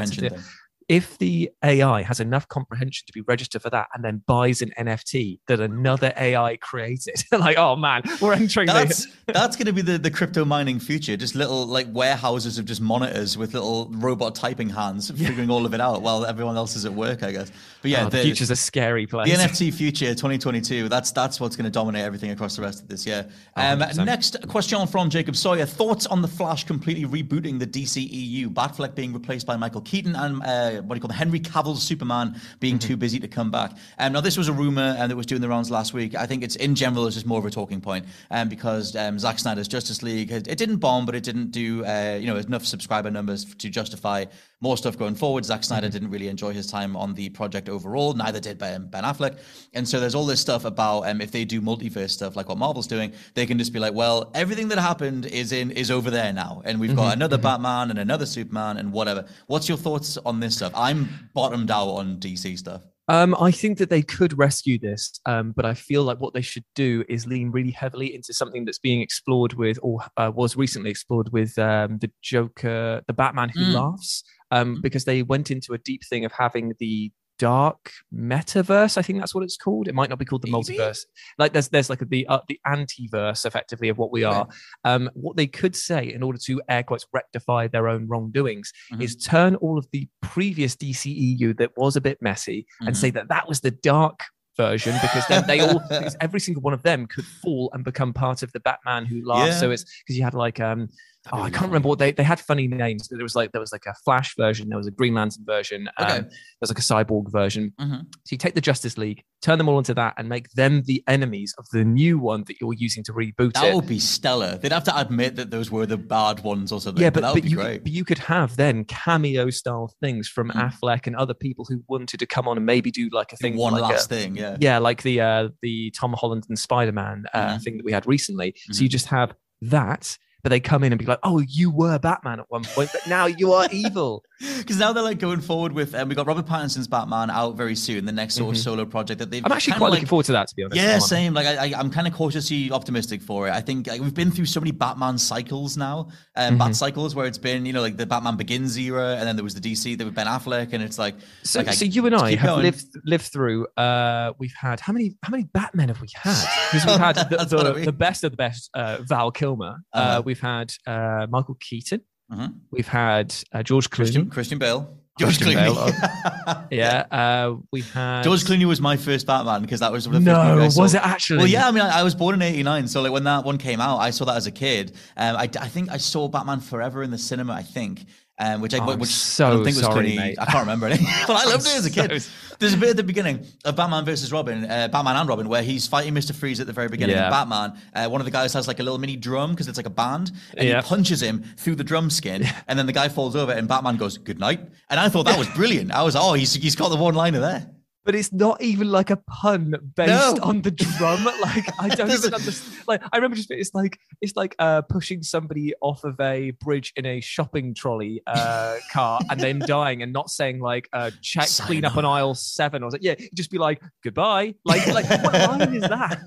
to 0.88 0.94
comprehension 0.94 1.04
do. 1.04 1.04
thing. 1.04 1.04
If 1.04 1.18
the 1.18 1.50
AI 1.64 2.02
has 2.02 2.20
enough 2.20 2.48
comprehension 2.48 3.04
to 3.06 3.12
be 3.12 3.20
registered 3.22 3.62
for 3.62 3.70
that, 3.70 3.88
and 3.94 4.04
then 4.04 4.22
buys 4.26 4.62
an 4.62 4.72
NFT 4.78 5.40
that 5.48 5.60
another 5.60 6.12
AI 6.16 6.56
created, 6.56 7.22
like, 7.32 7.56
oh 7.58 7.76
man, 7.76 8.02
we're 8.20 8.34
entering 8.34 8.66
the 8.66 8.72
That's 8.72 9.06
that's 9.26 9.56
going 9.56 9.66
to 9.66 9.72
be 9.72 9.82
the, 9.82 9.98
the 9.98 10.10
crypto 10.10 10.44
mining 10.44 10.78
future. 10.78 11.16
Just 11.16 11.34
little 11.34 11.66
like 11.66 11.86
warehouses 11.92 12.58
of 12.58 12.64
just 12.66 12.80
monitors 12.80 13.36
with 13.38 13.54
little 13.54 13.88
robot 13.92 14.34
typing 14.34 14.68
hands, 14.68 15.10
figuring 15.10 15.50
all 15.50 15.64
of 15.66 15.74
it 15.74 15.80
out 15.80 16.02
while 16.02 16.24
everyone 16.26 16.56
else 16.56 16.76
is 16.76 16.84
at 16.84 16.92
work, 16.92 17.22
I 17.22 17.32
guess. 17.32 17.50
But 17.82 17.90
yeah, 17.90 18.06
Oh, 18.06 18.08
the 18.10 18.16
the- 18.18 18.22
future's 18.24 18.50
a 18.50 18.56
scary 18.56 19.06
place. 19.06 19.30
The 19.30 19.42
NFT 19.42 19.72
future 19.74 20.06
2022. 20.14 20.88
That's 20.88 21.12
that's 21.12 21.40
what's 21.40 21.56
going 21.56 21.64
to 21.64 21.70
dominate 21.70 22.02
everything 22.04 22.30
across 22.30 22.56
the 22.56 22.62
rest 22.62 22.82
of 22.82 22.88
this 22.88 23.06
year. 23.06 23.26
Um, 23.56 23.78
next 24.04 24.36
question 24.48 24.86
from 24.86 25.10
Jacob 25.10 25.36
Sawyer: 25.36 25.66
Thoughts 25.66 26.06
on 26.06 26.22
the 26.22 26.28
Flash 26.28 26.64
completely 26.64 27.04
rebooting 27.04 27.58
the 27.58 27.66
DCEU? 27.66 28.48
Batfleck 28.48 28.94
being 28.94 29.12
replaced 29.12 29.46
by 29.46 29.56
Michael 29.56 29.80
Keaton 29.80 30.16
and 30.16 30.42
uh, 30.42 30.73
what 30.80 30.94
do 30.94 30.96
you 30.96 31.00
call 31.00 31.08
the 31.08 31.14
Henry 31.14 31.40
Cavill's 31.40 31.82
Superman 31.82 32.40
being 32.60 32.78
too 32.78 32.96
busy 32.96 33.20
to 33.20 33.28
come 33.28 33.50
back. 33.50 33.72
Um, 33.98 34.12
now 34.12 34.20
this 34.20 34.36
was 34.36 34.48
a 34.48 34.52
rumor 34.52 34.96
and 34.98 35.10
it 35.10 35.14
was 35.14 35.26
doing 35.26 35.40
the 35.40 35.48
rounds 35.48 35.70
last 35.70 35.92
week. 35.92 36.14
I 36.14 36.26
think 36.26 36.42
it's 36.42 36.56
in 36.56 36.74
general 36.74 37.06
it's 37.06 37.14
just 37.14 37.26
more 37.26 37.38
of 37.38 37.46
a 37.46 37.50
talking 37.50 37.80
point 37.80 38.06
um, 38.30 38.48
because 38.48 38.94
um, 38.96 39.18
Zack 39.18 39.38
Snyder's 39.38 39.68
Justice 39.68 40.02
League 40.02 40.30
it, 40.30 40.48
it 40.48 40.58
didn't 40.58 40.76
bomb, 40.76 41.06
but 41.06 41.14
it 41.14 41.22
didn't 41.22 41.50
do 41.50 41.84
uh, 41.84 42.18
you 42.20 42.26
know 42.26 42.36
enough 42.36 42.64
subscriber 42.64 43.10
numbers 43.10 43.44
to 43.56 43.68
justify 43.68 44.24
more 44.60 44.76
stuff 44.76 44.98
going 44.98 45.14
forward. 45.14 45.44
Zack 45.44 45.64
Snyder 45.64 45.88
didn't 45.88 46.10
really 46.10 46.28
enjoy 46.28 46.52
his 46.52 46.66
time 46.66 46.96
on 46.96 47.14
the 47.14 47.28
project 47.30 47.68
overall. 47.68 48.14
Neither 48.14 48.40
did 48.40 48.58
Ben, 48.58 48.86
ben 48.86 49.04
Affleck. 49.04 49.38
And 49.74 49.86
so 49.88 50.00
there's 50.00 50.14
all 50.14 50.26
this 50.26 50.40
stuff 50.40 50.64
about 50.64 51.08
um, 51.08 51.20
if 51.20 51.30
they 51.30 51.44
do 51.44 51.60
multiverse 51.60 52.10
stuff 52.10 52.36
like 52.36 52.48
what 52.48 52.58
Marvel's 52.58 52.86
doing, 52.86 53.12
they 53.34 53.46
can 53.46 53.58
just 53.58 53.72
be 53.72 53.78
like, 53.78 53.94
well, 53.94 54.30
everything 54.34 54.68
that 54.68 54.78
happened 54.78 55.26
is 55.26 55.52
in 55.52 55.70
is 55.70 55.90
over 55.90 56.10
there 56.10 56.32
now, 56.32 56.62
and 56.64 56.80
we've 56.80 56.96
got 56.96 57.14
another 57.14 57.38
Batman 57.38 57.90
and 57.90 57.98
another 57.98 58.26
Superman 58.26 58.78
and 58.78 58.92
whatever. 58.92 59.26
What's 59.46 59.68
your 59.68 59.78
thoughts 59.78 60.16
on 60.24 60.40
this 60.40 60.56
stuff? 60.56 60.72
I'm 60.74 61.08
bottomed 61.34 61.70
out 61.70 61.88
on 61.88 62.18
DC 62.18 62.58
stuff. 62.58 62.82
Um, 63.08 63.36
I 63.38 63.50
think 63.50 63.76
that 63.78 63.90
they 63.90 64.00
could 64.00 64.38
rescue 64.38 64.78
this, 64.78 65.20
um, 65.26 65.52
but 65.54 65.66
I 65.66 65.74
feel 65.74 66.04
like 66.04 66.20
what 66.20 66.32
they 66.32 66.40
should 66.40 66.64
do 66.74 67.04
is 67.06 67.26
lean 67.26 67.50
really 67.50 67.70
heavily 67.70 68.14
into 68.14 68.32
something 68.32 68.64
that's 68.64 68.78
being 68.78 69.02
explored 69.02 69.52
with, 69.54 69.78
or 69.82 70.00
uh, 70.16 70.32
was 70.34 70.56
recently 70.56 70.90
explored 70.90 71.30
with 71.30 71.58
um, 71.58 71.98
the 71.98 72.10
Joker, 72.22 73.02
the 73.06 73.12
Batman 73.12 73.50
Who 73.50 73.60
Mm. 73.60 73.74
Laughs, 73.74 74.24
um, 74.56 74.76
Mhm. 74.76 74.82
because 74.82 75.04
they 75.04 75.22
went 75.22 75.50
into 75.50 75.72
a 75.74 75.78
deep 75.78 76.02
thing 76.10 76.24
of 76.24 76.32
having 76.32 76.74
the 76.78 77.12
dark 77.38 77.90
metaverse. 78.14 78.96
I 78.96 79.02
think 79.02 79.18
that's 79.18 79.34
what 79.34 79.42
it's 79.44 79.56
called. 79.56 79.88
It 79.88 79.94
might 79.94 80.08
not 80.08 80.18
be 80.20 80.24
called 80.24 80.42
the 80.42 80.50
Maybe? 80.50 80.78
multiverse. 80.78 81.00
Like 81.38 81.52
there's 81.52 81.68
there's 81.68 81.90
like 81.90 82.02
the 82.08 82.26
uh, 82.28 82.40
the 82.48 82.58
antiverse, 82.66 83.44
effectively, 83.44 83.88
of 83.88 83.98
what 83.98 84.12
we 84.12 84.22
are. 84.24 84.46
Um, 84.84 85.10
what 85.14 85.36
they 85.36 85.46
could 85.48 85.74
say 85.76 86.12
in 86.12 86.22
order 86.22 86.38
to 86.46 86.62
air 86.68 86.82
quotes 86.84 87.06
rectify 87.12 87.66
their 87.68 87.88
own 87.88 88.06
wrongdoings 88.06 88.72
Mhm. 88.92 89.02
is 89.02 89.16
turn 89.16 89.56
all 89.56 89.76
of 89.78 89.86
the 89.92 90.08
previous 90.22 90.76
DCEU 90.76 91.54
that 91.58 91.70
was 91.76 91.96
a 91.96 92.00
bit 92.00 92.18
messy 92.22 92.66
and 92.80 92.90
Mhm. 92.94 92.96
say 92.96 93.10
that 93.10 93.28
that 93.28 93.48
was 93.48 93.60
the 93.60 93.72
dark 93.72 94.20
version 94.56 94.94
because 95.02 95.26
then 95.28 95.44
they 95.48 95.60
all 95.60 95.80
because 95.90 96.16
every 96.20 96.38
single 96.38 96.62
one 96.62 96.72
of 96.74 96.82
them 96.84 97.06
could 97.08 97.26
fall 97.42 97.68
and 97.74 97.82
become 97.84 98.12
part 98.12 98.42
of 98.44 98.52
the 98.52 98.60
Batman 98.60 99.04
who 99.06 99.26
laughs. 99.26 99.54
Yeah. 99.54 99.58
So 99.58 99.70
it's 99.72 99.84
because 100.00 100.16
you 100.16 100.22
had 100.22 100.34
like 100.34 100.60
um 100.60 100.88
Oh, 101.32 101.40
I 101.40 101.48
can't 101.50 101.66
remember 101.66 101.88
what 101.88 101.98
they, 101.98 102.12
they 102.12 102.22
had 102.22 102.38
funny 102.38 102.68
names, 102.68 103.08
there 103.08 103.22
was 103.22 103.34
like 103.34 103.52
there 103.52 103.60
was 103.60 103.72
like 103.72 103.86
a 103.86 103.94
Flash 104.04 104.34
version, 104.36 104.68
there 104.68 104.76
was 104.78 104.86
a 104.86 104.90
Green 104.90 105.14
Lantern 105.14 105.44
version, 105.46 105.88
Okay. 106.00 106.18
um, 106.18 106.28
there's 106.60 106.70
like 106.70 106.78
a 106.78 106.82
cyborg 106.82 107.30
version. 107.32 107.72
Mhm. 107.80 108.00
So 108.24 108.30
you 108.32 108.36
take 108.38 108.54
the 108.54 108.60
Justice 108.60 108.98
League, 108.98 109.22
turn 109.40 109.56
them 109.58 109.68
all 109.68 109.78
into 109.78 109.94
that, 109.94 110.14
and 110.18 110.28
make 110.28 110.50
them 110.50 110.82
the 110.84 111.02
enemies 111.08 111.54
of 111.58 111.66
the 111.72 111.82
new 111.84 112.18
one 112.18 112.44
that 112.46 112.60
you're 112.60 112.74
using 112.74 113.02
to 113.04 113.12
reboot 113.14 113.54
That 113.54 113.64
it. 113.64 113.74
would 113.74 113.86
be 113.86 113.98
stellar. 113.98 114.58
They'd 114.58 114.72
have 114.72 114.84
to 114.84 115.00
admit 115.00 115.36
that 115.36 115.50
those 115.50 115.70
were 115.70 115.86
the 115.86 115.96
bad 115.96 116.40
ones 116.44 116.70
or 116.72 116.80
something. 116.80 117.02
yeah, 117.02 117.08
but, 117.10 117.22
that 117.22 117.28
but 117.28 117.34
would 117.36 117.42
be 117.44 117.48
you 117.48 117.56
great. 117.56 117.82
but 117.84 117.92
you 117.92 118.04
could 118.04 118.18
have 118.18 118.56
then 118.56 118.84
cameo 118.84 119.48
style 119.50 119.92
things 120.02 120.28
from 120.28 120.50
Mm. 120.50 120.70
Affleck 120.70 121.06
and 121.06 121.16
other 121.16 121.34
people 121.34 121.64
who 121.68 121.82
wanted 121.88 122.20
to 122.20 122.26
come 122.26 122.46
on 122.46 122.58
and 122.58 122.66
maybe 122.66 122.90
do 122.90 123.08
like 123.12 123.32
a 123.32 123.36
thing 123.36 123.56
One 123.56 123.72
like 123.72 123.82
a- 123.82 123.86
last 123.94 124.08
thing, 124.10 124.36
yeah. 124.36 124.56
yeah, 124.60 124.76
like 124.78 125.02
the 125.02 125.20
uh, 125.22 125.48
the 125.62 125.90
Tom 125.92 126.12
Holland 126.12 126.44
and 126.50 126.58
Spider 126.58 126.92
Man 126.92 127.24
uh, 127.32 127.54
Mhm. 127.56 127.62
thing 127.62 127.76
that 127.78 127.84
we 127.86 127.92
had 127.92 128.06
recently. 128.06 128.54
So 128.70 128.82
you 128.82 128.88
just 128.90 129.06
have 129.06 129.32
that, 129.62 130.18
but 130.44 130.50
they 130.50 130.60
come 130.60 130.84
in 130.84 130.92
and 130.92 130.98
be 130.98 131.06
like, 131.06 131.18
"Oh, 131.24 131.40
you 131.40 131.70
were 131.70 131.98
Batman 131.98 132.38
at 132.38 132.50
one 132.50 132.64
point, 132.64 132.90
but 132.92 133.04
now 133.08 133.26
you 133.26 133.52
are 133.52 133.66
evil." 133.72 134.24
Because 134.58 134.78
now 134.78 134.92
they're 134.92 135.02
like 135.02 135.18
going 135.18 135.40
forward 135.40 135.72
with, 135.72 135.94
um, 135.94 136.08
we 136.08 136.14
got 136.14 136.26
Robert 136.26 136.46
Pattinson's 136.46 136.88
Batman 136.88 137.30
out 137.30 137.56
very 137.56 137.74
soon, 137.76 138.04
the 138.04 138.12
next 138.12 138.34
sort 138.34 138.54
of 138.54 138.60
Mhm. 138.60 138.64
solo 138.64 138.84
project 138.84 139.18
that 139.20 139.30
they've. 139.30 139.44
I'm 139.44 139.52
actually 139.52 139.74
quite 139.74 139.88
like, 139.88 139.92
looking 139.98 140.08
forward 140.08 140.26
to 140.26 140.32
that, 140.32 140.48
to 140.48 140.54
be 140.56 140.64
honest. 140.64 140.76
Yeah, 140.80 140.98
same. 140.98 141.34
Like 141.34 141.46
I, 141.46 141.66
I, 141.70 141.78
I'm 141.78 141.90
kind 141.90 142.06
of 142.06 142.14
cautiously 142.14 142.70
optimistic 142.70 143.22
for 143.22 143.46
it. 143.48 143.52
I 143.52 143.60
think 143.60 143.86
like, 143.86 144.00
we've 144.00 144.14
been 144.14 144.30
through 144.30 144.46
so 144.46 144.60
many 144.60 144.70
Batman 144.72 145.18
cycles 145.18 145.76
now, 145.76 146.08
um, 146.36 146.54
Mhm. 146.54 146.58
Bat 146.58 146.76
cycles 146.76 147.14
where 147.14 147.26
it's 147.26 147.38
been, 147.38 147.64
you 147.66 147.72
know, 147.72 147.80
like 147.82 147.96
the 147.96 148.06
Batman 148.06 148.36
Begins 148.36 148.76
era, 148.78 149.16
and 149.18 149.26
then 149.28 149.36
there 149.36 149.44
was 149.44 149.54
the 149.54 149.60
DC 149.60 149.96
there 149.96 150.06
with 150.06 150.14
Ben 150.14 150.26
Affleck, 150.26 150.72
and 150.72 150.82
it's 150.82 150.98
like, 150.98 151.14
So, 151.44 151.60
like, 151.60 151.68
I- 151.68 151.72
so 151.72 151.84
you 151.84 152.06
and 152.06 152.14
I 152.14 152.34
have 152.36 152.46
going. 152.50 152.62
lived 152.64 152.86
lived 153.04 153.24
through. 153.26 153.66
Uh, 153.76 154.32
we've 154.38 154.54
had 154.60 154.80
how 154.80 154.92
many 154.92 155.16
how 155.22 155.30
many 155.30 155.44
Batmen 155.44 155.88
have 155.88 156.00
we 156.00 156.08
had? 156.14 156.34
Because 156.72 156.86
we've 156.86 156.98
had 156.98 157.14
the, 157.16 157.40
I 157.40 157.44
the, 157.44 157.82
the 157.84 157.92
best 157.92 158.24
of 158.24 158.32
the 158.32 158.36
best. 158.36 158.68
Uh, 158.74 158.98
Val 159.02 159.30
Kilmer. 159.30 159.76
uh 159.92 159.96
Uh-huh. 159.98 160.22
we've 160.24 160.40
had 160.40 160.72
uh, 160.86 161.26
Michael 161.30 161.56
Keaton. 161.60 162.00
Mhm. 162.32 162.54
We've 162.70 162.88
had 162.88 163.34
uh, 163.52 163.62
George 163.62 163.90
Clooney. 163.90 163.96
Christian 163.96 164.30
Christian 164.30 164.58
Bale. 164.58 164.98
George 165.18 165.38
Christian 165.40 165.60
Clooney. 165.62 166.46
Bale, 166.46 166.66
Yeah. 166.72 167.04
Uh, 167.10 167.56
we 167.70 167.82
had 167.82 168.24
George 168.24 168.42
Clooney 168.44 168.64
was 168.64 168.80
my 168.80 168.96
first 168.96 169.26
Batman 169.26 169.62
because 169.62 169.78
that 169.80 169.92
was 169.92 170.08
one 170.08 170.16
of 170.16 170.24
the 170.24 170.30
first 170.32 170.44
No, 170.48 170.56
movies 170.56 170.76
I 170.78 170.82
was 170.82 170.94
it 170.94 171.06
actually? 171.06 171.38
Well, 171.38 171.46
yeah. 171.46 171.68
I 171.68 171.70
mean, 171.70 171.82
I, 171.84 172.00
I 172.00 172.02
was 172.02 172.14
born 172.16 172.34
in 172.34 172.42
'89, 172.42 172.88
so 172.88 173.02
like 173.02 173.12
when 173.12 173.24
that 173.24 173.44
one 173.44 173.56
came 173.58 173.80
out, 173.80 173.98
I 173.98 174.10
saw 174.10 174.24
that 174.24 174.36
as 174.36 174.46
a 174.48 174.50
kid. 174.50 174.96
Um, 175.16 175.36
I, 175.36 175.42
I 175.42 175.68
think 175.68 175.90
I 175.90 175.98
saw 175.98 176.26
Batman 176.28 176.58
Forever 176.60 177.02
in 177.04 177.10
the 177.12 177.18
cinema. 177.18 177.52
I 177.52 177.62
think. 177.62 178.06
Um, 178.38 178.60
which 178.60 178.74
I, 178.74 178.78
Oh, 178.84 178.96
which 178.96 179.10
so 179.10 179.46
I 179.46 179.50
don't 179.50 179.64
think 179.64 179.76
was 179.76 179.84
sorry, 179.84 180.10
Clooney. 180.10 180.16
mate. 180.16 180.36
I 180.40 180.44
can't 180.46 180.60
remember 180.66 180.88
it. 180.88 180.98
but 181.28 181.36
I 181.46 181.48
loved 181.48 181.66
it 181.66 181.76
as 181.76 181.86
a 181.86 181.90
kid. 181.90 182.20
so- 182.20 182.30
There's 182.58 182.74
a 182.74 182.76
bit 182.76 182.90
at 182.90 182.96
the 182.96 183.04
beginning 183.04 183.46
of 183.64 183.76
Batman 183.76 184.04
versus 184.04 184.32
Robin, 184.32 184.64
uh, 184.68 184.88
Batman 184.88 185.14
and 185.16 185.28
Robin, 185.28 185.48
where 185.48 185.62
he's 185.62 185.86
fighting 185.86 186.14
Mister 186.14 186.32
Freeze 186.32 186.58
at 186.58 186.66
the 186.66 186.72
very 186.72 186.88
beginning. 186.88 187.14
Yeah. 187.16 187.24
And 187.26 187.30
Batman, 187.32 187.80
uh, 187.94 188.08
one 188.08 188.20
of 188.20 188.24
the 188.24 188.30
guys 188.32 188.52
has 188.54 188.66
like 188.66 188.80
a 188.80 188.82
little 188.82 188.98
mini 188.98 189.14
drum 189.16 189.50
because 189.52 189.68
it's 189.68 189.76
like 189.76 189.86
a 189.86 189.90
band, 189.90 190.32
and 190.56 190.68
Yeah. 190.68 190.82
he 190.82 190.88
punches 190.88 191.22
him 191.22 191.44
through 191.56 191.76
the 191.76 191.84
drum 191.84 192.10
skin, 192.10 192.44
and 192.66 192.76
then 192.78 192.86
the 192.86 192.92
guy 192.92 193.08
falls 193.08 193.36
over, 193.36 193.52
and 193.52 193.68
Batman 193.68 193.96
goes 193.96 194.18
"Good 194.18 194.40
night." 194.40 194.60
And 194.90 194.98
I 194.98 195.08
thought 195.08 195.26
that 195.26 195.38
was 195.38 195.48
brilliant. 195.50 195.92
I 195.92 196.02
was, 196.02 196.16
oh, 196.16 196.32
he's 196.32 196.54
he's 196.54 196.74
got 196.76 196.88
the 196.88 196.96
one 196.96 197.14
liner 197.14 197.38
there. 197.40 197.70
But 198.04 198.14
it's 198.14 198.32
not 198.32 198.60
even 198.62 198.90
like 198.90 199.10
a 199.10 199.16
pun 199.16 199.74
based 199.96 200.36
No. 200.36 200.42
on 200.42 200.62
the 200.62 200.70
drum. 200.70 201.24
Like 201.44 201.66
I 201.80 201.88
don't 201.88 202.10
even 202.10 202.34
understand. 202.34 202.82
Like 202.86 203.02
I 203.12 203.16
remember 203.16 203.36
just 203.36 203.50
it's 203.50 203.74
like 203.74 203.98
it's 204.20 204.36
like 204.36 204.54
uh, 204.58 204.82
pushing 204.82 205.22
somebody 205.22 205.72
off 205.80 206.04
of 206.04 206.18
a 206.20 206.50
bridge 206.52 206.92
in 206.96 207.06
a 207.06 207.20
shopping 207.20 207.74
trolley 207.74 208.22
uh, 208.26 208.76
car 208.92 209.20
and 209.30 209.40
then 209.40 209.58
dying 209.58 210.02
and 210.02 210.12
not 210.12 210.30
saying 210.30 210.60
like 210.60 210.88
uh, 210.92 211.10
check 211.22 211.48
clean 211.60 211.84
up 211.84 211.96
on 211.96 212.04
aisle 212.04 212.34
seven 212.34 212.82
or 212.82 212.90
something. 212.90 213.04
Yeah, 213.06 213.14
just 213.34 213.50
be 213.50 213.58
like 213.58 213.82
goodbye. 214.02 214.54
Like 214.64 214.86
like 214.88 215.08
what 215.22 215.32
line 215.60 215.74
is 215.74 215.82
that? 215.82 216.20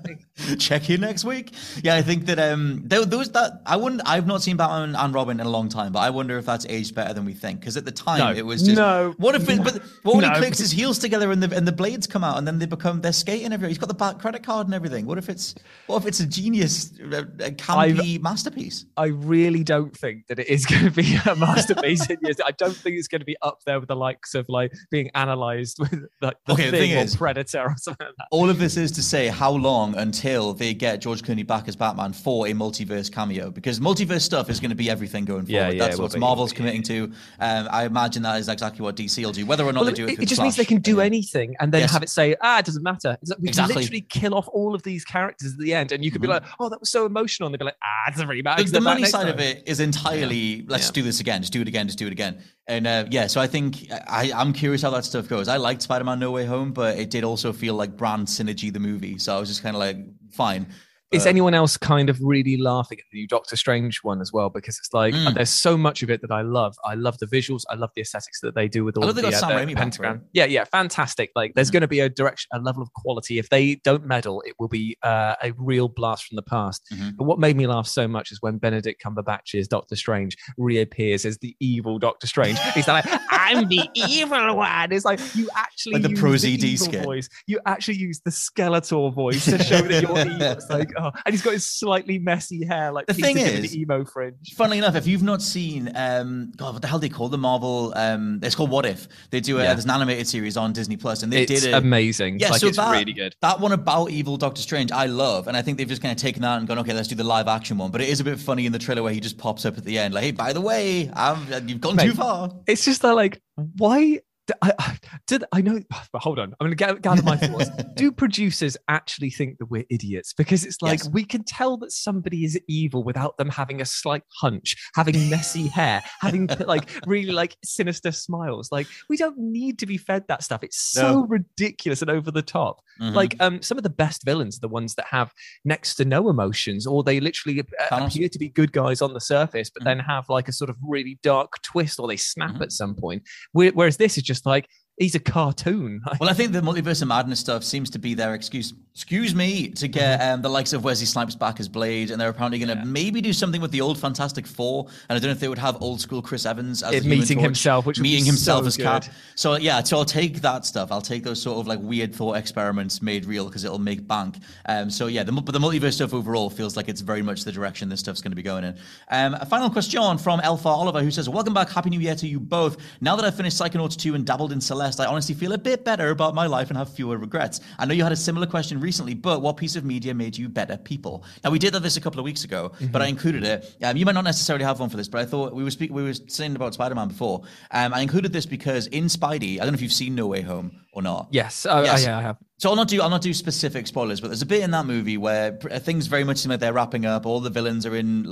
Check 0.58 0.90
in 0.90 1.00
next 1.00 1.24
week. 1.24 1.52
Yeah, 1.82 1.94
I 1.96 2.02
think 2.02 2.26
that 2.26 2.38
um 2.38 2.82
there, 2.86 3.04
there 3.04 3.18
was 3.18 3.30
that 3.32 3.60
I 3.66 3.76
wouldn't 3.76 4.02
I've 4.06 4.26
not 4.26 4.42
seen 4.42 4.56
Batman 4.56 4.94
and 4.96 5.14
Robin 5.14 5.40
in 5.40 5.46
a 5.46 5.50
long 5.50 5.68
time, 5.68 5.92
but 5.92 6.00
I 6.00 6.10
wonder 6.10 6.38
if 6.38 6.46
that's 6.46 6.66
aged 6.66 6.94
better 6.94 7.12
than 7.14 7.24
we 7.24 7.34
think. 7.34 7.60
Because 7.60 7.76
at 7.76 7.84
the 7.84 7.92
time 7.92 8.18
No. 8.18 8.32
it 8.32 8.44
was 8.46 8.62
just 8.62 8.76
No. 8.76 9.14
What 9.18 9.34
if 9.34 9.48
it 9.48 9.62
but 9.62 9.74
what 10.02 10.16
when 10.16 10.24
No. 10.24 10.30
he 10.32 10.38
clicks 10.38 10.58
his 10.58 10.70
heels 10.70 10.98
together 10.98 11.30
in 11.32 11.40
the 11.40 11.54
and 11.54 11.67
the 11.68 11.72
blades 11.72 12.06
come 12.06 12.24
out 12.24 12.38
and 12.38 12.46
then 12.46 12.58
they 12.58 12.64
become 12.64 13.02
they're 13.02 13.12
skating 13.12 13.52
everywhere. 13.52 13.68
He's 13.68 13.76
got 13.76 13.88
the 13.88 13.94
Bat 13.94 14.18
credit 14.20 14.42
card 14.42 14.66
and 14.66 14.72
everything. 14.74 15.04
What 15.04 15.18
if 15.18 15.28
it's 15.28 15.54
what 15.86 15.98
if 15.98 16.06
it's 16.06 16.20
a 16.20 16.26
genius 16.26 16.92
a, 16.98 17.18
a 17.18 17.50
campy 17.50 18.18
masterpiece? 18.22 18.86
I 18.96 19.06
really 19.08 19.62
don't 19.62 19.94
think 19.94 20.28
that 20.28 20.38
it 20.38 20.48
is 20.48 20.64
going 20.72 20.84
to 20.86 20.90
be 20.90 21.18
a 21.26 21.36
masterpiece 21.36 22.08
in 22.08 22.16
years. 22.22 22.36
I 22.42 22.52
don't 22.52 22.74
think 22.74 22.96
it's 22.96 23.06
going 23.06 23.20
to 23.20 23.26
be 23.26 23.36
up 23.42 23.58
there 23.66 23.78
with 23.78 23.88
the 23.88 23.96
likes 23.96 24.34
of 24.34 24.48
like 24.48 24.72
being 24.90 25.10
analyzed 25.14 25.78
with 25.78 26.06
like 26.22 26.36
the 26.46 26.54
Okay, 26.54 26.70
thing, 26.70 26.80
thing 26.80 26.94
or 26.96 27.02
is- 27.02 27.16
Predator 27.16 27.64
or 27.64 27.74
something 27.76 28.06
like 28.06 28.16
that. 28.16 28.28
All 28.30 28.48
of 28.48 28.58
this 28.58 28.78
is 28.78 28.90
to 28.92 29.02
say 29.02 29.26
how 29.28 29.50
long 29.50 29.94
until 29.96 30.54
they 30.54 30.72
get 30.72 31.02
George 31.02 31.20
Clooney 31.20 31.46
back 31.46 31.68
as 31.68 31.76
Batman 31.76 32.14
for 32.14 32.46
a 32.46 32.52
multiverse 32.52 33.12
cameo 33.12 33.50
because 33.50 33.78
multiverse 33.78 34.22
stuff 34.22 34.48
is 34.48 34.58
going 34.58 34.70
to 34.70 34.76
be 34.76 34.88
everything 34.88 35.26
going 35.26 35.44
forward. 35.44 35.52
Yeah, 35.52 35.68
yeah, 35.68 35.84
That's 35.84 35.98
what 35.98 36.16
Marvel's 36.18 36.52
be. 36.52 36.56
committing 36.56 36.82
to. 36.84 37.12
Um, 37.40 37.68
I 37.70 37.84
imagine 37.84 38.22
that 38.22 38.38
is 38.40 38.48
exactly 38.48 38.82
what 38.82 38.96
DC 38.96 39.22
will 39.22 39.32
do. 39.32 39.44
Whether 39.44 39.64
or 39.64 39.72
not 39.72 39.80
Well, 39.82 39.90
they 39.90 39.96
do 39.96 40.06
it, 40.06 40.18
it, 40.18 40.26
just 40.26 40.36
the 40.36 40.44
means 40.44 40.56
they 40.56 40.64
can 40.64 40.80
do 40.80 40.96
yeah. 40.96 41.04
anything 41.04 41.54
and 41.60 41.72
then 41.72 41.80
Yes. 41.82 41.92
have 41.92 42.02
it 42.02 42.08
say, 42.08 42.34
ah, 42.40 42.58
it 42.58 42.64
doesn't 42.64 42.82
matter. 42.82 43.16
It's 43.20 43.30
like 43.30 43.38
we 43.40 43.48
Exactly. 43.48 43.76
literally 43.76 44.00
kill 44.02 44.34
off 44.34 44.48
all 44.48 44.74
of 44.74 44.82
these 44.82 45.04
characters 45.04 45.52
at 45.52 45.58
the 45.58 45.74
end, 45.74 45.92
and 45.92 46.04
you 46.04 46.10
could 46.10 46.20
be 46.20 46.28
Mhm. 46.28 46.32
like, 46.32 46.44
oh, 46.60 46.68
that 46.68 46.80
was 46.80 46.90
so 46.90 47.06
emotional, 47.06 47.46
and 47.46 47.54
they'd 47.54 47.58
be 47.58 47.64
like, 47.64 47.76
ah, 47.82 48.08
it 48.08 48.12
doesn't 48.12 48.28
really 48.28 48.42
matter. 48.42 48.62
The, 48.62 48.70
the 48.70 48.80
money 48.80 49.04
side 49.04 49.28
of 49.28 49.40
it 49.40 49.62
is 49.66 49.80
entirely 49.80 50.64
let's 50.68 50.86
Yeah. 50.86 50.92
do 50.92 51.02
this 51.02 51.20
again, 51.20 51.40
just 51.42 51.52
do 51.52 51.60
it 51.60 51.68
again, 51.68 51.86
just 51.86 51.98
do 51.98 52.06
it 52.06 52.12
again. 52.12 52.42
And 52.66 52.86
uh, 52.86 53.06
yeah, 53.10 53.26
so 53.26 53.40
I 53.40 53.46
think 53.46 53.86
I, 53.90 54.30
I'm 54.34 54.52
curious 54.52 54.82
how 54.82 54.90
that 54.90 55.04
stuff 55.04 55.28
goes. 55.28 55.48
I 55.48 55.56
liked 55.56 55.82
Spider-Man 55.82 56.18
No 56.18 56.30
Way 56.30 56.44
Home, 56.46 56.72
but 56.72 56.98
it 56.98 57.10
did 57.10 57.24
also 57.24 57.52
feel 57.52 57.74
like 57.74 57.96
brand 57.96 58.26
synergy 58.28 58.72
the 58.72 58.80
movie. 58.80 59.18
So 59.18 59.36
I 59.36 59.40
was 59.40 59.48
just 59.48 59.62
kind 59.62 59.74
of 59.74 59.80
like, 59.80 59.96
fine. 60.30 60.66
Is 61.10 61.24
anyone 61.24 61.54
else 61.54 61.78
kind 61.78 62.10
of 62.10 62.18
really 62.20 62.58
laughing 62.58 62.98
at 62.98 63.04
the 63.10 63.20
new 63.20 63.26
Doctor 63.26 63.56
Strange 63.56 64.00
one 64.02 64.20
as 64.20 64.30
well? 64.30 64.50
Because 64.50 64.76
it's 64.78 64.92
like 64.92 65.14
Mm. 65.14 65.34
there's 65.34 65.48
so 65.48 65.76
much 65.78 66.02
of 66.02 66.10
it 66.10 66.20
that 66.20 66.30
I 66.30 66.42
love. 66.42 66.76
I 66.84 66.94
love 66.94 67.16
the 67.18 67.24
visuals. 67.26 67.62
I 67.70 67.76
love 67.76 67.90
the 67.96 68.02
aesthetics 68.02 68.40
that 68.42 68.54
they 68.54 68.68
do 68.68 68.84
with 68.84 68.96
all 68.98 69.02
love 69.06 69.10
of 69.10 69.16
they 69.16 69.22
the, 69.22 69.28
uh, 69.36 69.40
the 69.40 69.46
Raimi 69.46 69.56
back 69.68 69.68
for 69.68 69.76
pentagram. 69.76 70.22
Yeah, 70.34 70.44
yeah, 70.44 70.64
fantastic. 70.64 71.30
Like 71.34 71.54
there's 71.54 71.70
Mm. 71.70 71.72
going 71.72 71.80
to 71.82 71.88
be 71.88 72.00
a 72.00 72.10
direction, 72.10 72.48
a 72.52 72.58
level 72.60 72.82
of 72.82 72.92
quality. 72.92 73.38
If 73.38 73.48
they 73.48 73.76
don't 73.76 74.04
meddle, 74.06 74.42
it 74.46 74.54
will 74.58 74.68
be 74.68 74.98
uh, 75.02 75.34
a 75.42 75.52
real 75.56 75.88
blast 75.88 76.26
from 76.26 76.36
the 76.36 76.42
past. 76.42 76.82
Mhm. 76.92 77.16
But 77.16 77.24
what 77.24 77.38
made 77.38 77.56
me 77.56 77.66
laugh 77.66 77.86
so 77.86 78.06
much 78.06 78.30
is 78.30 78.42
when 78.42 78.58
Benedict 78.58 79.02
Cumberbatch's 79.02 79.66
Doctor 79.66 79.96
Strange 79.96 80.36
reappears 80.58 81.24
as 81.24 81.38
the 81.38 81.56
evil 81.60 81.98
Doctor 81.98 82.26
Strange. 82.26 82.58
He's 82.74 82.86
like, 82.88 83.06
"I'm 83.30 83.66
the 83.68 83.88
evil 83.94 84.56
one." 84.56 84.92
It's 84.92 85.04
like 85.06 85.20
you 85.34 85.48
actually 85.56 85.94
Like 85.94 86.02
the 86.02 86.10
use 86.10 86.20
Pro 86.20 86.32
ZD 86.32 87.02
voice. 87.02 87.28
You 87.46 87.60
actually 87.64 87.96
use 87.96 88.20
the 88.24 88.30
Skeletor 88.30 89.14
voice 89.14 89.46
to 89.46 89.58
show 89.64 89.80
that 89.80 90.02
you're 90.02 90.18
evil. 90.18 90.42
It's 90.42 90.68
like, 90.68 90.90
oh, 90.98 91.10
and 91.24 91.32
he's 91.32 91.42
got 91.42 91.52
his 91.52 91.64
slightly 91.66 92.18
messy 92.18 92.64
hair, 92.66 92.92
like 92.92 93.06
The 93.06 93.14
Peter 93.14 93.26
thing 93.26 93.36
Gibbon, 93.36 93.64
is- 93.64 93.72
the 93.72 93.80
emo 93.80 94.04
fringe. 94.04 94.54
Funnily 94.54 94.78
enough, 94.78 94.94
if 94.94 95.06
you've 95.06 95.22
not 95.22 95.42
seen, 95.42 95.90
um, 95.94 96.52
God, 96.56 96.72
what 96.74 96.82
the 96.82 96.88
hell 96.88 96.98
do 96.98 97.08
they 97.08 97.14
call 97.14 97.28
the 97.28 97.38
Marvel? 97.38 97.92
Um, 97.96 98.40
it's 98.42 98.54
called 98.54 98.70
What 98.70 98.86
If. 98.86 99.08
They 99.30 99.40
do 99.40 99.58
a, 99.58 99.62
Yeah. 99.62 99.74
there's 99.74 99.84
an 99.84 99.90
animated 99.90 100.26
series 100.28 100.56
on 100.56 100.72
Disney 100.72 100.96
Plus, 100.96 101.22
and 101.22 101.32
they 101.32 101.42
It's 101.42 101.62
did 101.62 101.72
a, 101.74 101.78
amazing. 101.78 102.38
Yeah, 102.40 102.50
like 102.50 102.60
so 102.60 102.66
it's 102.68 102.76
that, 102.76 102.92
really 102.92 103.12
good. 103.12 103.34
That 103.42 103.60
one 103.60 103.72
about 103.72 104.10
evil 104.10 104.36
Doctor 104.36 104.60
Strange, 104.62 104.92
I 104.92 105.06
love, 105.06 105.48
and 105.48 105.56
I 105.56 105.62
think 105.62 105.78
they've 105.78 105.88
just 105.88 106.02
kind 106.02 106.12
of 106.12 106.18
taken 106.18 106.42
that 106.42 106.58
and 106.58 106.66
gone, 106.66 106.78
okay, 106.80 106.92
let's 106.92 107.08
do 107.08 107.14
the 107.14 107.24
live 107.24 107.48
action 107.48 107.78
one. 107.78 107.90
But 107.90 108.00
it 108.00 108.08
is 108.08 108.20
a 108.20 108.24
bit 108.24 108.38
funny 108.38 108.66
in 108.66 108.72
the 108.72 108.78
trailer 108.78 109.02
where 109.02 109.12
he 109.12 109.20
just 109.20 109.38
pops 109.38 109.64
up 109.64 109.78
at 109.78 109.84
the 109.84 109.98
end, 109.98 110.14
like, 110.14 110.24
hey, 110.24 110.32
by 110.32 110.52
the 110.52 110.60
way, 110.60 111.10
I'm, 111.14 111.46
you've 111.68 111.80
gone 111.80 111.96
Mate, 111.96 112.06
too 112.06 112.14
far. 112.14 112.50
It's 112.66 112.84
just 112.84 113.02
that, 113.02 113.14
like, 113.14 113.40
why? 113.76 114.20
I, 114.62 114.72
I- 114.78 114.98
did 115.26 115.44
I 115.52 115.60
know? 115.60 115.80
But 116.12 116.22
hold 116.22 116.38
on, 116.38 116.54
I'm 116.60 116.70
going 116.70 116.94
to 116.94 117.00
gather 117.00 117.22
my 117.22 117.36
thoughts. 117.36 117.68
Do 117.96 118.10
producers 118.22 118.76
actually 118.88 119.30
think 119.30 119.58
that 119.58 119.66
we're 119.66 119.84
idiots? 119.90 120.32
Because 120.32 120.64
it's 120.64 120.80
like 120.80 121.00
Yes. 121.00 121.10
we 121.10 121.24
can 121.24 121.44
tell 121.44 121.76
that 121.78 121.92
somebody 121.92 122.44
is 122.44 122.58
evil 122.66 123.04
without 123.04 123.36
them 123.36 123.50
having 123.50 123.80
a 123.82 123.84
slight 123.84 124.22
hunch, 124.40 124.74
having 124.94 125.28
messy 125.28 125.66
hair, 125.78 126.02
having 126.20 126.46
like 126.66 126.88
really 127.06 127.32
like 127.32 127.56
sinister 127.64 128.10
smiles. 128.10 128.70
Like 128.72 128.86
we 129.10 129.16
don't 129.18 129.36
need 129.38 129.78
to 129.80 129.86
be 129.86 129.98
fed 129.98 130.24
that 130.28 130.42
stuff. 130.42 130.62
It's 130.64 130.80
so 130.80 131.20
No. 131.20 131.26
ridiculous 131.26 132.00
and 132.00 132.10
over 132.10 132.30
the 132.30 132.42
top. 132.42 132.80
Mhm. 133.00 133.14
Like 133.14 133.36
um, 133.40 133.60
some 133.62 133.76
of 133.78 133.84
the 133.84 133.90
best 133.90 134.24
villains 134.24 134.56
are 134.56 134.60
the 134.60 134.68
ones 134.68 134.94
that 134.94 135.06
have 135.10 135.32
next 135.64 135.96
to 135.96 136.04
no 136.04 136.30
emotions, 136.30 136.86
or 136.86 137.02
they 137.02 137.20
literally 137.20 137.60
uh, 137.60 137.64
Thanos. 137.90 138.06
appear 138.14 138.28
to 138.30 138.38
be 138.38 138.48
good 138.48 138.72
guys 138.72 139.02
on 139.02 139.12
the 139.14 139.20
surface, 139.20 139.70
but 139.70 139.82
Mhm. 139.82 139.86
then 139.86 139.98
have 140.00 140.28
like 140.30 140.48
a 140.48 140.52
sort 140.52 140.70
of 140.70 140.76
really 140.82 141.18
dark 141.22 141.60
twist, 141.62 142.00
or 142.00 142.08
they 142.08 142.16
snap 142.16 142.54
Mhm. 142.54 142.62
at 142.62 142.72
some 142.72 142.94
point. 142.94 143.22
Whe- 143.52 143.72
Whereas 143.74 143.98
this 143.98 144.16
is 144.16 144.22
just 144.24 144.37
like 144.46 144.68
he's 144.98 145.14
a 145.14 145.20
cartoon. 145.20 146.02
Well, 146.20 146.28
I 146.28 146.32
think 146.32 146.52
the 146.52 146.60
multiverse 146.60 147.00
of 147.02 147.08
madness 147.08 147.38
stuff 147.38 147.62
seems 147.62 147.90
to 147.90 147.98
be 147.98 148.14
their 148.14 148.34
excuse. 148.34 148.74
Excuse 148.94 149.32
me 149.34 149.68
to 149.70 149.86
get 149.86 150.18
Mm-hmm. 150.20 150.34
um, 150.34 150.42
the 150.42 150.48
likes 150.48 150.72
of 150.72 150.82
Wesley 150.82 151.06
Snipes 151.06 151.36
back 151.36 151.60
as 151.60 151.68
Blade, 151.68 152.10
and 152.10 152.20
they're 152.20 152.30
apparently 152.30 152.58
going 152.58 152.76
to 152.76 152.84
maybe 152.84 153.20
do 153.20 153.32
something 153.32 153.60
with 153.60 153.70
the 153.70 153.80
old 153.80 153.96
Fantastic 153.98 154.44
Four. 154.46 154.86
And 155.08 155.16
I 155.16 155.20
don't 155.20 155.28
know 155.28 155.32
if 155.32 155.38
they 155.40 155.48
would 155.48 155.58
have 155.58 155.80
old 155.80 156.00
school 156.00 156.20
Chris 156.20 156.44
Evans 156.44 156.82
as 156.82 156.92
It 156.94 157.00
the 157.00 157.02
Human 157.04 157.18
meeting 157.20 157.36
Torch, 157.38 157.44
himself, 157.44 157.86
which 157.86 158.00
meeting 158.00 158.24
himself 158.24 158.62
so 158.62 158.66
as 158.66 158.76
Cap. 158.76 159.04
So 159.36 159.54
yeah, 159.56 159.82
so 159.84 159.98
I'll 159.98 160.04
take 160.04 160.40
that 160.40 160.66
stuff. 160.66 160.90
I'll 160.90 161.00
take 161.00 161.22
those 161.22 161.40
sort 161.40 161.58
of 161.58 161.68
like 161.68 161.78
weird 161.80 162.12
thought 162.12 162.36
experiments 162.36 163.00
made 163.00 163.24
real 163.24 163.44
because 163.46 163.62
it'll 163.64 163.78
make 163.78 164.08
bank. 164.08 164.38
Um, 164.66 164.90
so 164.90 165.06
yeah, 165.06 165.22
the, 165.22 165.30
but 165.30 165.52
the 165.52 165.60
multiverse 165.60 165.92
stuff 165.94 166.12
overall 166.12 166.50
feels 166.50 166.76
like 166.76 166.88
it's 166.88 167.00
very 167.02 167.22
much 167.22 167.44
the 167.44 167.52
direction 167.52 167.88
this 167.88 168.00
stuff's 168.00 168.20
going 168.20 168.32
to 168.32 168.36
be 168.36 168.42
going 168.42 168.64
in. 168.64 168.76
Um, 169.10 169.34
a 169.34 169.46
final 169.46 169.70
question 169.70 170.18
from 170.18 170.40
Alpha 170.40 170.68
Oliver 170.68 171.02
who 171.02 171.12
says, 171.12 171.28
"Welcome 171.28 171.54
back, 171.54 171.70
happy 171.70 171.90
New 171.90 172.00
Year 172.00 172.16
to 172.16 172.26
you 172.26 172.40
both. 172.40 172.78
Now 173.00 173.14
that 173.14 173.24
I've 173.24 173.36
finished 173.36 173.60
Psychonauts 173.60 173.96
2 173.96 174.16
and 174.16 174.26
dabbled 174.26 174.50
in 174.50 174.60
Celeste." 174.60 174.87
I 175.00 175.06
honestly 175.06 175.34
feel 175.34 175.52
a 175.52 175.58
bit 175.58 175.84
better 175.84 176.10
about 176.10 176.34
my 176.34 176.46
life 176.46 176.68
and 176.68 176.76
have 176.76 176.88
fewer 176.88 177.18
regrets. 177.18 177.60
I 177.78 177.86
know 177.86 177.94
you 177.94 178.02
had 178.02 178.12
a 178.12 178.16
similar 178.16 178.46
question 178.46 178.80
recently, 178.80 179.14
but 179.14 179.42
what 179.42 179.56
piece 179.56 179.76
of 179.76 179.84
media 179.84 180.14
made 180.14 180.36
you 180.36 180.48
better 180.48 180.76
people? 180.76 181.24
Now 181.44 181.50
we 181.50 181.58
did 181.58 181.74
this 181.74 181.96
a 181.96 182.00
couple 182.00 182.18
of 182.18 182.24
weeks 182.24 182.44
ago, 182.44 182.70
mm-hmm. 182.70 182.86
but 182.86 183.02
I 183.02 183.06
included 183.06 183.44
it. 183.44 183.76
Um, 183.82 183.96
you 183.96 184.04
might 184.04 184.14
not 184.14 184.24
necessarily 184.24 184.64
have 184.64 184.80
one 184.80 184.88
for 184.88 184.96
this, 184.96 185.08
but 185.08 185.20
I 185.20 185.26
thought 185.26 185.54
we 185.54 185.62
were 185.62 185.70
speak- 185.70 185.92
we 185.92 186.02
were 186.02 186.14
saying 186.14 186.56
about 186.56 186.74
Spider-Man 186.74 187.08
before. 187.08 187.42
Um, 187.70 187.92
I 187.94 188.00
included 188.00 188.32
this 188.32 188.46
because 188.46 188.86
in 188.88 189.04
Spidey, 189.04 189.54
I 189.54 189.64
don't 189.64 189.72
know 189.72 189.74
if 189.74 189.82
you've 189.82 189.92
seen 189.92 190.14
No 190.14 190.26
Way 190.26 190.42
Home 190.42 190.72
or 190.92 191.02
not. 191.02 191.28
Yes, 191.30 191.66
oh, 191.68 191.82
yes. 191.82 192.04
Oh, 192.04 192.08
yeah, 192.08 192.18
I 192.18 192.22
have. 192.22 192.36
So 192.58 192.68
I'll 192.68 192.76
not 192.76 192.88
do 192.88 193.00
I'll 193.00 193.08
not 193.08 193.22
do 193.22 193.32
specific 193.32 193.86
spoilers, 193.86 194.20
but 194.20 194.28
there's 194.28 194.42
a 194.42 194.46
bit 194.46 194.64
in 194.64 194.72
that 194.72 194.84
movie 194.84 195.16
where 195.16 195.52
things 195.52 196.08
very 196.08 196.24
much 196.24 196.38
seem 196.38 196.50
like 196.50 196.58
they're 196.58 196.72
wrapping 196.72 197.06
up. 197.06 197.24
All 197.24 197.38
the 197.38 197.50
villains 197.50 197.86
are 197.86 197.94
in 197.94 198.24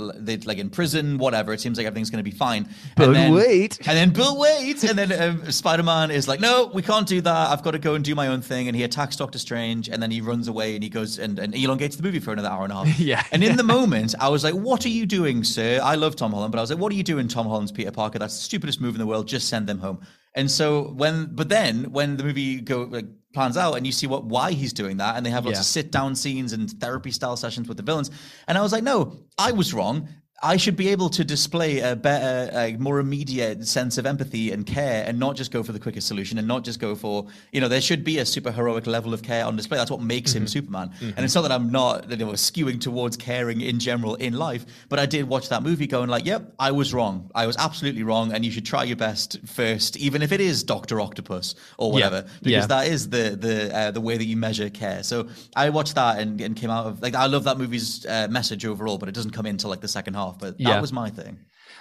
like 0.44 0.58
in 0.58 0.68
prison, 0.68 1.16
whatever. 1.16 1.52
It 1.52 1.60
seems 1.60 1.78
like 1.78 1.86
everything's 1.86 2.10
going 2.10 2.24
to 2.24 2.28
be 2.28 2.36
fine. 2.36 2.68
But 2.96 3.12
then, 3.12 3.32
wait, 3.32 3.78
and 3.86 3.96
then 3.96 4.10
Bill 4.10 4.36
wait, 4.36 4.82
and 4.82 4.98
then 4.98 5.12
um, 5.12 5.48
Spider-Man 5.48 6.10
is 6.10 6.26
like, 6.26 6.40
no, 6.40 6.72
we 6.74 6.82
can't 6.82 7.06
do 7.06 7.20
that. 7.20 7.50
I've 7.50 7.62
got 7.62 7.70
to 7.70 7.78
go 7.78 7.94
and 7.94 8.05
do 8.05 8.16
my 8.16 8.26
own 8.26 8.42
thing. 8.42 8.66
And 8.66 8.76
he 8.76 8.82
attacks 8.82 9.14
Doctor 9.14 9.38
Strange, 9.38 9.88
and 9.88 10.03
then 10.03 10.11
he 10.11 10.20
runs 10.20 10.48
away 10.48 10.74
and 10.74 10.82
he 10.82 10.90
goes 10.90 11.20
and, 11.20 11.38
and 11.38 11.55
elongates 11.55 11.94
the 11.94 12.03
movie 12.03 12.18
for 12.18 12.32
another 12.32 12.48
hour 12.48 12.64
and 12.64 12.72
a 12.72 12.84
half. 12.84 12.98
yeah. 12.98 13.22
And 13.30 13.44
in 13.44 13.57
the 13.57 13.62
moment, 13.62 14.16
I 14.18 14.28
was 14.28 14.42
like, 14.42 14.55
what 14.55 14.84
are 14.84 14.90
you 14.90 15.07
doing, 15.07 15.44
sir? 15.44 15.78
I 15.80 15.94
love 15.94 16.16
Tom 16.16 16.32
Holland, 16.32 16.51
but 16.51 16.59
I 16.59 16.62
was 16.62 16.70
like, 16.70 16.80
what 16.80 16.90
are 16.90 16.96
you 16.96 17.05
doing, 17.05 17.28
Tom 17.28 17.46
Holland's 17.46 17.70
Peter 17.70 17.92
Parker? 17.92 18.18
That's 18.18 18.36
the 18.36 18.42
stupidest 18.42 18.80
move 18.80 18.96
in 18.96 18.98
the 18.98 19.07
world. 19.07 19.28
Just 19.28 19.48
send 19.48 19.68
them 19.68 19.78
home. 19.78 20.01
And 20.34 20.51
so 20.51 20.88
when, 20.96 21.30
but 21.32 21.48
then 21.48 21.92
when 21.92 22.16
the 22.16 22.24
movie 22.24 22.61
go 22.61 22.82
like 22.82 23.07
plans 23.37 23.59
out 23.59 23.74
and 23.74 23.87
you 23.87 23.93
see 23.93 24.07
what 24.07 24.24
why 24.24 24.51
he's 24.51 24.72
doing 24.72 24.97
that 24.97 25.16
and 25.16 25.24
they 25.24 25.28
have 25.28 25.45
lots 25.45 25.57
yeah. 25.57 25.61
of 25.61 25.66
sit 25.66 25.93
down 25.93 26.16
scenes 26.16 26.55
and 26.55 26.70
therapy 26.80 27.11
style 27.11 27.37
sessions 27.37 27.68
with 27.68 27.76
the 27.76 27.82
villains 27.82 28.11
and 28.49 28.57
i 28.57 28.62
was 28.62 28.72
like 28.72 28.82
no 28.82 29.14
i 29.37 29.53
was 29.53 29.74
wrong 29.74 30.09
I 30.43 30.59
should 30.59 30.76
be 30.76 30.89
able 30.89 31.09
to 31.11 31.24
display 31.24 31.80
a 31.80 31.97
better, 31.97 32.51
a 32.53 32.76
more 32.76 32.99
immediate 32.99 33.66
sense 33.66 33.97
of 33.97 34.05
empathy 34.05 34.53
and 34.53 34.66
care, 34.66 35.03
and 35.07 35.18
not 35.18 35.34
just 35.34 35.51
go 35.51 35.62
for 35.62 35.72
the 35.72 35.80
quickest 35.80 36.07
solution, 36.07 36.37
and 36.37 36.47
not 36.47 36.62
just 36.62 36.78
go 36.78 36.95
for 36.95 37.26
you 37.53 37.61
know 37.61 37.68
there 37.68 37.80
should 37.80 38.05
be 38.05 38.18
a 38.18 38.26
super 38.26 38.53
heroic 38.53 38.87
level 38.87 39.14
of 39.14 39.22
care 39.22 39.47
on 39.47 39.57
display. 39.57 39.78
That's 39.78 39.91
what 39.91 40.03
makes 40.03 40.32
mm-hmm. 40.32 40.43
him 40.43 40.47
Superman. 40.47 40.89
Mm-hmm. 40.91 41.11
And 41.16 41.24
it's 41.24 41.34
not 41.34 41.43
that 41.43 41.53
I'm 41.53 41.72
not 41.72 42.11
you 42.11 42.18
know, 42.18 42.32
skewing 42.32 42.80
towards 42.80 43.16
caring 43.16 43.62
in 43.62 43.78
general 43.78 44.14
in 44.16 44.34
life, 44.34 44.66
but 44.91 44.99
I 44.99 45.07
did 45.07 45.26
watch 45.26 45.49
that 45.49 45.62
movie 45.62 45.87
going 45.87 46.11
like, 46.11 46.26
yep, 46.26 46.53
I 46.59 46.70
was 46.70 46.93
wrong. 46.93 47.30
I 47.34 47.47
was 47.47 47.57
absolutely 47.57 48.03
wrong, 48.03 48.32
and 48.32 48.45
you 48.45 48.51
should 48.51 48.66
try 48.66 48.84
your 48.84 48.97
best 48.97 49.39
first, 49.47 49.97
even 49.97 50.20
if 50.20 50.32
it 50.32 50.43
is 50.43 50.62
Doctor 50.62 51.01
Octopus 51.01 51.55
or 51.78 51.93
whatever, 51.93 52.16
yeah. 52.26 52.32
because 52.43 52.51
yeah. 52.51 52.66
that 52.66 52.89
is 52.89 53.09
the 53.09 53.39
the 53.41 53.74
uh, 53.74 53.91
the 53.91 54.03
way 54.03 54.18
that 54.18 54.26
you 54.26 54.37
measure 54.37 54.68
care. 54.68 55.03
So 55.03 55.28
I 55.55 55.70
watched 55.70 55.95
that 55.95 56.18
and, 56.18 56.43
and 56.43 56.55
came 56.55 56.68
out 56.68 56.84
of 56.84 57.01
like 57.01 57.14
I 57.14 57.24
love 57.24 57.45
that 57.45 57.57
movie's 57.57 58.05
uh, 58.05 58.28
message 58.30 58.66
overall, 58.66 58.99
but 58.99 59.09
it 59.09 59.14
doesn't 59.14 59.30
come 59.30 59.47
into 59.47 59.66
like 59.66 59.80
the 59.80 59.89
second 59.89 60.12
half 60.12 60.26
off. 60.27 60.39
But 60.39 60.59
that 60.59 60.62
yeah. 60.62 60.81
was 60.81 60.93
my 60.93 61.11
thing. 61.11 61.39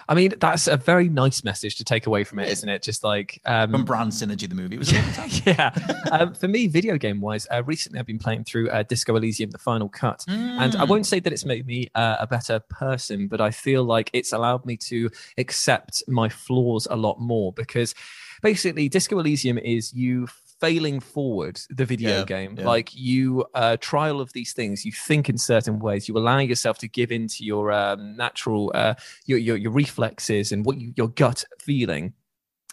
I 0.07 0.13
mean, 0.13 0.33
that's 0.39 0.67
a 0.67 0.77
very 0.77 1.09
nice 1.09 1.43
message 1.43 1.77
to 1.77 1.83
take 1.83 2.05
away 2.05 2.23
from 2.23 2.39
it, 2.39 2.49
isn't 2.49 2.69
it? 2.69 2.83
Just 2.83 3.03
like 3.03 3.41
um, 3.45 3.71
from 3.71 3.85
brand 3.85 4.11
synergy, 4.11 4.47
the 4.47 4.55
movie 4.55 4.77
was. 4.77 4.91
yeah, 5.45 5.73
um, 6.11 6.33
for 6.33 6.47
me, 6.47 6.67
video 6.67 6.97
game 6.97 7.21
wise, 7.21 7.47
uh, 7.51 7.63
recently 7.63 7.99
I've 7.99 8.05
been 8.05 8.19
playing 8.19 8.43
through 8.43 8.69
uh, 8.69 8.83
Disco 8.83 9.15
Elysium: 9.15 9.49
The 9.49 9.57
Final 9.57 9.89
Cut, 9.89 10.23
mm. 10.29 10.33
and 10.35 10.75
I 10.75 10.85
mm. 10.85 10.89
won't 10.89 11.07
say 11.07 11.19
that 11.19 11.33
it's 11.33 11.45
made 11.45 11.65
me 11.65 11.89
uh, 11.95 12.17
a 12.19 12.27
better 12.27 12.59
person, 12.59 13.27
but 13.27 13.41
I 13.41 13.49
feel 13.51 13.83
like 13.83 14.11
it's 14.13 14.31
allowed 14.31 14.65
me 14.65 14.77
to 14.77 15.09
accept 15.37 16.03
my 16.07 16.29
flaws 16.29 16.87
a 16.89 16.95
lot 16.95 17.19
more 17.19 17.51
because 17.53 17.95
basically, 18.43 18.89
Disco 18.89 19.17
Elysium 19.19 19.57
is 19.57 19.91
you 19.93 20.27
failing 20.59 20.99
forward 20.99 21.59
the 21.69 21.85
video 21.85 22.19
yeah, 22.19 22.23
game 22.23 22.55
yeah. 22.57 22.65
like 22.65 22.95
you 22.95 23.45
uh 23.53 23.75
try 23.81 24.09
all 24.09 24.21
of 24.21 24.31
these 24.33 24.53
things 24.53 24.85
you 24.85 24.91
think 24.91 25.29
in 25.29 25.37
certain 25.37 25.79
ways 25.79 26.07
you 26.07 26.17
allow 26.17 26.37
yourself 26.39 26.77
to 26.77 26.87
give 26.87 27.11
into 27.11 27.43
your 27.43 27.71
um, 27.71 28.15
natural 28.15 28.71
uh 28.73 28.93
your, 29.25 29.37
your 29.37 29.57
your 29.57 29.71
reflexes 29.71 30.51
and 30.51 30.65
what 30.65 30.79
you, 30.79 30.93
your 30.95 31.09
gut 31.09 31.43
feeling 31.59 32.13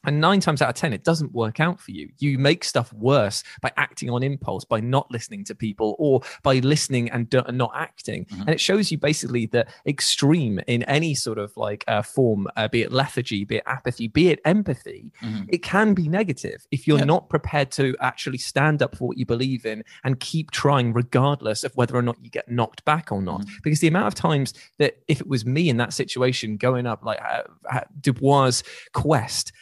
and 0.05 0.20
nine 0.20 0.40
times 0.40 0.61
out 0.62 0.68
of 0.68 0.74
10, 0.74 0.92
it 0.92 1.05
doesn't 1.05 1.32
work 1.32 1.61
out 1.61 1.80
for 1.80 1.92
you. 1.92 2.11
You 2.18 2.38
make 2.38 2.64
stuff 2.64 2.92
worse 2.92 3.44
by 3.61 3.72
acting 3.76 4.11
on 4.11 4.22
impulse, 4.22 4.64
by 4.64 4.80
not 4.80 5.11
listening 5.11 5.44
to 5.44 5.55
people, 5.55 5.96
or 5.98 6.22
by 6.42 6.59
listening 6.59 7.11
and 7.11 7.28
do- 7.30 7.42
not 7.50 7.72
acting. 7.74 8.24
Mm-hmm. 8.26 8.40
And 8.42 8.50
it 8.50 8.61
shows 8.61 8.90
you 8.90 8.98
basically 8.98 9.46
the 9.46 9.66
extreme 9.86 10.61
in 10.66 10.82
any 10.84 11.14
sort 11.14 11.38
of 11.38 11.57
like 11.57 11.84
uh, 11.86 12.03
form, 12.03 12.48
uh, 12.57 12.68
be 12.68 12.82
it 12.82 12.92
lethargy, 12.92 13.44
be 13.44 13.57
it 13.57 13.62
apathy, 13.66 14.09
be 14.09 14.28
it 14.28 14.40
empathy. 14.44 15.12
Mm-hmm. 15.22 15.44
It 15.48 15.62
can 15.62 15.94
be 15.94 16.09
negative 16.09 16.66
if 16.70 16.86
you're 16.86 17.05
not 17.05 17.28
prepared 17.28 17.70
to 17.72 17.96
actually 18.00 18.38
stand 18.38 18.82
up 18.82 18.96
for 18.96 19.09
what 19.09 19.18
you 19.18 19.26
believe 19.26 19.66
in 19.66 19.84
and 20.05 20.18
keep 20.20 20.50
trying, 20.50 20.92
regardless 20.92 21.64
of 21.64 21.72
whether 21.76 21.96
or 21.96 22.03
not 22.03 22.16
you 22.22 22.30
get 22.30 22.50
knocked 22.50 22.84
back 22.84 23.12
or 23.12 23.22
not. 23.22 23.42
Mm-hmm. 23.42 23.57
Because 23.62 23.80
the 23.80 23.88
amount 23.88 24.09
of 24.09 24.14
times 24.14 24.55
that 24.78 25.03
if 25.09 25.20
it 25.20 25.28
was 25.28 25.46
me 25.46 25.68
in 25.68 25.76
that 25.76 25.92
situation 25.92 26.57
going 26.57 26.86
up 26.86 27.05
like 27.05 27.20
uh, 27.22 27.80
Du 28.00 28.12
Bois' 28.12 28.62
quest, 28.92 29.53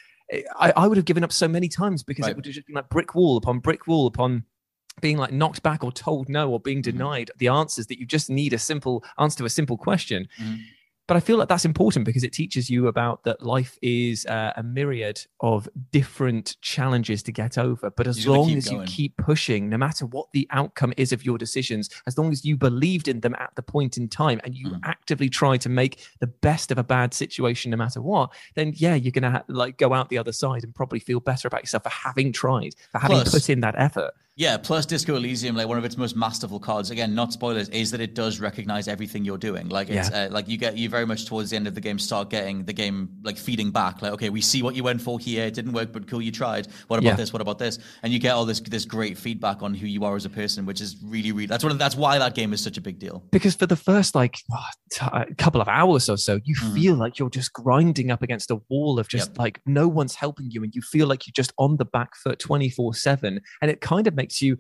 I, 0.59 0.73
I 0.77 0.87
would 0.87 0.97
have 0.97 1.05
given 1.05 1.25
up 1.25 1.33
so 1.33 1.49
many 1.49 1.69
times 1.69 2.03
because 2.03 2.25
right. 2.25 2.33
it 2.33 2.37
would 2.37 2.47
have 2.47 2.55
just 2.55 2.67
been 2.67 2.77
like 2.77 2.89
brick 2.89 3.15
wall 3.15 3.37
upon 3.37 3.59
brick 3.59 3.87
wall 3.87 4.07
upon 4.07 4.45
being 5.01 5.17
like 5.17 5.33
knocked 5.33 5.63
back 5.63 5.83
or 5.83 5.91
told 5.91 6.29
no 6.29 6.51
or 6.51 6.61
being 6.61 6.79
mm-hmm. 6.79 6.97
denied 6.97 7.29
mm-hmm. 7.29 7.39
the 7.39 7.49
answers 7.49 7.87
that 7.89 7.99
you 7.99 8.07
just 8.07 8.31
need 8.31 8.53
a 8.53 8.59
simple 8.59 9.05
answer 9.19 9.39
to 9.39 9.45
a 9.45 9.51
simple 9.51 9.77
question. 9.77 10.29
Mm-hmm 10.41 10.57
but 11.11 11.17
I 11.17 11.21
feel 11.21 11.39
like 11.39 11.49
that's 11.49 11.65
important 11.65 12.05
because 12.05 12.23
it 12.23 12.33
teaches 12.33 12.71
you 12.71 12.87
about 12.87 13.25
that 13.25 13.43
life 13.43 13.77
is 13.83 14.25
uh, 14.27 14.53
a 14.55 14.63
myriad 14.63 15.21
of 15.41 15.69
different 15.91 16.57
challenges 16.63 17.21
to 17.25 17.33
get 17.33 17.59
over. 17.59 17.91
But 17.91 18.07
as 18.07 18.29
long 18.29 18.53
as 18.53 18.69
going. 18.69 18.83
you 18.83 18.87
keep 18.87 19.17
pushing, 19.17 19.69
no 19.69 19.77
matter 19.77 20.07
what 20.07 20.29
the 20.33 20.47
outcome 20.53 20.95
is 20.97 21.11
of 21.11 21.25
your 21.25 21.37
decisions, 21.37 21.91
as 22.07 22.17
long 22.17 22.31
as 22.31 22.45
you 22.45 22.57
believed 22.57 23.09
in 23.09 23.19
them 23.19 23.35
at 23.41 23.51
the 23.57 23.63
point 23.63 23.97
in 23.97 24.07
time 24.07 24.41
and 24.45 24.55
you 24.55 24.69
mm. 24.69 24.79
actively 24.85 25.29
try 25.29 25.57
to 25.57 25.69
make 25.69 26.07
the 26.21 26.29
best 26.29 26.71
of 26.71 26.79
a 26.79 26.85
bad 26.85 27.13
situation, 27.13 27.73
no 27.73 27.77
matter 27.77 28.01
what, 28.01 28.33
then 28.55 28.73
yeah, 28.77 28.95
you're 28.95 29.11
gonna 29.11 29.33
ha- 29.33 29.45
like 29.49 29.79
go 29.79 29.93
out 29.93 30.11
the 30.11 30.19
other 30.19 30.31
side 30.31 30.63
and 30.63 30.73
probably 30.77 31.01
feel 31.01 31.19
better 31.19 31.49
about 31.49 31.63
yourself 31.63 31.83
for 31.83 31.89
having 31.89 32.33
tried, 32.33 32.77
for 32.93 33.01
having 33.01 33.17
Plus, 33.17 33.35
put 33.35 33.51
in 33.51 33.63
that 33.63 33.75
effort. 33.77 34.13
Yeah, 34.41 34.57
plus 34.57 34.87
Disco 34.87 35.17
Elysium, 35.17 35.55
like 35.55 35.69
one 35.69 35.77
of 35.77 35.85
its 35.85 35.99
most 35.99 36.17
masterful 36.17 36.59
cards, 36.59 36.91
again, 36.91 37.15
not 37.15 37.31
spoilers, 37.31 37.69
is 37.69 37.91
that 37.91 38.01
it 38.01 38.15
does 38.15 38.41
recognize 38.41 38.89
everything 38.89 39.23
you're 39.23 39.37
doing. 39.37 39.69
Like 39.69 39.91
it's 39.91 40.11
yeah. 40.11 40.29
uh, 40.29 40.31
like 40.31 40.49
you 40.49 40.57
get 40.57 40.79
you 40.79 40.89
very 40.89 41.05
much 41.05 41.27
towards 41.27 41.51
the 41.51 41.57
end 41.57 41.67
of 41.67 41.75
the 41.75 41.81
game 41.83 41.99
start 41.99 42.31
getting 42.31 42.65
the 42.65 42.73
game 42.73 43.11
like 43.23 43.37
feeding 43.37 43.71
back. 43.71 44.01
Like, 44.01 44.13
okay, 44.13 44.31
we 44.31 44.41
see 44.41 44.63
what 44.63 44.75
you 44.75 44.83
went 44.83 45.03
for 45.03 45.19
here, 45.19 45.45
it 45.45 45.53
didn't 45.53 45.73
work, 45.73 45.93
but 45.93 46.09
cool, 46.09 46.23
you 46.23 46.33
tried. 46.33 46.69
What 46.89 46.99
about 46.99 47.11
yeah. 47.11 47.17
this? 47.17 47.35
What 47.35 47.43
about 47.43 47.59
this? 47.59 47.81
And 48.03 48.15
you 48.15 48.19
get 48.19 48.31
all 48.31 48.47
this 48.47 48.61
this 48.61 48.87
great 48.87 49.19
feedback 49.19 49.63
on 49.63 49.75
who 49.75 49.87
you 49.87 50.07
are 50.07 50.17
as 50.17 50.25
a 50.25 50.31
person, 50.31 50.65
which 50.65 50.81
is 50.81 50.97
really, 51.05 51.33
really 51.33 51.45
that's 51.45 51.63
one 51.63 51.73
of, 51.73 51.79
that's 51.79 51.97
why 51.97 52.19
that 52.19 52.35
game 52.35 52.55
is 52.55 52.63
such 52.63 52.79
a 52.79 52.81
big 52.81 52.99
deal. 52.99 53.23
Because 53.33 53.55
for 53.55 53.67
the 53.67 53.77
first 53.77 54.15
like 54.15 54.39
a 55.03 55.27
couple 55.37 55.61
of 55.61 55.69
hours 55.69 56.09
or 56.09 56.17
so, 56.17 56.41
you 56.45 56.57
mm. 56.57 56.75
feel 56.75 56.95
like 56.95 57.19
you're 57.19 57.29
just 57.29 57.53
grinding 57.53 58.11
up 58.11 58.23
against 58.23 58.51
a 58.51 58.59
wall 58.71 58.99
of 58.99 59.07
just 59.07 59.33
yep. 59.33 59.39
like 59.39 59.61
no 59.67 59.87
one's 59.87 60.15
helping 60.15 60.51
you, 60.51 60.65
and 60.65 60.75
you 60.75 60.81
feel 60.81 61.07
like 61.07 61.27
you're 61.27 61.33
just 61.37 61.53
on 61.59 61.77
the 61.77 61.85
back 61.85 62.17
foot 62.17 62.39
twenty 62.39 62.71
four 62.71 62.95
seven, 62.95 63.43
and 63.61 63.71
it 63.71 63.83
kind 63.83 64.07
of 64.07 64.15
makes 64.15 64.30
you 64.39 64.59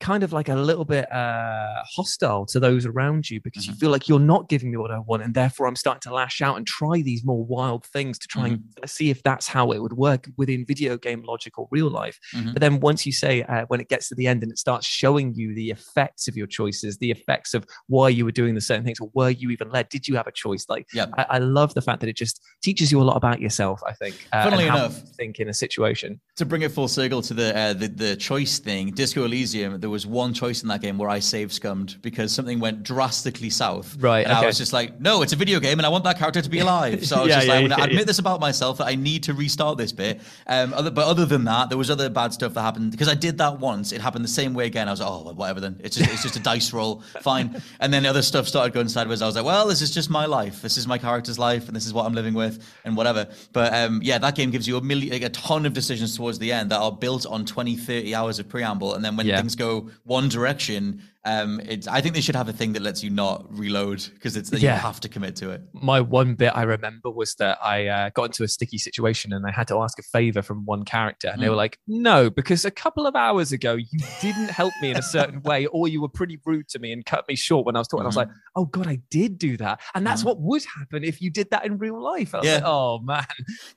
kind 0.00 0.22
of 0.22 0.32
like 0.32 0.48
a 0.48 0.54
little 0.54 0.84
bit 0.84 1.10
uh, 1.12 1.82
hostile 1.84 2.46
to 2.46 2.58
those 2.58 2.86
around 2.86 3.28
you 3.30 3.40
because 3.40 3.64
mm-hmm. 3.64 3.72
you 3.72 3.78
feel 3.78 3.90
like 3.90 4.08
you're 4.08 4.18
not 4.18 4.48
giving 4.48 4.70
me 4.70 4.76
what 4.76 4.90
I 4.90 4.98
want, 4.98 5.22
and 5.22 5.34
therefore 5.34 5.66
I'm 5.66 5.76
starting 5.76 6.00
to 6.02 6.14
lash 6.14 6.40
out 6.40 6.56
and 6.56 6.66
try 6.66 7.02
these 7.02 7.24
more 7.24 7.44
wild 7.44 7.86
things 7.86 8.18
to 8.20 8.26
try 8.26 8.50
mm-hmm. 8.50 8.80
and 8.80 8.90
see 8.90 9.10
if 9.10 9.22
that's 9.22 9.46
how 9.46 9.72
it 9.72 9.80
would 9.80 9.92
work 9.92 10.28
within 10.36 10.64
video 10.66 10.96
game 10.96 11.22
logic 11.22 11.58
or 11.58 11.68
real 11.70 11.90
life. 11.90 12.18
Mm-hmm. 12.34 12.52
But 12.52 12.60
then 12.60 12.80
once 12.80 13.04
you 13.06 13.12
say 13.12 13.42
uh, 13.42 13.66
when 13.68 13.80
it 13.80 13.88
gets 13.88 14.08
to 14.08 14.14
the 14.14 14.26
end 14.26 14.42
and 14.42 14.50
it 14.50 14.58
starts 14.58 14.86
showing 14.86 15.34
you 15.34 15.54
the 15.54 15.70
effects 15.70 16.28
of 16.28 16.36
your 16.36 16.46
choices, 16.46 16.98
the 16.98 17.10
effects 17.10 17.54
of 17.54 17.66
why 17.88 18.08
you 18.08 18.24
were 18.24 18.32
doing 18.32 18.54
the 18.54 18.60
certain 18.60 18.84
things, 18.84 19.00
or 19.00 19.10
were 19.14 19.30
you 19.30 19.50
even 19.50 19.70
led? 19.70 19.88
Did 19.90 20.08
you 20.08 20.16
have 20.16 20.26
a 20.26 20.32
choice? 20.32 20.66
Like, 20.68 20.86
yep. 20.94 21.10
I, 21.16 21.26
I, 21.30 21.38
love 21.38 21.74
the 21.74 21.82
fact 21.82 22.00
that 22.00 22.08
it 22.08 22.16
just 22.16 22.40
teaches 22.62 22.90
you 22.90 23.00
a 23.00 23.04
lot 23.04 23.16
about 23.16 23.40
yourself. 23.40 23.80
I 23.86 23.92
think. 23.92 24.26
Uh, 24.32 24.44
Funnily 24.44 24.66
enough, 24.66 24.96
think 25.16 25.40
in 25.40 25.48
a 25.48 25.54
situation 25.54 26.20
to 26.36 26.46
bring 26.46 26.62
it 26.62 26.72
full 26.72 26.88
circle 26.88 27.20
to 27.20 27.34
the 27.34 27.56
uh, 27.56 27.72
the, 27.74 27.88
the 27.88 28.16
choice 28.16 28.58
thing, 28.58 28.90
Disco 28.92 29.24
Elysium. 29.24 29.78
The 29.78 29.89
there 29.90 29.94
was 29.94 30.06
one 30.06 30.32
choice 30.32 30.62
in 30.62 30.68
that 30.68 30.80
game 30.80 30.98
where 30.98 31.10
I 31.10 31.18
save 31.18 31.52
scummed 31.52 32.00
because 32.00 32.32
something 32.32 32.60
went 32.60 32.84
drastically 32.84 33.50
south. 33.50 33.96
Right. 33.98 34.24
And 34.24 34.32
okay. 34.32 34.44
I 34.44 34.46
was 34.46 34.56
just 34.56 34.72
like, 34.72 35.00
no, 35.00 35.22
it's 35.22 35.32
a 35.32 35.36
video 35.36 35.58
game 35.58 35.80
and 35.80 35.86
I 35.86 35.88
want 35.88 36.04
that 36.04 36.16
character 36.16 36.40
to 36.40 36.48
be 36.48 36.58
alive. 36.66 37.04
So 37.04 37.16
I 37.16 37.20
was 37.22 37.28
yeah, 37.28 37.34
just 37.34 37.48
yeah, 37.48 37.54
like, 37.54 37.68
yeah, 37.70 37.76
I 37.80 37.86
admit 37.86 38.06
this 38.06 38.20
about 38.20 38.38
myself 38.38 38.78
that 38.78 38.86
I 38.86 38.94
need 38.94 39.24
to 39.24 39.34
restart 39.34 39.78
this 39.78 39.90
bit. 39.90 40.20
Um, 40.46 40.72
other, 40.74 40.92
but 40.92 41.08
other 41.08 41.26
than 41.26 41.42
that, 41.46 41.70
there 41.70 41.78
was 41.78 41.90
other 41.90 42.08
bad 42.08 42.32
stuff 42.32 42.54
that 42.54 42.60
happened 42.60 42.92
because 42.92 43.08
I 43.08 43.14
did 43.14 43.36
that 43.38 43.58
once. 43.58 43.90
It 43.90 44.00
happened 44.00 44.24
the 44.24 44.28
same 44.28 44.54
way 44.54 44.66
again. 44.66 44.86
I 44.86 44.92
was 44.92 45.00
like, 45.00 45.10
oh, 45.10 45.32
whatever 45.32 45.58
then. 45.58 45.80
It's 45.82 45.96
just, 45.96 46.08
it's 46.08 46.22
just 46.22 46.36
a 46.36 46.40
dice 46.40 46.72
roll. 46.72 47.02
Fine. 47.20 47.60
And 47.80 47.94
then 47.94 48.02
the 48.02 48.10
other 48.10 48.22
stuff 48.22 48.46
started 48.46 48.74
going 48.74 48.88
sideways. 48.88 49.22
I 49.22 49.26
was 49.26 49.36
like, 49.36 49.44
well, 49.44 49.66
this 49.66 49.80
is 49.80 49.90
just 49.90 50.10
my 50.10 50.26
life. 50.26 50.60
This 50.60 50.76
is 50.76 50.86
my 50.86 50.98
character's 50.98 51.38
life 51.38 51.66
and 51.66 51.74
this 51.74 51.86
is 51.86 51.94
what 51.94 52.04
I'm 52.04 52.12
living 52.12 52.34
with 52.34 52.62
and 52.84 52.96
whatever. 52.96 53.26
But 53.52 53.72
um, 53.72 54.00
yeah, 54.02 54.18
that 54.18 54.34
game 54.34 54.50
gives 54.50 54.68
you 54.68 54.76
a 54.76 54.82
million, 54.82 55.12
like 55.12 55.22
a 55.22 55.30
ton 55.30 55.64
of 55.66 55.72
decisions 55.72 56.14
towards 56.16 56.38
the 56.38 56.52
end 56.52 56.70
that 56.70 56.78
are 56.78 56.92
built 56.92 57.26
on 57.26 57.46
20, 57.46 57.76
30 57.76 58.14
hours 58.14 58.38
of 58.38 58.48
preamble. 58.48 58.94
And 58.94 59.04
then 59.04 59.16
when 59.16 59.26
things 59.26 59.56
go 59.56 59.79
one 60.04 60.28
direction, 60.28 61.02
Um, 61.26 61.60
it's 61.60 61.86
I 61.86 62.00
think 62.00 62.14
they 62.14 62.22
should 62.22 62.34
have 62.36 62.48
a 62.48 62.52
thing 62.52 62.72
that 62.72 62.82
lets 62.82 63.02
you 63.02 63.10
not 63.10 63.46
reload 63.50 64.02
because 64.14 64.36
it's 64.38 64.48
that 64.50 64.60
Yeah. 64.60 64.74
you 64.76 64.80
have 64.80 65.00
to 65.00 65.08
commit 65.08 65.36
to 65.36 65.50
it. 65.50 65.62
my 65.74 66.00
one 66.00 66.34
bit 66.34 66.52
I 66.56 66.62
remember 66.62 67.10
was 67.10 67.34
that 67.34 67.58
I 67.62 67.88
uh, 67.88 68.10
got 68.14 68.24
into 68.24 68.42
a 68.42 68.48
sticky 68.48 68.78
situation 68.78 69.32
and 69.34 69.44
I 69.46 69.50
had 69.50 69.68
to 69.68 69.78
ask 69.80 69.98
a 69.98 70.02
favor 70.02 70.40
from 70.40 70.64
one 70.64 70.84
character, 70.84 71.28
and 71.28 71.42
they 71.42 71.46
Mm. 71.46 71.50
were 71.50 71.56
like, 71.56 71.78
"No, 71.86 72.30
because 72.30 72.64
a 72.64 72.70
couple 72.70 73.06
of 73.06 73.14
hours 73.14 73.52
ago 73.52 73.74
you 73.74 73.98
didn't 74.22 74.50
help 74.50 74.72
me 74.80 74.90
in 74.90 74.96
a 74.96 75.02
certain 75.02 75.42
way, 75.50 75.66
or 75.66 75.88
you 75.88 76.00
were 76.00 76.08
pretty 76.08 76.38
rude 76.46 76.68
to 76.70 76.78
me 76.78 76.90
and 76.92 77.04
cut 77.04 77.26
me 77.28 77.36
short 77.36 77.66
when 77.66 77.76
I 77.76 77.80
was 77.80 77.88
talking." 77.88 78.04
I 78.04 78.06
was 78.06 78.16
like, 78.16 78.28
"Oh 78.56 78.64
God, 78.64 78.86
I 78.86 79.00
did 79.10 79.38
do 79.38 79.58
that," 79.58 79.80
and 79.94 80.06
that's 80.06 80.22
Mhm. 80.22 80.26
what 80.26 80.40
would 80.40 80.64
happen 80.78 81.04
if 81.04 81.20
you 81.20 81.30
did 81.30 81.50
that 81.50 81.66
in 81.66 81.76
real 81.76 82.02
life. 82.02 82.34
I 82.34 82.38
was 82.38 82.46
Yeah. 82.46 82.54
like, 82.54 82.64
"Oh 82.66 82.98
man, 83.00 83.26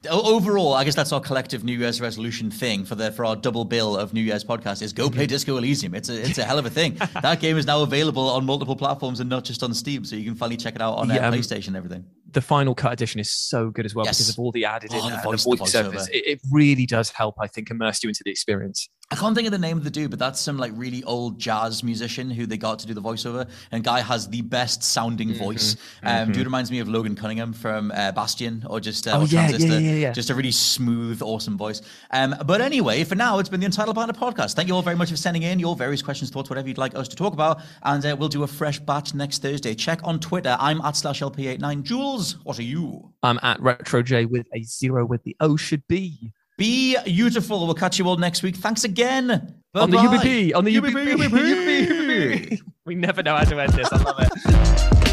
Overall, 0.09 0.73
I 0.73 0.83
guess 0.83 0.95
that's 0.95 1.11
our 1.11 1.19
collective 1.21 1.63
New 1.63 1.77
Year's 1.77 1.99
resolution 2.01 2.51
thing 2.51 2.85
for 2.85 2.95
the 2.95 3.11
for 3.11 3.25
our 3.25 3.35
double 3.35 3.65
bill 3.65 3.97
of 3.97 4.13
New 4.13 4.21
Year's 4.21 4.43
podcast 4.43 4.81
is 4.81 4.93
go 4.93 5.05
Mm-hmm. 5.07 5.15
play 5.15 5.27
Disco 5.27 5.57
Elysium. 5.57 5.93
It's 5.95 6.09
a 6.09 6.21
it's 6.21 6.37
a 6.37 6.43
hell 6.45 6.57
of 6.59 6.65
a 6.65 6.69
thing. 6.69 6.95
that 7.21 7.32
game 7.39 7.57
is 7.57 7.65
now 7.65 7.81
available 7.83 8.29
on 8.29 8.45
multiple 8.45 8.75
platforms 8.75 9.19
and 9.19 9.29
not 9.29 9.43
just 9.43 9.63
on 9.63 9.73
Steam, 9.73 10.03
so 10.05 10.15
you 10.15 10.25
can 10.25 10.35
finally 10.35 10.57
check 10.57 10.75
it 10.75 10.81
out 10.81 10.95
on 10.97 11.09
uh, 11.11 11.15
Yeah, 11.15 11.27
um, 11.27 11.33
PlayStation 11.33 11.67
and 11.67 11.77
everything. 11.77 12.05
the 12.31 12.41
final 12.41 12.73
cut 12.75 12.93
edition 12.93 13.19
is 13.19 13.29
so 13.31 13.69
good 13.69 13.85
as 13.85 13.93
well 13.93 14.05
Yes. 14.05 14.17
because 14.17 14.29
of 14.29 14.39
all 14.39 14.51
the 14.51 14.65
added 14.65 14.91
in 14.93 14.99
Oh, 14.99 15.09
the 15.09 15.15
uh, 15.17 15.21
voice- 15.23 15.43
the 15.43 15.49
the 15.51 15.55
voice 15.57 15.71
service. 15.71 16.07
It, 16.09 16.25
it 16.27 16.41
really 16.51 16.85
does 16.85 17.09
help, 17.11 17.35
I 17.39 17.47
think, 17.47 17.69
immerse 17.69 18.03
you 18.03 18.09
into 18.09 18.21
the 18.25 18.31
experience. 18.31 18.89
I 19.11 19.15
can't 19.15 19.35
think 19.35 19.45
of 19.45 19.51
the 19.51 19.59
name 19.59 19.77
of 19.77 19.83
the 19.83 19.91
dude, 19.91 20.09
but 20.09 20.17
that's 20.17 20.39
some 20.39 20.57
like 20.57 20.71
really 20.75 21.03
old 21.03 21.37
jazz 21.37 21.83
musician 21.83 22.31
who 22.31 22.47
they 22.47 22.57
got 22.57 22.79
to 22.79 22.87
do 22.87 22.95
the 22.95 23.01
voiceover. 23.01 23.47
And 23.71 23.83
guy 23.83 23.99
has 24.01 24.27
the 24.27 24.41
best 24.41 24.81
sounding 24.81 25.29
Mm-hmm. 25.29 25.37
voice. 25.43 25.75
Um, 26.01 26.31
Dude 26.31 26.45
reminds 26.45 26.71
me 26.71 26.79
of 26.79 26.87
Logan 26.87 27.15
Cunningham 27.15 27.53
from 27.53 27.91
uh, 27.91 28.11
Bastion 28.11 28.65
or 28.67 28.79
just 28.79 29.07
uh, 29.07 29.11
Oh, 29.11 29.21
or 29.21 29.25
yeah, 29.25 29.41
yeah, 29.43 29.47
Transistor. 29.49 29.79
yeah, 29.81 29.91
yeah. 29.95 30.11
Just 30.13 30.31
a 30.31 30.35
really 30.35 30.51
smooth, 30.51 31.21
awesome 31.21 31.57
voice. 31.57 31.81
Um, 32.09 32.33
but 32.45 32.59
anyway, 32.59 33.03
for 33.03 33.13
now, 33.13 33.37
it's 33.37 33.49
been 33.49 33.59
the 33.59 33.67
Untitled 33.67 33.95
Partner 33.95 34.15
podcast. 34.19 34.55
Thank 34.55 34.67
you 34.67 34.73
all 34.73 34.81
very 34.81 34.95
much 34.95 35.11
for 35.11 35.15
sending 35.17 35.43
in 35.43 35.59
your 35.59 35.75
various 35.75 36.01
questions, 36.01 36.31
thoughts, 36.31 36.49
whatever 36.49 36.67
you'd 36.67 36.79
like 36.79 36.95
us 36.95 37.07
to 37.09 37.15
talk 37.15 37.33
about. 37.33 37.61
And 37.83 38.03
uh, 38.03 38.15
we'll 38.17 38.29
do 38.29 38.41
a 38.41 38.47
fresh 38.47 38.79
batch 38.79 39.13
next 39.13 39.43
Thursday. 39.43 39.75
Check 39.75 39.99
on 40.03 40.19
Twitter. 40.19 40.57
I'm 40.59 40.81
at 40.81 40.95
slash 40.95 41.21
LP89. 41.21 41.83
Jules, 41.83 42.37
what 42.43 42.57
are 42.57 42.63
you? 42.63 43.13
I'm 43.21 43.39
at 43.43 43.59
RetroJ 43.59 44.27
with 44.31 44.47
a 44.55 44.63
zero 44.63 45.05
with 45.05 45.21
the 45.23 45.35
O 45.39 45.55
should 45.55 45.87
be. 45.87 46.31
Be 46.57 46.97
beautiful. 47.05 47.65
We'll 47.65 47.75
catch 47.75 47.97
you 47.97 48.07
all 48.07 48.17
next 48.17 48.43
week. 48.43 48.57
Thanks 48.57 48.83
again. 48.83 49.55
On 49.75 49.89
the. 49.89 49.97
UBP, 49.97 50.55
on 50.55 50.65
the 50.65 50.75
UBP, 50.75 50.91
UBP, 50.91 51.29
UBP. 51.29 51.87
UBP. 51.87 52.61
We 52.85 52.95
never 52.95 53.23
know 53.23 53.35
how 53.35 53.43
to 53.43 53.59
end 53.59 53.73
this. 53.73 53.87
I 53.91 53.97
love 54.03 54.15
it. 54.19 55.09